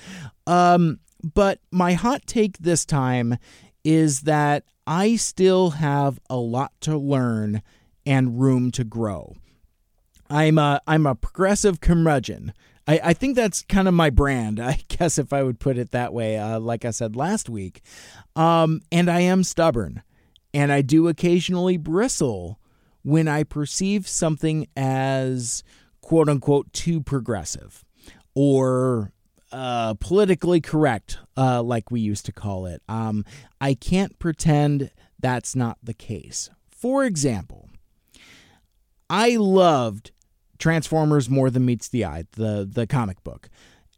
Um, 0.46 1.00
but 1.22 1.60
my 1.72 1.94
hot 1.94 2.26
take 2.26 2.58
this 2.60 2.86
time 2.86 3.38
is 3.84 4.22
that 4.22 4.64
I 4.86 5.18
still 5.18 5.72
have 5.72 6.20
a 6.30 6.38
lot 6.38 6.72
to 6.82 6.98
learn 6.98 7.62
and 8.06 8.40
room 8.40 8.72
to 8.72 8.84
grow. 8.84 9.36
I'm 10.30 10.58
a 10.58 10.82
I'm 10.88 11.06
a 11.06 11.16
progressive 11.16 11.82
curmudgeon. 11.82 12.54
I, 12.88 13.00
I 13.04 13.14
think 13.14 13.36
that's 13.36 13.64
kind 13.64 13.88
of 13.88 13.94
my 13.94 14.10
brand, 14.10 14.60
I 14.62 14.80
guess, 14.88 15.18
if 15.18 15.34
I 15.34 15.44
would 15.44 15.60
put 15.60 15.78
it 15.78 15.92
that 15.92 16.14
way, 16.14 16.38
uh, 16.38 16.60
like 16.60 16.86
I 16.86 16.92
said 16.92 17.16
last 17.16 17.50
week. 17.50 17.82
Um, 18.36 18.82
and 18.92 19.10
I 19.10 19.22
am 19.22 19.44
stubborn, 19.44 20.04
and 20.54 20.72
I 20.72 20.82
do 20.82 21.08
occasionally 21.08 21.78
bristle 21.78 22.60
when 23.04 23.28
I 23.28 23.44
perceive 23.44 24.08
something 24.08 24.68
as 24.76 25.64
quote 26.02 26.30
unquote 26.30 26.72
too 26.74 27.02
progressive 27.02 27.84
or 28.34 29.12
uh, 29.52 29.94
politically 29.96 30.62
correct, 30.62 31.20
uh, 31.38 31.62
like 31.62 31.90
we 31.90 32.00
used 32.00 32.26
to 32.26 32.32
call 32.32 32.66
it. 32.66 32.82
Um, 32.88 33.26
I 33.62 33.74
can't 33.74 34.18
pretend 34.20 34.92
that's 35.20 35.56
not 35.56 35.78
the 35.82 35.94
case. 35.94 36.50
For 36.70 37.06
example, 37.06 37.70
I 39.10 39.38
loved 39.38 40.12
Transformers 40.60 41.30
More 41.30 41.50
Than 41.50 41.66
Meets 41.66 41.88
the 41.88 42.06
Eye, 42.06 42.26
the, 42.32 42.68
the 42.70 42.88
comic 42.88 43.24
book. 43.24 43.50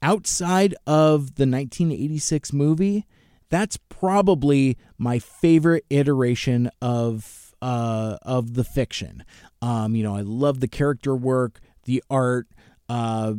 Outside 0.01 0.73
of 0.87 1.35
the 1.35 1.45
1986 1.45 2.53
movie, 2.53 3.05
that's 3.49 3.77
probably 3.77 4.77
my 4.97 5.19
favorite 5.19 5.85
iteration 5.89 6.69
of 6.81 7.53
uh, 7.61 8.17
of 8.21 8.53
the 8.53 8.63
fiction. 8.63 9.25
Um, 9.61 9.95
you 9.95 10.03
know, 10.03 10.15
I 10.15 10.21
love 10.21 10.61
the 10.61 10.67
character 10.67 11.13
work, 11.13 11.59
the 11.83 12.01
art, 12.09 12.47
uh, 12.87 13.33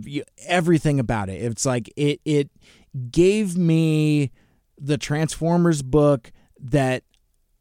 everything 0.46 1.00
about 1.00 1.30
it. 1.30 1.42
It's 1.42 1.64
like 1.64 1.90
it 1.96 2.20
it 2.24 2.50
gave 3.10 3.56
me 3.56 4.32
the 4.78 4.98
Transformers 4.98 5.82
book 5.82 6.32
that 6.58 7.04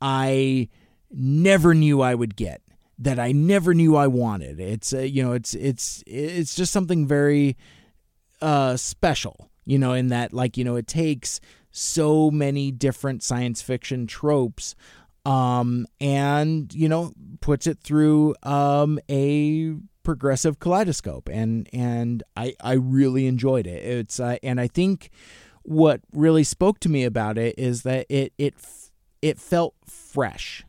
I 0.01 0.70
never 1.12 1.74
knew 1.74 2.01
I 2.01 2.16
would 2.16 2.36
get 2.36 2.62
that 3.00 3.18
I 3.18 3.32
never 3.32 3.74
knew 3.74 3.95
I 3.95 4.08
wanted. 4.08 4.60
It's 4.60 4.93
uh, 4.93 5.00
you 5.00 5.24
know 5.24 5.32
it's 5.32 5.54
it's 5.54 6.04
it's 6.06 6.54
just 6.54 6.72
something 6.72 7.08
very 7.08 7.58
uh, 8.41 8.78
special, 8.78 9.50
you 9.66 9.80
know, 9.80 9.93
in 9.93 10.08
that 10.10 10.34
like 10.34 10.58
you 10.58 10.64
know 10.64 10.76
it 10.76 10.88
takes 10.88 11.39
so 11.72 12.30
many 12.30 12.72
different 12.72 13.24
science 13.24 13.62
fiction 13.62 14.08
tropes 14.08 14.76
um, 15.26 15.86
and 16.02 16.74
you 16.74 16.89
know 16.89 17.14
puts 17.41 17.68
it 17.68 17.80
through 17.80 18.36
um, 18.43 19.00
a 19.10 19.76
progressive 20.04 20.60
kaleidoscope 20.60 21.30
and 21.32 21.70
and 21.72 22.24
I 22.36 22.56
I 22.62 22.74
really 22.74 23.28
enjoyed 23.28 23.66
it. 23.66 23.84
It's 23.84 24.20
uh, 24.20 24.38
and 24.43 24.60
I 24.60 24.68
think 24.68 25.10
what 25.64 26.02
really 26.14 26.43
spoke 26.43 26.80
to 26.82 26.89
me 26.89 27.06
about 27.06 27.38
it 27.38 27.56
is 27.58 27.84
that 27.84 28.06
it 28.10 28.34
it 28.38 28.56
it 29.22 29.39
felt 29.39 29.76
fresh 29.86 30.66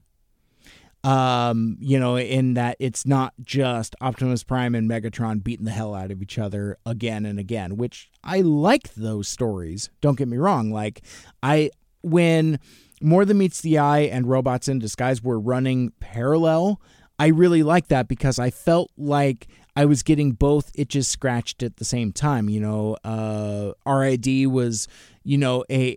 um, 1.03 1.77
you 1.81 1.99
know, 1.99 2.17
in 2.17 2.55
that 2.55 2.77
it's 2.79 3.07
not 3.07 3.33
just 3.43 3.97
Optimus 4.01 4.45
Prime 4.45 4.75
and 4.75 4.89
Megatron 4.89 5.43
beating 5.43 5.65
the 5.65 5.71
hell 5.71 5.95
out 5.95 6.11
of 6.11 6.21
each 6.21 6.39
other 6.39 6.77
again 6.85 7.25
and 7.25 7.39
again, 7.39 7.77
which 7.77 8.11
I 8.23 8.43
like 8.43 8.95
those 8.95 9.27
stories. 9.27 9.91
Don't 10.01 10.19
get 10.19 10.29
me 10.29 10.37
wrong. 10.37 10.71
Like, 10.71 11.03
I, 11.43 11.71
when 12.03 12.59
More 13.01 13.25
Than 13.25 13.39
Meets 13.39 13.63
the 13.63 13.79
Eye 13.79 14.01
and 14.01 14.29
Robots 14.29 14.69
in 14.69 14.79
Disguise 14.79 15.23
were 15.23 15.41
running 15.41 15.93
parallel, 16.01 16.81
I 17.19 17.29
really 17.29 17.63
liked 17.63 17.89
that 17.89 18.09
because 18.09 18.39
I 18.39 18.51
felt 18.51 18.91
like 18.99 19.49
I 19.77 19.87
was 19.87 20.03
getting 20.03 20.33
both 20.33 20.71
itches 20.75 21.09
scratched 21.09 21.63
at 21.63 21.77
the 21.77 21.85
same 21.85 22.13
time. 22.13 22.51
You 22.51 22.61
know, 22.61 22.97
uh, 23.05 23.73
RID 23.91 24.47
was, 24.49 24.87
you 25.23 25.39
know, 25.39 25.65
a 25.71 25.97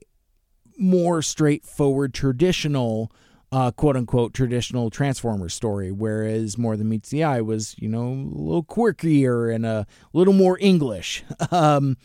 more 0.78 1.22
straightforward, 1.22 2.14
traditional 2.14 3.12
uh, 3.54 3.70
quote 3.72 3.96
unquote 3.96 4.34
traditional 4.34 4.90
Transformers 4.90 5.54
story, 5.54 5.92
whereas 5.92 6.58
More 6.58 6.76
Than 6.76 6.90
Meets 6.90 7.10
the 7.10 7.24
Eye 7.24 7.42
was, 7.42 7.76
you 7.78 7.88
know, 7.88 8.08
a 8.08 8.42
little 8.42 8.64
quirkier 8.64 9.54
and 9.54 9.64
a 9.66 9.86
little 10.12 10.34
more 10.34 10.58
English. 10.60 11.24
Um, 11.52 11.98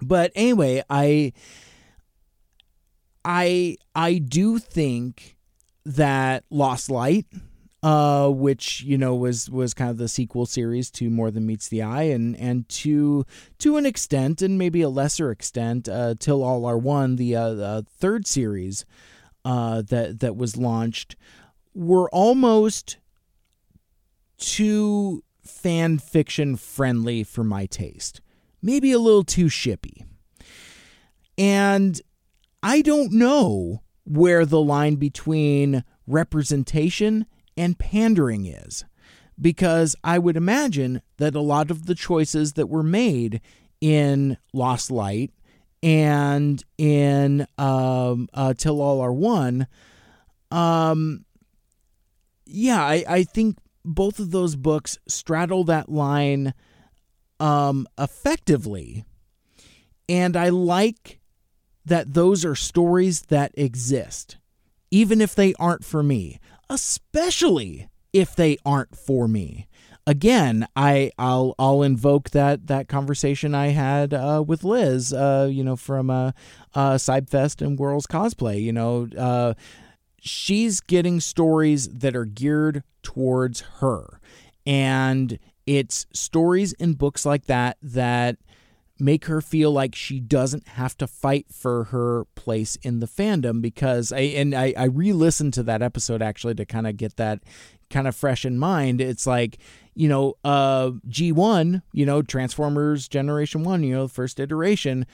but 0.00 0.30
anyway, 0.36 0.84
I 0.88 1.32
I 3.24 3.76
I 3.96 4.18
do 4.18 4.58
think 4.60 5.36
that 5.84 6.44
Lost 6.50 6.90
Light 6.90 7.26
uh, 7.82 8.28
which 8.28 8.82
you 8.82 8.98
know 8.98 9.14
was 9.14 9.50
was 9.50 9.74
kind 9.74 9.90
of 9.90 9.98
the 9.98 10.08
sequel 10.08 10.46
series 10.46 10.90
to 10.92 11.10
More 11.10 11.30
Than 11.30 11.46
Meets 11.46 11.68
the 11.68 11.82
Eye, 11.82 12.04
and 12.04 12.36
and 12.36 12.68
to 12.70 13.24
to 13.58 13.76
an 13.76 13.86
extent, 13.86 14.42
and 14.42 14.58
maybe 14.58 14.82
a 14.82 14.88
lesser 14.88 15.30
extent, 15.30 15.88
uh, 15.88 16.14
Till 16.18 16.42
All 16.42 16.64
Are 16.64 16.78
One, 16.78 17.16
the, 17.16 17.36
uh, 17.36 17.54
the 17.54 17.86
third 17.88 18.26
series 18.26 18.84
uh, 19.48 19.80
that 19.80 20.20
that 20.20 20.36
was 20.36 20.58
launched, 20.58 21.16
were 21.74 22.10
almost 22.10 22.98
too 24.36 25.24
fan 25.42 25.98
fiction 25.98 26.54
friendly 26.54 27.24
for 27.24 27.42
my 27.42 27.64
taste, 27.64 28.20
maybe 28.60 28.92
a 28.92 28.98
little 28.98 29.24
too 29.24 29.46
shippy, 29.46 30.04
and 31.38 31.98
I 32.62 32.82
don't 32.82 33.10
know 33.10 33.80
where 34.04 34.44
the 34.44 34.60
line 34.60 34.96
between 34.96 35.82
representation 36.06 37.24
and 37.56 37.78
pandering 37.78 38.44
is. 38.44 38.84
Because 39.40 39.94
I 40.02 40.18
would 40.18 40.36
imagine 40.36 41.00
that 41.18 41.36
a 41.36 41.40
lot 41.40 41.70
of 41.70 41.86
the 41.86 41.94
choices 41.94 42.54
that 42.54 42.68
were 42.68 42.82
made 42.82 43.40
in 43.80 44.36
Lost 44.52 44.90
Light 44.90 45.30
and 45.82 46.62
in 46.76 47.46
um, 47.56 48.28
uh, 48.34 48.54
Till 48.54 48.80
All 48.80 49.00
Are 49.00 49.12
One, 49.12 49.66
um, 50.50 51.24
yeah, 52.46 52.82
I, 52.82 53.04
I 53.08 53.24
think 53.24 53.58
both 53.84 54.18
of 54.18 54.30
those 54.30 54.56
books 54.56 54.98
straddle 55.06 55.64
that 55.64 55.88
line 55.88 56.54
um, 57.40 57.86
effectively. 57.98 59.04
And 60.08 60.36
I 60.36 60.48
like 60.48 61.20
that 61.84 62.14
those 62.14 62.44
are 62.44 62.54
stories 62.54 63.22
that 63.22 63.52
exist, 63.54 64.38
even 64.90 65.20
if 65.20 65.34
they 65.34 65.54
aren't 65.54 65.84
for 65.84 66.02
me 66.02 66.38
especially 66.68 67.88
if 68.12 68.34
they 68.34 68.58
aren't 68.64 68.96
for 68.96 69.28
me. 69.28 69.68
Again, 70.08 70.66
I 70.74 71.12
I'll 71.18 71.54
I'll 71.58 71.82
invoke 71.82 72.30
that 72.30 72.68
that 72.68 72.88
conversation 72.88 73.54
I 73.54 73.66
had 73.68 74.14
uh, 74.14 74.42
with 74.46 74.64
Liz, 74.64 75.12
uh, 75.12 75.50
you 75.52 75.62
know, 75.62 75.76
from 75.76 76.08
uh, 76.08 76.32
uh, 76.74 76.94
Cybfest 76.94 77.60
and 77.60 77.78
Worlds 77.78 78.06
Cosplay. 78.06 78.62
You 78.62 78.72
know, 78.72 79.06
uh, 79.18 79.52
she's 80.18 80.80
getting 80.80 81.20
stories 81.20 81.88
that 81.88 82.16
are 82.16 82.24
geared 82.24 82.84
towards 83.02 83.60
her, 83.80 84.18
and 84.66 85.38
it's 85.66 86.06
stories 86.14 86.72
in 86.72 86.94
books 86.94 87.26
like 87.26 87.44
that 87.44 87.76
that 87.82 88.38
make 88.98 89.26
her 89.26 89.42
feel 89.42 89.70
like 89.72 89.94
she 89.94 90.20
doesn't 90.20 90.68
have 90.68 90.96
to 90.96 91.06
fight 91.06 91.46
for 91.52 91.84
her 91.84 92.24
place 92.34 92.76
in 92.76 93.00
the 93.00 93.06
fandom 93.06 93.60
because 93.60 94.10
I 94.10 94.20
and 94.20 94.54
I, 94.54 94.72
I 94.74 94.84
re-listened 94.84 95.52
to 95.54 95.62
that 95.64 95.82
episode 95.82 96.22
actually 96.22 96.54
to 96.54 96.64
kind 96.64 96.86
of 96.86 96.96
get 96.96 97.16
that 97.16 97.40
kind 97.90 98.08
of 98.08 98.16
fresh 98.16 98.44
in 98.44 98.58
mind. 98.58 99.00
It's 99.00 99.26
like, 99.26 99.58
you 99.98 100.08
know, 100.08 100.34
uh 100.44 100.92
G1, 101.08 101.82
you 101.92 102.06
know, 102.06 102.22
Transformers 102.22 103.08
Generation 103.08 103.64
1, 103.64 103.82
you 103.82 103.94
know, 103.96 104.06
first 104.06 104.38
iteration, 104.38 105.06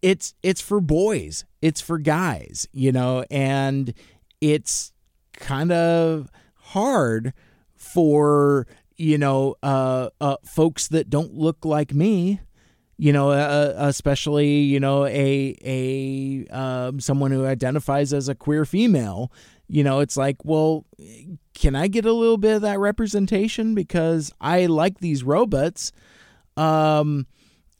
it's 0.00 0.34
it's 0.44 0.60
for 0.60 0.80
boys. 0.80 1.44
It's 1.60 1.80
for 1.80 1.98
guys, 1.98 2.68
you 2.72 2.92
know, 2.92 3.24
and 3.30 3.92
it's 4.40 4.92
kind 5.32 5.72
of 5.72 6.30
hard 6.54 7.32
for 7.74 8.68
you 8.96 9.18
know 9.18 9.56
uh, 9.62 10.10
uh 10.20 10.36
folks 10.44 10.86
that 10.88 11.10
don't 11.10 11.34
look 11.34 11.64
like 11.64 11.92
me 11.92 12.40
you 12.96 13.12
know, 13.12 13.30
uh, 13.30 13.74
especially 13.76 14.60
you 14.60 14.78
know 14.78 15.04
a 15.06 15.56
a 15.64 16.46
um, 16.54 17.00
someone 17.00 17.32
who 17.32 17.44
identifies 17.44 18.12
as 18.12 18.28
a 18.28 18.34
queer 18.34 18.64
female. 18.64 19.32
You 19.66 19.82
know, 19.82 20.00
it's 20.00 20.16
like, 20.16 20.44
well, 20.44 20.84
can 21.54 21.74
I 21.74 21.88
get 21.88 22.04
a 22.04 22.12
little 22.12 22.36
bit 22.36 22.56
of 22.56 22.62
that 22.62 22.78
representation 22.78 23.74
because 23.74 24.32
I 24.40 24.66
like 24.66 24.98
these 24.98 25.24
robots, 25.24 25.90
um, 26.56 27.26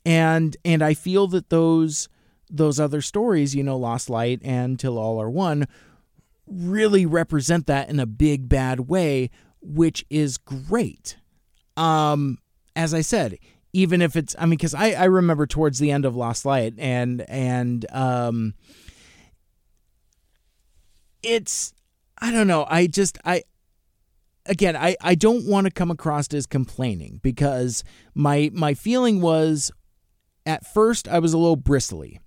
and 0.06 0.56
and 0.64 0.82
I 0.82 0.94
feel 0.94 1.26
that 1.28 1.50
those 1.50 2.08
those 2.50 2.80
other 2.80 3.00
stories, 3.00 3.54
you 3.54 3.62
know, 3.62 3.76
Lost 3.76 4.08
Light 4.08 4.40
and 4.44 4.78
Till 4.78 4.98
All 4.98 5.20
Are 5.20 5.30
One, 5.30 5.66
really 6.46 7.04
represent 7.04 7.66
that 7.66 7.88
in 7.90 8.00
a 8.00 8.06
big 8.06 8.48
bad 8.48 8.80
way, 8.80 9.30
which 9.60 10.04
is 10.08 10.38
great. 10.38 11.16
Um, 11.76 12.38
as 12.76 12.94
I 12.94 13.00
said, 13.02 13.38
even 13.74 14.00
if 14.00 14.16
it's 14.16 14.34
I 14.38 14.46
mean 14.46 14.50
because 14.50 14.72
I 14.72 14.92
I 14.92 15.04
remember 15.04 15.46
towards 15.46 15.78
the 15.80 15.90
end 15.90 16.04
of 16.04 16.16
Lost 16.16 16.46
Light 16.46 16.74
and 16.78 17.28
and 17.28 17.84
um 17.90 18.54
it's 21.22 21.73
I 22.24 22.30
don't 22.30 22.46
know 22.46 22.66
I 22.68 22.86
just 22.86 23.18
I 23.24 23.42
again 24.46 24.76
I 24.76 24.96
I 25.00 25.14
don't 25.14 25.46
want 25.46 25.66
to 25.66 25.70
come 25.70 25.90
across 25.90 26.32
as 26.32 26.46
complaining 26.46 27.20
because 27.22 27.84
my 28.14 28.50
my 28.52 28.74
feeling 28.74 29.20
was 29.20 29.70
at 30.46 30.66
first 30.66 31.08
I 31.08 31.18
was 31.18 31.32
a 31.32 31.38
little 31.38 31.56
bristly 31.56 32.20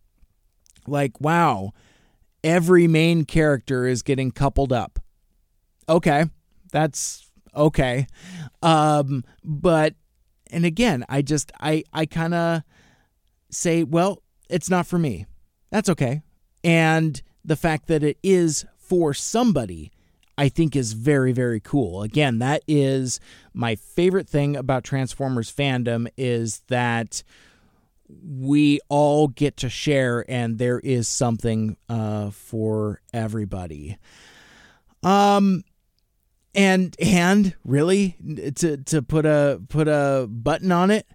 like 0.85 1.19
wow 1.19 1.71
every 2.43 2.87
main 2.87 3.25
character 3.25 3.87
is 3.87 4.01
getting 4.01 4.31
coupled 4.31 4.71
up 4.71 4.99
okay 5.89 6.25
that's 6.71 7.29
okay 7.55 8.07
um 8.61 9.23
but 9.43 9.95
and 10.51 10.65
again, 10.65 11.05
I 11.09 11.21
just 11.21 11.51
I 11.59 11.83
I 11.93 12.05
kind 12.05 12.33
of 12.33 12.63
say, 13.49 13.83
well, 13.83 14.23
it's 14.49 14.69
not 14.69 14.87
for 14.87 14.99
me. 14.99 15.25
That's 15.71 15.89
okay. 15.89 16.21
And 16.63 17.21
the 17.43 17.55
fact 17.55 17.87
that 17.87 18.03
it 18.03 18.17
is 18.23 18.65
for 18.87 19.13
somebody 19.13 19.91
I 20.37 20.49
think 20.49 20.75
is 20.75 20.93
very 20.93 21.31
very 21.31 21.59
cool. 21.59 22.03
Again, 22.03 22.39
that 22.39 22.63
is 22.67 23.19
my 23.53 23.75
favorite 23.75 24.29
thing 24.29 24.55
about 24.55 24.83
Transformers 24.83 25.51
fandom 25.51 26.07
is 26.15 26.61
that 26.67 27.23
we 28.07 28.79
all 28.87 29.27
get 29.27 29.57
to 29.57 29.69
share 29.69 30.23
and 30.29 30.57
there 30.57 30.79
is 30.79 31.07
something 31.07 31.75
uh, 31.89 32.29
for 32.29 33.01
everybody. 33.13 33.97
Um 35.03 35.63
and 36.57 36.95
and 36.99 37.55
really 37.63 38.17
to 38.55 38.77
to 38.77 39.01
put 39.01 39.25
a 39.25 39.61
put 39.69 39.87
a 39.87 40.27
button 40.29 40.71
on 40.71 40.91
it 40.91 41.07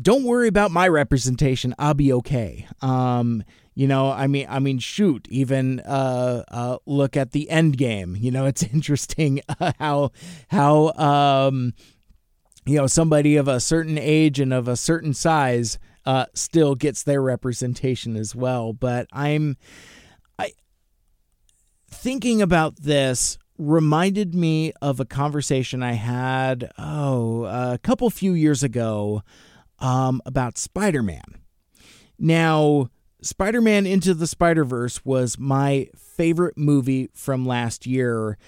don't 0.00 0.24
worry 0.24 0.48
about 0.48 0.70
my 0.70 0.88
representation 0.88 1.74
i'll 1.78 1.94
be 1.94 2.12
okay 2.12 2.66
um 2.80 3.44
you 3.78 3.86
know 3.86 4.10
i 4.10 4.26
mean 4.26 4.44
i 4.50 4.58
mean 4.58 4.80
shoot 4.80 5.28
even 5.30 5.78
uh, 5.80 6.42
uh 6.48 6.78
look 6.84 7.16
at 7.16 7.30
the 7.30 7.48
end 7.48 7.78
game 7.78 8.16
you 8.16 8.30
know 8.30 8.44
it's 8.52 8.64
interesting 8.64 9.40
uh, 9.60 9.72
how 9.78 10.10
how 10.48 10.92
um 10.94 11.72
you 12.66 12.76
know 12.76 12.88
somebody 12.88 13.36
of 13.36 13.46
a 13.46 13.60
certain 13.60 13.96
age 13.96 14.40
and 14.40 14.52
of 14.52 14.66
a 14.66 14.76
certain 14.76 15.14
size 15.14 15.78
uh 16.04 16.26
still 16.34 16.74
gets 16.74 17.04
their 17.04 17.22
representation 17.22 18.16
as 18.16 18.34
well 18.34 18.72
but 18.72 19.06
i'm 19.12 19.56
i 20.40 20.50
thinking 21.88 22.42
about 22.42 22.76
this 22.82 23.38
reminded 23.58 24.34
me 24.34 24.72
of 24.80 25.00
a 25.00 25.04
conversation 25.04 25.82
I 25.82 25.94
had, 25.94 26.70
oh, 26.78 27.42
a 27.42 27.76
couple 27.82 28.08
few 28.08 28.32
years 28.32 28.62
ago 28.62 29.24
um, 29.80 30.22
about 30.24 30.56
Spider 30.56 31.02
Man. 31.02 31.24
Now, 32.20 32.88
Spider 33.20 33.60
Man 33.60 33.86
Into 33.86 34.14
the 34.14 34.26
Spider 34.26 34.64
Verse 34.64 35.04
was 35.04 35.38
my 35.38 35.88
favorite 35.96 36.56
movie 36.56 37.10
from 37.14 37.46
last 37.46 37.86
year. 37.86 38.38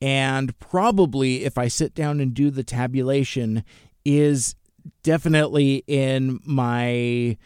And 0.00 0.58
probably, 0.58 1.44
if 1.44 1.56
I 1.56 1.68
sit 1.68 1.94
down 1.94 2.20
and 2.20 2.34
do 2.34 2.50
the 2.50 2.64
tabulation, 2.64 3.64
is 4.04 4.54
definitely 5.02 5.84
in 5.86 6.40
my, 6.44 7.36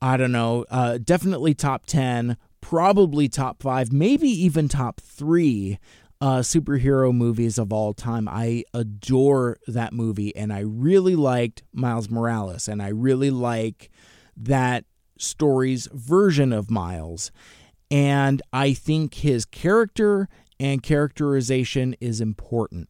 I 0.00 0.16
don't 0.16 0.32
know, 0.32 0.64
uh, 0.70 0.98
definitely 0.98 1.54
top 1.54 1.86
10, 1.86 2.36
probably 2.60 3.28
top 3.28 3.62
five, 3.62 3.92
maybe 3.92 4.28
even 4.28 4.68
top 4.68 5.00
three 5.00 5.78
uh, 6.20 6.38
superhero 6.38 7.14
movies 7.14 7.58
of 7.58 7.72
all 7.72 7.92
time. 7.92 8.28
I 8.28 8.64
adore 8.72 9.58
that 9.66 9.92
movie, 9.92 10.34
and 10.36 10.52
I 10.52 10.60
really 10.60 11.16
liked 11.16 11.62
Miles 11.72 12.10
Morales, 12.10 12.68
and 12.68 12.82
I 12.82 12.88
really 12.88 13.30
like 13.30 13.90
that 14.36 14.84
story's 15.20 15.88
version 15.92 16.52
of 16.52 16.70
Miles. 16.70 17.30
And 17.90 18.40
I 18.52 18.72
think 18.72 19.14
his 19.14 19.44
character 19.44 20.28
and 20.58 20.82
characterization 20.82 21.96
is 22.00 22.20
important. 22.20 22.88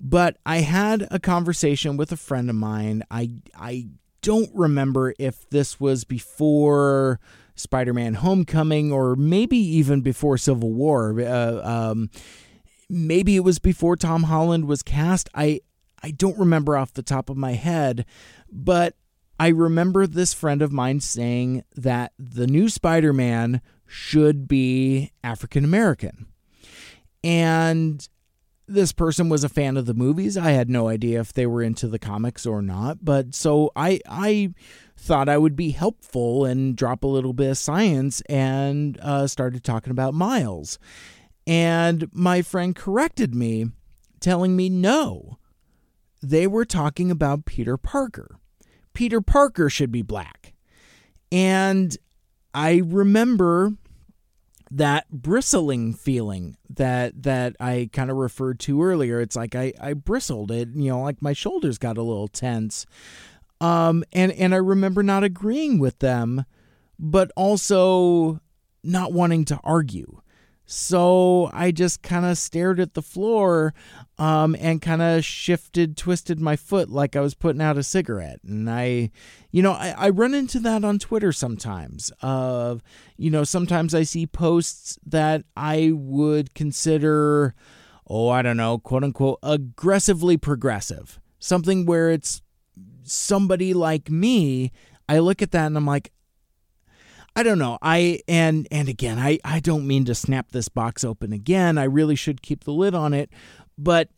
But 0.00 0.36
I 0.46 0.58
had 0.58 1.08
a 1.10 1.18
conversation 1.18 1.96
with 1.96 2.12
a 2.12 2.16
friend 2.16 2.48
of 2.48 2.56
mine. 2.56 3.02
I 3.10 3.30
I 3.58 3.88
don't 4.22 4.50
remember 4.54 5.14
if 5.18 5.48
this 5.50 5.80
was 5.80 6.04
before 6.04 7.18
Spider 7.56 7.92
Man 7.92 8.14
Homecoming 8.14 8.92
or 8.92 9.16
maybe 9.16 9.56
even 9.56 10.00
before 10.00 10.38
Civil 10.38 10.72
War. 10.72 11.20
Uh, 11.20 11.60
um, 11.64 12.10
maybe 12.88 13.36
it 13.36 13.44
was 13.44 13.58
before 13.58 13.96
Tom 13.96 14.24
Holland 14.24 14.66
was 14.66 14.82
cast. 14.82 15.28
I, 15.34 15.60
I 16.02 16.12
don't 16.12 16.38
remember 16.38 16.76
off 16.76 16.92
the 16.92 17.02
top 17.02 17.28
of 17.28 17.36
my 17.36 17.52
head, 17.52 18.06
but 18.50 18.94
I 19.38 19.48
remember 19.48 20.06
this 20.06 20.34
friend 20.34 20.62
of 20.62 20.72
mine 20.72 21.00
saying 21.00 21.64
that 21.76 22.12
the 22.18 22.46
new 22.46 22.68
Spider 22.68 23.12
Man 23.12 23.60
should 23.86 24.48
be 24.48 25.12
African 25.22 25.64
American. 25.64 26.26
And 27.22 28.06
this 28.66 28.92
person 28.92 29.28
was 29.28 29.44
a 29.44 29.48
fan 29.48 29.76
of 29.76 29.86
the 29.86 29.94
movies. 29.94 30.36
I 30.36 30.50
had 30.50 30.68
no 30.68 30.88
idea 30.88 31.20
if 31.20 31.32
they 31.32 31.46
were 31.46 31.62
into 31.62 31.88
the 31.88 31.98
comics 31.98 32.44
or 32.46 32.60
not, 32.60 32.98
but 33.02 33.34
so 33.34 33.70
I 33.74 34.00
I 34.08 34.54
thought 34.96 35.28
I 35.28 35.38
would 35.38 35.56
be 35.56 35.70
helpful 35.70 36.44
and 36.44 36.76
drop 36.76 37.02
a 37.02 37.08
little 37.08 37.32
bit 37.32 37.50
of 37.50 37.58
science 37.58 38.20
and 38.22 38.98
uh, 39.00 39.26
started 39.26 39.64
talking 39.64 39.90
about 39.90 40.14
Miles. 40.14 40.78
And 41.46 42.10
my 42.12 42.42
friend 42.42 42.76
corrected 42.76 43.34
me, 43.34 43.66
telling 44.20 44.54
me 44.54 44.68
no, 44.68 45.38
they 46.20 46.46
were 46.46 46.66
talking 46.66 47.10
about 47.10 47.46
Peter 47.46 47.76
Parker. 47.78 48.38
Peter 48.98 49.20
Parker 49.20 49.70
should 49.70 49.92
be 49.92 50.02
black. 50.02 50.54
And 51.30 51.96
I 52.52 52.82
remember 52.84 53.74
that 54.72 55.08
bristling 55.12 55.94
feeling 55.94 56.56
that 56.68 57.22
that 57.22 57.54
I 57.60 57.90
kind 57.92 58.10
of 58.10 58.16
referred 58.16 58.58
to 58.58 58.82
earlier. 58.82 59.20
It's 59.20 59.36
like 59.36 59.54
I, 59.54 59.72
I 59.80 59.92
bristled 59.92 60.50
it, 60.50 60.70
you 60.74 60.90
know, 60.90 61.02
like 61.02 61.22
my 61.22 61.32
shoulders 61.32 61.78
got 61.78 61.96
a 61.96 62.02
little 62.02 62.26
tense. 62.26 62.86
Um 63.60 64.02
and 64.12 64.32
and 64.32 64.52
I 64.52 64.58
remember 64.58 65.04
not 65.04 65.22
agreeing 65.22 65.78
with 65.78 66.00
them, 66.00 66.44
but 66.98 67.30
also 67.36 68.40
not 68.82 69.12
wanting 69.12 69.44
to 69.44 69.60
argue. 69.62 70.22
So 70.66 71.50
I 71.52 71.70
just 71.70 72.02
kind 72.02 72.26
of 72.26 72.36
stared 72.36 72.80
at 72.80 72.94
the 72.94 73.02
floor 73.02 73.74
um, 74.18 74.56
and 74.58 74.82
kind 74.82 75.00
of 75.00 75.24
shifted, 75.24 75.96
twisted 75.96 76.40
my 76.40 76.56
foot 76.56 76.90
like 76.90 77.14
I 77.14 77.20
was 77.20 77.34
putting 77.34 77.62
out 77.62 77.78
a 77.78 77.82
cigarette. 77.82 78.40
And 78.42 78.68
I, 78.68 79.10
you 79.50 79.62
know, 79.62 79.72
I, 79.72 79.94
I 79.96 80.08
run 80.10 80.34
into 80.34 80.58
that 80.60 80.84
on 80.84 80.98
Twitter 80.98 81.32
sometimes. 81.32 82.10
Of, 82.20 82.82
you 83.16 83.30
know, 83.30 83.44
sometimes 83.44 83.94
I 83.94 84.02
see 84.02 84.26
posts 84.26 84.98
that 85.06 85.44
I 85.56 85.92
would 85.94 86.54
consider, 86.54 87.54
oh, 88.06 88.28
I 88.28 88.42
don't 88.42 88.56
know, 88.56 88.78
quote 88.78 89.04
unquote, 89.04 89.38
aggressively 89.42 90.36
progressive. 90.36 91.20
Something 91.38 91.86
where 91.86 92.10
it's 92.10 92.42
somebody 93.04 93.72
like 93.72 94.10
me. 94.10 94.72
I 95.08 95.20
look 95.20 95.42
at 95.42 95.52
that 95.52 95.66
and 95.66 95.76
I'm 95.76 95.86
like, 95.86 96.12
I 97.36 97.44
don't 97.44 97.60
know. 97.60 97.78
I 97.80 98.20
and 98.26 98.66
and 98.72 98.88
again, 98.88 99.16
I 99.20 99.38
I 99.44 99.60
don't 99.60 99.86
mean 99.86 100.04
to 100.06 100.14
snap 100.16 100.50
this 100.50 100.68
box 100.68 101.04
open 101.04 101.32
again. 101.32 101.78
I 101.78 101.84
really 101.84 102.16
should 102.16 102.42
keep 102.42 102.64
the 102.64 102.72
lid 102.72 102.96
on 102.96 103.14
it, 103.14 103.30
but 103.78 104.08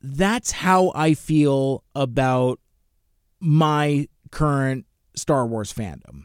that's 0.00 0.50
how 0.50 0.90
I 0.94 1.14
feel 1.14 1.84
about 1.94 2.58
my 3.38 4.08
current 4.30 4.86
Star 5.14 5.46
Wars 5.46 5.72
fandom. 5.72 6.24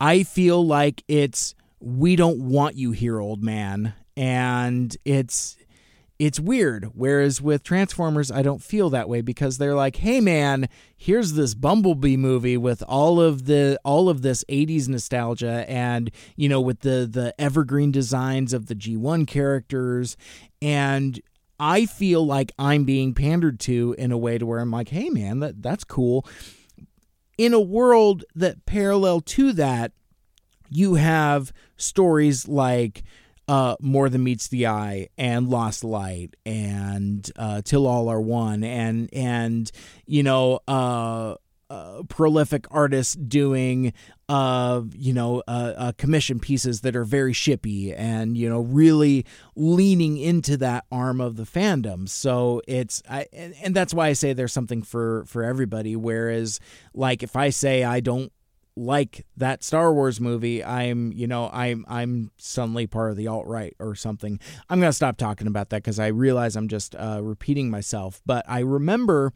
I 0.00 0.22
feel 0.22 0.64
like 0.64 1.02
it's 1.08 1.54
we 1.80 2.16
don't 2.16 2.40
want 2.40 2.76
you 2.76 2.92
here, 2.92 3.18
old 3.18 3.42
man, 3.42 3.94
and 4.16 4.96
it's 5.04 5.56
it's 6.18 6.38
weird. 6.38 6.90
Whereas 6.94 7.40
with 7.40 7.62
Transformers, 7.62 8.30
I 8.30 8.42
don't 8.42 8.62
feel 8.62 8.90
that 8.90 9.08
way 9.08 9.22
because 9.22 9.56
they're 9.56 9.74
like, 9.74 9.96
"Hey, 9.96 10.20
man, 10.20 10.68
here's 10.94 11.32
this 11.32 11.54
Bumblebee 11.54 12.18
movie 12.18 12.58
with 12.58 12.82
all 12.86 13.20
of 13.20 13.46
the 13.46 13.80
all 13.84 14.10
of 14.10 14.20
this 14.20 14.44
'80s 14.48 14.86
nostalgia, 14.88 15.64
and 15.68 16.10
you 16.36 16.48
know, 16.48 16.60
with 16.60 16.80
the 16.80 17.08
the 17.10 17.34
evergreen 17.38 17.90
designs 17.90 18.52
of 18.52 18.66
the 18.66 18.74
G1 18.74 19.26
characters, 19.26 20.18
and 20.60 21.20
I 21.60 21.84
feel 21.84 22.24
like 22.26 22.52
I'm 22.58 22.84
being 22.84 23.12
pandered 23.12 23.60
to 23.60 23.94
in 23.98 24.10
a 24.10 24.18
way 24.18 24.38
to 24.38 24.46
where 24.46 24.58
I'm 24.58 24.70
like, 24.70 24.88
"Hey, 24.88 25.10
man, 25.10 25.40
that 25.40 25.62
that's 25.62 25.84
cool." 25.84 26.26
In 27.36 27.52
a 27.52 27.60
world 27.60 28.24
that 28.34 28.64
parallel 28.66 29.20
to 29.20 29.52
that, 29.52 29.92
you 30.70 30.94
have 30.94 31.52
stories 31.76 32.48
like 32.48 33.04
uh, 33.46 33.76
More 33.80 34.08
Than 34.08 34.24
Meets 34.24 34.48
the 34.48 34.66
Eye 34.68 35.08
and 35.18 35.48
Lost 35.48 35.84
Light 35.84 36.36
and 36.46 37.30
uh, 37.36 37.60
Till 37.62 37.86
All 37.86 38.08
Are 38.08 38.20
One 38.20 38.64
and 38.64 39.10
and 39.12 39.70
you 40.06 40.22
know 40.22 40.60
uh, 40.66 41.34
prolific 42.08 42.66
artists 42.70 43.14
doing 43.14 43.92
uh 44.28 44.82
you 44.96 45.12
know 45.12 45.42
uh, 45.46 45.72
uh, 45.76 45.92
commission 45.98 46.40
pieces 46.40 46.80
that 46.80 46.96
are 46.96 47.04
very 47.04 47.32
shippy 47.32 47.94
and 47.96 48.36
you 48.36 48.48
know 48.48 48.60
really 48.60 49.24
leaning 49.54 50.16
into 50.16 50.56
that 50.56 50.84
arm 50.90 51.20
of 51.20 51.36
the 51.36 51.44
fandom 51.44 52.08
so 52.08 52.60
it's 52.66 53.02
I 53.08 53.26
and, 53.32 53.54
and 53.62 53.74
that's 53.74 53.94
why 53.94 54.08
I 54.08 54.14
say 54.14 54.32
there's 54.32 54.52
something 54.52 54.82
for 54.82 55.24
for 55.26 55.44
everybody 55.44 55.94
whereas 55.94 56.58
like 56.92 57.22
if 57.22 57.36
I 57.36 57.50
say 57.50 57.84
I 57.84 58.00
don't 58.00 58.32
like 58.76 59.26
that 59.36 59.62
Star 59.62 59.92
Wars 59.92 60.20
movie, 60.20 60.64
I'm, 60.64 61.12
you 61.12 61.26
know, 61.26 61.50
I'm 61.52 61.84
I'm 61.88 62.30
suddenly 62.38 62.86
part 62.86 63.10
of 63.10 63.16
the 63.16 63.26
alt 63.26 63.46
right 63.46 63.74
or 63.78 63.94
something. 63.94 64.40
I'm 64.68 64.80
gonna 64.80 64.92
stop 64.92 65.16
talking 65.16 65.46
about 65.46 65.70
that 65.70 65.82
because 65.82 65.98
I 65.98 66.08
realize 66.08 66.56
I'm 66.56 66.68
just 66.68 66.94
uh, 66.94 67.20
repeating 67.22 67.70
myself. 67.70 68.22
But 68.24 68.44
I 68.48 68.60
remember 68.60 69.32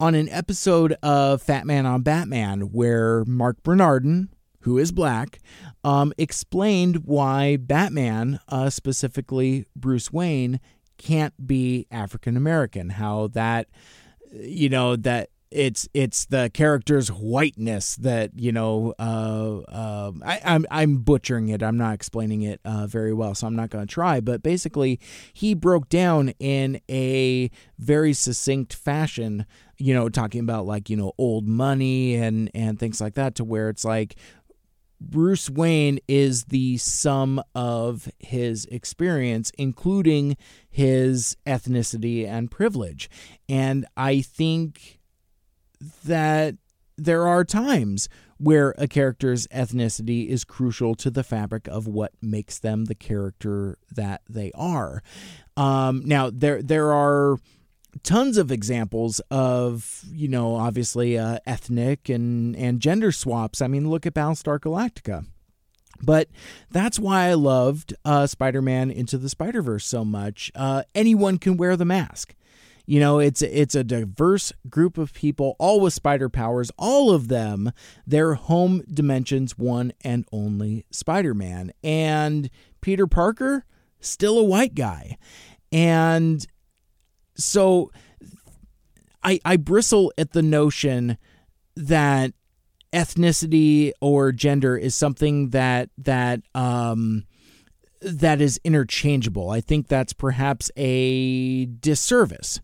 on 0.00 0.14
an 0.14 0.28
episode 0.28 0.92
of 1.02 1.42
Fat 1.42 1.66
Man 1.66 1.84
on 1.86 2.02
Batman 2.02 2.60
where 2.72 3.24
Marc 3.24 3.62
Bernardin, 3.62 4.28
who 4.60 4.78
is 4.78 4.92
black, 4.92 5.40
um, 5.82 6.12
explained 6.18 7.04
why 7.04 7.56
Batman, 7.56 8.38
uh, 8.48 8.70
specifically 8.70 9.66
Bruce 9.74 10.12
Wayne, 10.12 10.60
can't 10.98 11.46
be 11.46 11.86
African 11.90 12.36
American. 12.36 12.90
How 12.90 13.28
that, 13.28 13.68
you 14.32 14.68
know, 14.68 14.96
that 14.96 15.30
it's 15.50 15.88
it's 15.94 16.26
the 16.26 16.50
character's 16.52 17.08
whiteness 17.08 17.96
that 17.96 18.30
you 18.36 18.52
know 18.52 18.94
uh, 18.98 19.58
uh, 19.68 20.12
I, 20.24 20.40
I'm 20.44 20.66
I'm 20.70 20.98
butchering 20.98 21.48
it. 21.48 21.62
I'm 21.62 21.76
not 21.76 21.94
explaining 21.94 22.42
it 22.42 22.60
uh, 22.64 22.86
very 22.86 23.12
well, 23.12 23.34
so 23.34 23.46
I'm 23.46 23.56
not 23.56 23.70
going 23.70 23.86
to 23.86 23.92
try. 23.92 24.20
But 24.20 24.42
basically, 24.42 25.00
he 25.32 25.54
broke 25.54 25.88
down 25.88 26.30
in 26.38 26.80
a 26.90 27.50
very 27.78 28.12
succinct 28.12 28.74
fashion. 28.74 29.46
You 29.78 29.94
know, 29.94 30.08
talking 30.08 30.40
about 30.40 30.66
like 30.66 30.90
you 30.90 30.96
know 30.96 31.12
old 31.18 31.46
money 31.46 32.16
and 32.16 32.50
and 32.54 32.78
things 32.78 33.00
like 33.00 33.14
that, 33.14 33.34
to 33.36 33.44
where 33.44 33.68
it's 33.68 33.84
like 33.84 34.16
Bruce 35.00 35.48
Wayne 35.48 36.00
is 36.08 36.46
the 36.46 36.76
sum 36.78 37.42
of 37.54 38.08
his 38.18 38.66
experience, 38.66 39.52
including 39.56 40.36
his 40.68 41.36
ethnicity 41.46 42.26
and 42.26 42.50
privilege. 42.50 43.08
And 43.48 43.86
I 43.96 44.20
think 44.20 44.97
that 46.04 46.56
there 46.96 47.26
are 47.26 47.44
times 47.44 48.08
where 48.38 48.74
a 48.78 48.86
character's 48.86 49.46
ethnicity 49.48 50.28
is 50.28 50.44
crucial 50.44 50.94
to 50.94 51.10
the 51.10 51.24
fabric 51.24 51.66
of 51.68 51.86
what 51.86 52.12
makes 52.22 52.58
them 52.58 52.84
the 52.84 52.94
character 52.94 53.78
that 53.90 54.22
they 54.28 54.52
are. 54.54 55.02
Um, 55.56 56.02
now, 56.04 56.30
there 56.30 56.62
there 56.62 56.92
are 56.92 57.38
tons 58.02 58.36
of 58.36 58.52
examples 58.52 59.20
of 59.30 60.04
you 60.12 60.28
know 60.28 60.54
obviously 60.54 61.18
uh, 61.18 61.38
ethnic 61.46 62.08
and 62.08 62.54
and 62.56 62.80
gender 62.80 63.12
swaps. 63.12 63.60
I 63.60 63.66
mean, 63.66 63.90
look 63.90 64.06
at 64.06 64.14
Battlestar 64.14 64.58
Galactica. 64.58 65.26
But 66.00 66.28
that's 66.70 67.00
why 67.00 67.26
I 67.26 67.34
loved 67.34 67.92
uh, 68.04 68.28
Spider 68.28 68.62
Man 68.62 68.88
Into 68.88 69.18
the 69.18 69.28
Spider 69.28 69.62
Verse 69.62 69.84
so 69.84 70.04
much. 70.04 70.52
Uh, 70.54 70.84
anyone 70.94 71.38
can 71.38 71.56
wear 71.56 71.76
the 71.76 71.84
mask. 71.84 72.34
You 72.88 73.00
know, 73.00 73.18
it's 73.18 73.42
it's 73.42 73.74
a 73.74 73.84
diverse 73.84 74.50
group 74.70 74.96
of 74.96 75.12
people, 75.12 75.56
all 75.58 75.78
with 75.78 75.92
spider 75.92 76.30
powers. 76.30 76.70
All 76.78 77.10
of 77.10 77.28
them, 77.28 77.70
their 78.06 78.32
home 78.32 78.82
dimensions 78.90 79.58
one 79.58 79.92
and 80.00 80.24
only 80.32 80.86
Spider-Man, 80.90 81.72
and 81.84 82.48
Peter 82.80 83.06
Parker, 83.06 83.66
still 84.00 84.38
a 84.38 84.42
white 84.42 84.74
guy, 84.74 85.18
and 85.70 86.46
so 87.34 87.92
I 89.22 89.38
I 89.44 89.58
bristle 89.58 90.10
at 90.16 90.32
the 90.32 90.40
notion 90.40 91.18
that 91.76 92.32
ethnicity 92.94 93.92
or 94.00 94.32
gender 94.32 94.78
is 94.78 94.94
something 94.94 95.50
that 95.50 95.90
that 95.98 96.40
um 96.54 97.24
that 98.00 98.40
is 98.40 98.58
interchangeable. 98.64 99.50
I 99.50 99.60
think 99.60 99.88
that's 99.88 100.14
perhaps 100.14 100.70
a 100.74 101.66
disservice 101.66 102.62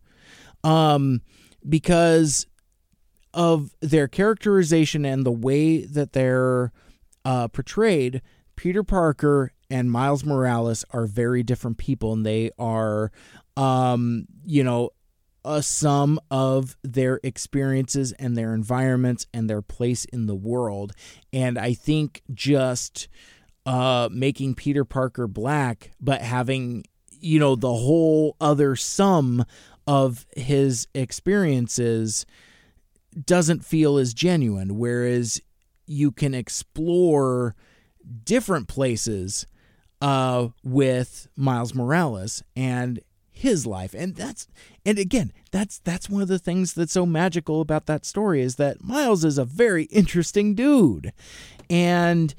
um, 0.64 1.20
because 1.68 2.46
of 3.32 3.74
their 3.80 4.08
characterization 4.08 5.04
and 5.04 5.24
the 5.24 5.32
way 5.32 5.84
that 5.84 6.12
they're 6.12 6.72
uh, 7.24 7.48
portrayed. 7.48 8.22
Peter 8.56 8.84
Parker 8.84 9.52
and 9.68 9.90
Miles 9.90 10.24
Morales 10.24 10.84
are 10.90 11.06
very 11.06 11.42
different 11.42 11.78
people, 11.78 12.12
and 12.12 12.24
they 12.24 12.50
are, 12.58 13.10
um, 13.56 14.26
you 14.44 14.62
know, 14.62 14.90
a 15.44 15.62
sum 15.62 16.18
of 16.30 16.76
their 16.82 17.20
experiences 17.22 18.12
and 18.12 18.36
their 18.36 18.54
environments 18.54 19.26
and 19.34 19.50
their 19.50 19.60
place 19.60 20.04
in 20.06 20.26
the 20.26 20.34
world. 20.34 20.92
And 21.32 21.58
I 21.58 21.74
think 21.74 22.22
just 22.32 23.08
uh, 23.66 24.08
making 24.10 24.54
Peter 24.54 24.84
Parker 24.84 25.26
black, 25.26 25.90
but 26.00 26.22
having, 26.22 26.84
you 27.10 27.38
know, 27.38 27.56
the 27.56 27.74
whole 27.74 28.36
other 28.40 28.76
sum 28.76 29.44
of 29.86 30.26
his 30.36 30.86
experiences 30.94 32.26
doesn't 33.26 33.64
feel 33.64 33.96
as 33.98 34.14
genuine, 34.14 34.78
whereas 34.78 35.40
you 35.86 36.10
can 36.10 36.34
explore 36.34 37.54
different 38.24 38.68
places 38.68 39.46
uh, 40.00 40.48
with 40.62 41.28
Miles 41.36 41.74
Morales 41.74 42.42
and 42.56 43.00
his 43.30 43.66
life. 43.66 43.94
And 43.94 44.14
that's 44.14 44.46
and 44.86 44.98
again 44.98 45.32
that's 45.50 45.78
that's 45.80 46.08
one 46.08 46.22
of 46.22 46.28
the 46.28 46.38
things 46.38 46.72
that's 46.74 46.92
so 46.92 47.04
magical 47.04 47.60
about 47.60 47.86
that 47.86 48.06
story 48.06 48.40
is 48.40 48.56
that 48.56 48.82
miles 48.82 49.24
is 49.24 49.38
a 49.38 49.44
very 49.44 49.84
interesting 49.84 50.54
dude. 50.54 51.12
And 51.68 52.34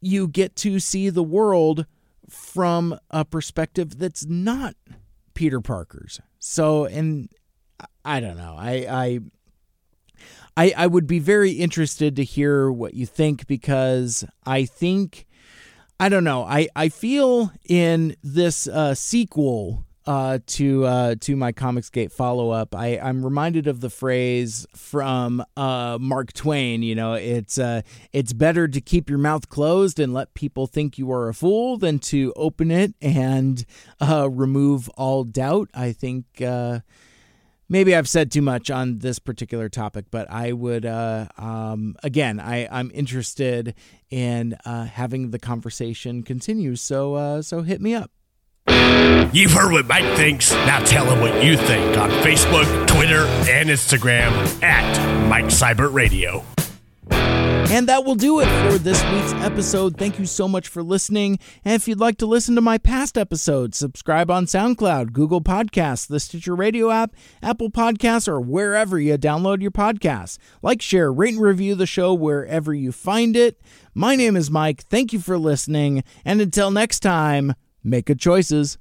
you 0.00 0.26
get 0.28 0.56
to 0.56 0.80
see 0.80 1.10
the 1.10 1.22
world 1.22 1.86
from 2.28 2.98
a 3.10 3.24
perspective 3.24 3.98
that's 3.98 4.24
not 4.26 4.74
peter 5.40 5.62
parker's 5.62 6.20
so 6.38 6.84
and 6.84 7.30
i 8.04 8.20
don't 8.20 8.36
know 8.36 8.54
i 8.58 8.86
i 8.90 9.20
I, 10.54 10.74
I 10.76 10.86
would 10.86 11.06
be 11.06 11.20
very 11.20 11.52
interested 11.52 12.16
to 12.16 12.24
hear 12.24 12.70
what 12.70 12.92
you 12.92 13.06
think 13.06 13.46
because 13.46 14.26
I 14.44 14.66
think 14.66 15.26
I 15.98 16.10
don't 16.10 16.24
know. 16.24 16.42
I, 16.42 16.68
I 16.76 16.90
feel 16.90 17.50
in 17.66 18.16
this 18.22 18.66
uh, 18.66 18.94
sequel 18.94 19.86
uh, 20.10 20.40
to 20.44 20.84
uh, 20.86 21.14
to 21.20 21.36
my 21.36 21.52
Comicsgate 21.52 22.10
follow 22.10 22.50
up, 22.50 22.74
I 22.74 22.98
I'm 22.98 23.24
reminded 23.24 23.68
of 23.68 23.80
the 23.80 23.90
phrase 23.90 24.66
from 24.74 25.44
uh, 25.56 25.98
Mark 26.00 26.32
Twain. 26.32 26.82
You 26.82 26.96
know, 26.96 27.12
it's 27.14 27.58
uh, 27.58 27.82
it's 28.12 28.32
better 28.32 28.66
to 28.66 28.80
keep 28.80 29.08
your 29.08 29.20
mouth 29.20 29.48
closed 29.48 30.00
and 30.00 30.12
let 30.12 30.34
people 30.34 30.66
think 30.66 30.98
you 30.98 31.12
are 31.12 31.28
a 31.28 31.34
fool 31.34 31.76
than 31.76 32.00
to 32.00 32.32
open 32.34 32.72
it 32.72 32.96
and 33.00 33.64
uh, 34.00 34.28
remove 34.28 34.88
all 34.96 35.22
doubt. 35.22 35.70
I 35.74 35.92
think. 35.92 36.24
Uh, 36.42 36.80
maybe 37.68 37.94
I've 37.94 38.08
said 38.08 38.32
too 38.32 38.42
much 38.42 38.68
on 38.68 38.98
this 38.98 39.20
particular 39.20 39.68
topic, 39.68 40.06
but 40.10 40.28
I 40.28 40.50
would, 40.50 40.84
uh, 40.84 41.28
um, 41.38 41.94
again, 42.02 42.40
I, 42.40 42.66
I'm 42.68 42.90
interested 42.92 43.76
in 44.10 44.56
uh, 44.64 44.86
having 44.86 45.30
the 45.30 45.38
conversation 45.38 46.24
continue. 46.24 46.74
So, 46.74 47.14
uh, 47.14 47.42
so 47.42 47.62
hit 47.62 47.80
me 47.80 47.94
up. 47.94 48.10
You've 49.32 49.52
heard 49.52 49.72
what 49.72 49.86
Mike 49.86 50.16
thinks. 50.16 50.52
Now 50.52 50.80
tell 50.84 51.04
him 51.04 51.20
what 51.20 51.44
you 51.44 51.56
think 51.56 51.96
on 51.96 52.10
Facebook, 52.10 52.86
Twitter, 52.86 53.26
and 53.48 53.68
Instagram 53.68 54.32
at 54.62 55.28
Mike 55.28 55.46
Seibert 55.46 55.92
Radio. 55.94 56.44
And 57.12 57.88
that 57.88 58.04
will 58.04 58.16
do 58.16 58.40
it 58.40 58.46
for 58.68 58.78
this 58.78 59.00
week's 59.04 59.32
episode. 59.44 59.96
Thank 59.96 60.18
you 60.18 60.26
so 60.26 60.48
much 60.48 60.66
for 60.66 60.82
listening. 60.82 61.38
And 61.64 61.74
if 61.74 61.86
you'd 61.86 62.00
like 62.00 62.18
to 62.18 62.26
listen 62.26 62.56
to 62.56 62.60
my 62.60 62.78
past 62.78 63.16
episodes, 63.16 63.78
subscribe 63.78 64.28
on 64.28 64.46
SoundCloud, 64.46 65.12
Google 65.12 65.40
Podcasts, 65.40 66.08
the 66.08 66.18
Stitcher 66.18 66.56
Radio 66.56 66.90
app, 66.90 67.14
Apple 67.40 67.70
Podcasts, 67.70 68.26
or 68.26 68.40
wherever 68.40 68.98
you 68.98 69.16
download 69.16 69.62
your 69.62 69.70
podcasts. 69.70 70.38
Like, 70.62 70.82
share, 70.82 71.12
rate, 71.12 71.34
and 71.34 71.42
review 71.42 71.76
the 71.76 71.86
show 71.86 72.12
wherever 72.12 72.74
you 72.74 72.90
find 72.90 73.36
it. 73.36 73.60
My 73.94 74.16
name 74.16 74.34
is 74.34 74.50
Mike. 74.50 74.82
Thank 74.82 75.12
you 75.12 75.20
for 75.20 75.38
listening. 75.38 76.02
And 76.24 76.40
until 76.40 76.72
next 76.72 77.00
time, 77.00 77.54
make 77.82 78.06
good 78.06 78.20
choices. 78.20 78.78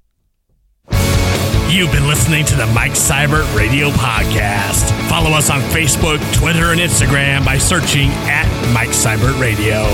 You've 1.69 1.91
been 1.91 2.07
listening 2.07 2.45
to 2.45 2.55
the 2.55 2.65
Mike 2.67 2.93
Seibert 2.93 3.55
Radio 3.55 3.89
Podcast. 3.91 4.89
Follow 5.07 5.29
us 5.29 5.51
on 5.51 5.61
Facebook, 5.69 6.17
Twitter, 6.33 6.71
and 6.71 6.79
Instagram 6.79 7.45
by 7.45 7.59
searching 7.59 8.09
at 8.25 8.47
Mike 8.73 8.89
Seibert 8.89 9.39
Radio. 9.39 9.85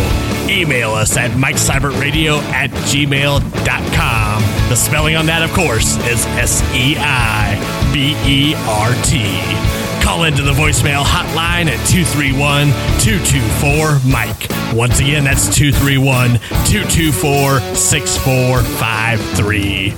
Email 0.49 0.91
us 0.91 1.17
at 1.17 1.37
Mike 1.37 1.57
Radio 1.99 2.37
at 2.53 2.69
gmail.com. 2.69 4.41
The 4.69 4.75
spelling 4.75 5.17
on 5.17 5.25
that, 5.25 5.43
of 5.43 5.51
course, 5.53 5.97
is 6.07 6.25
S 6.37 6.61
E 6.73 6.95
I 6.97 7.91
B 7.93 8.15
E 8.25 8.55
R 8.55 8.93
T. 9.03 9.84
Call 10.05 10.25
into 10.25 10.43
the 10.43 10.51
voicemail 10.51 11.03
hotline 11.03 11.65
at 11.65 11.83
231 11.87 12.67
224 12.99 14.01
Mike. 14.07 14.47
Once 14.71 14.99
again, 14.99 15.23
that's 15.23 15.49
231 15.55 16.33
224 16.69 17.59
6453. 17.75 19.89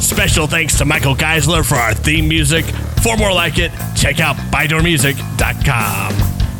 Special 0.00 0.46
thanks 0.46 0.78
to 0.78 0.86
Michael 0.86 1.14
Geisler 1.14 1.62
for 1.62 1.74
our 1.74 1.92
theme 1.92 2.26
music. 2.26 2.64
For 3.02 3.18
more 3.18 3.34
like 3.34 3.58
it, 3.58 3.70
check 3.94 4.18
out 4.18 4.36
ByDoorMusic.com. 4.50 6.14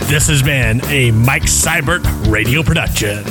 This 0.06 0.28
has 0.28 0.42
been 0.42 0.84
a 0.84 1.10
Mike 1.10 1.44
Seibert 1.44 2.04
radio 2.30 2.62
production. 2.62 3.24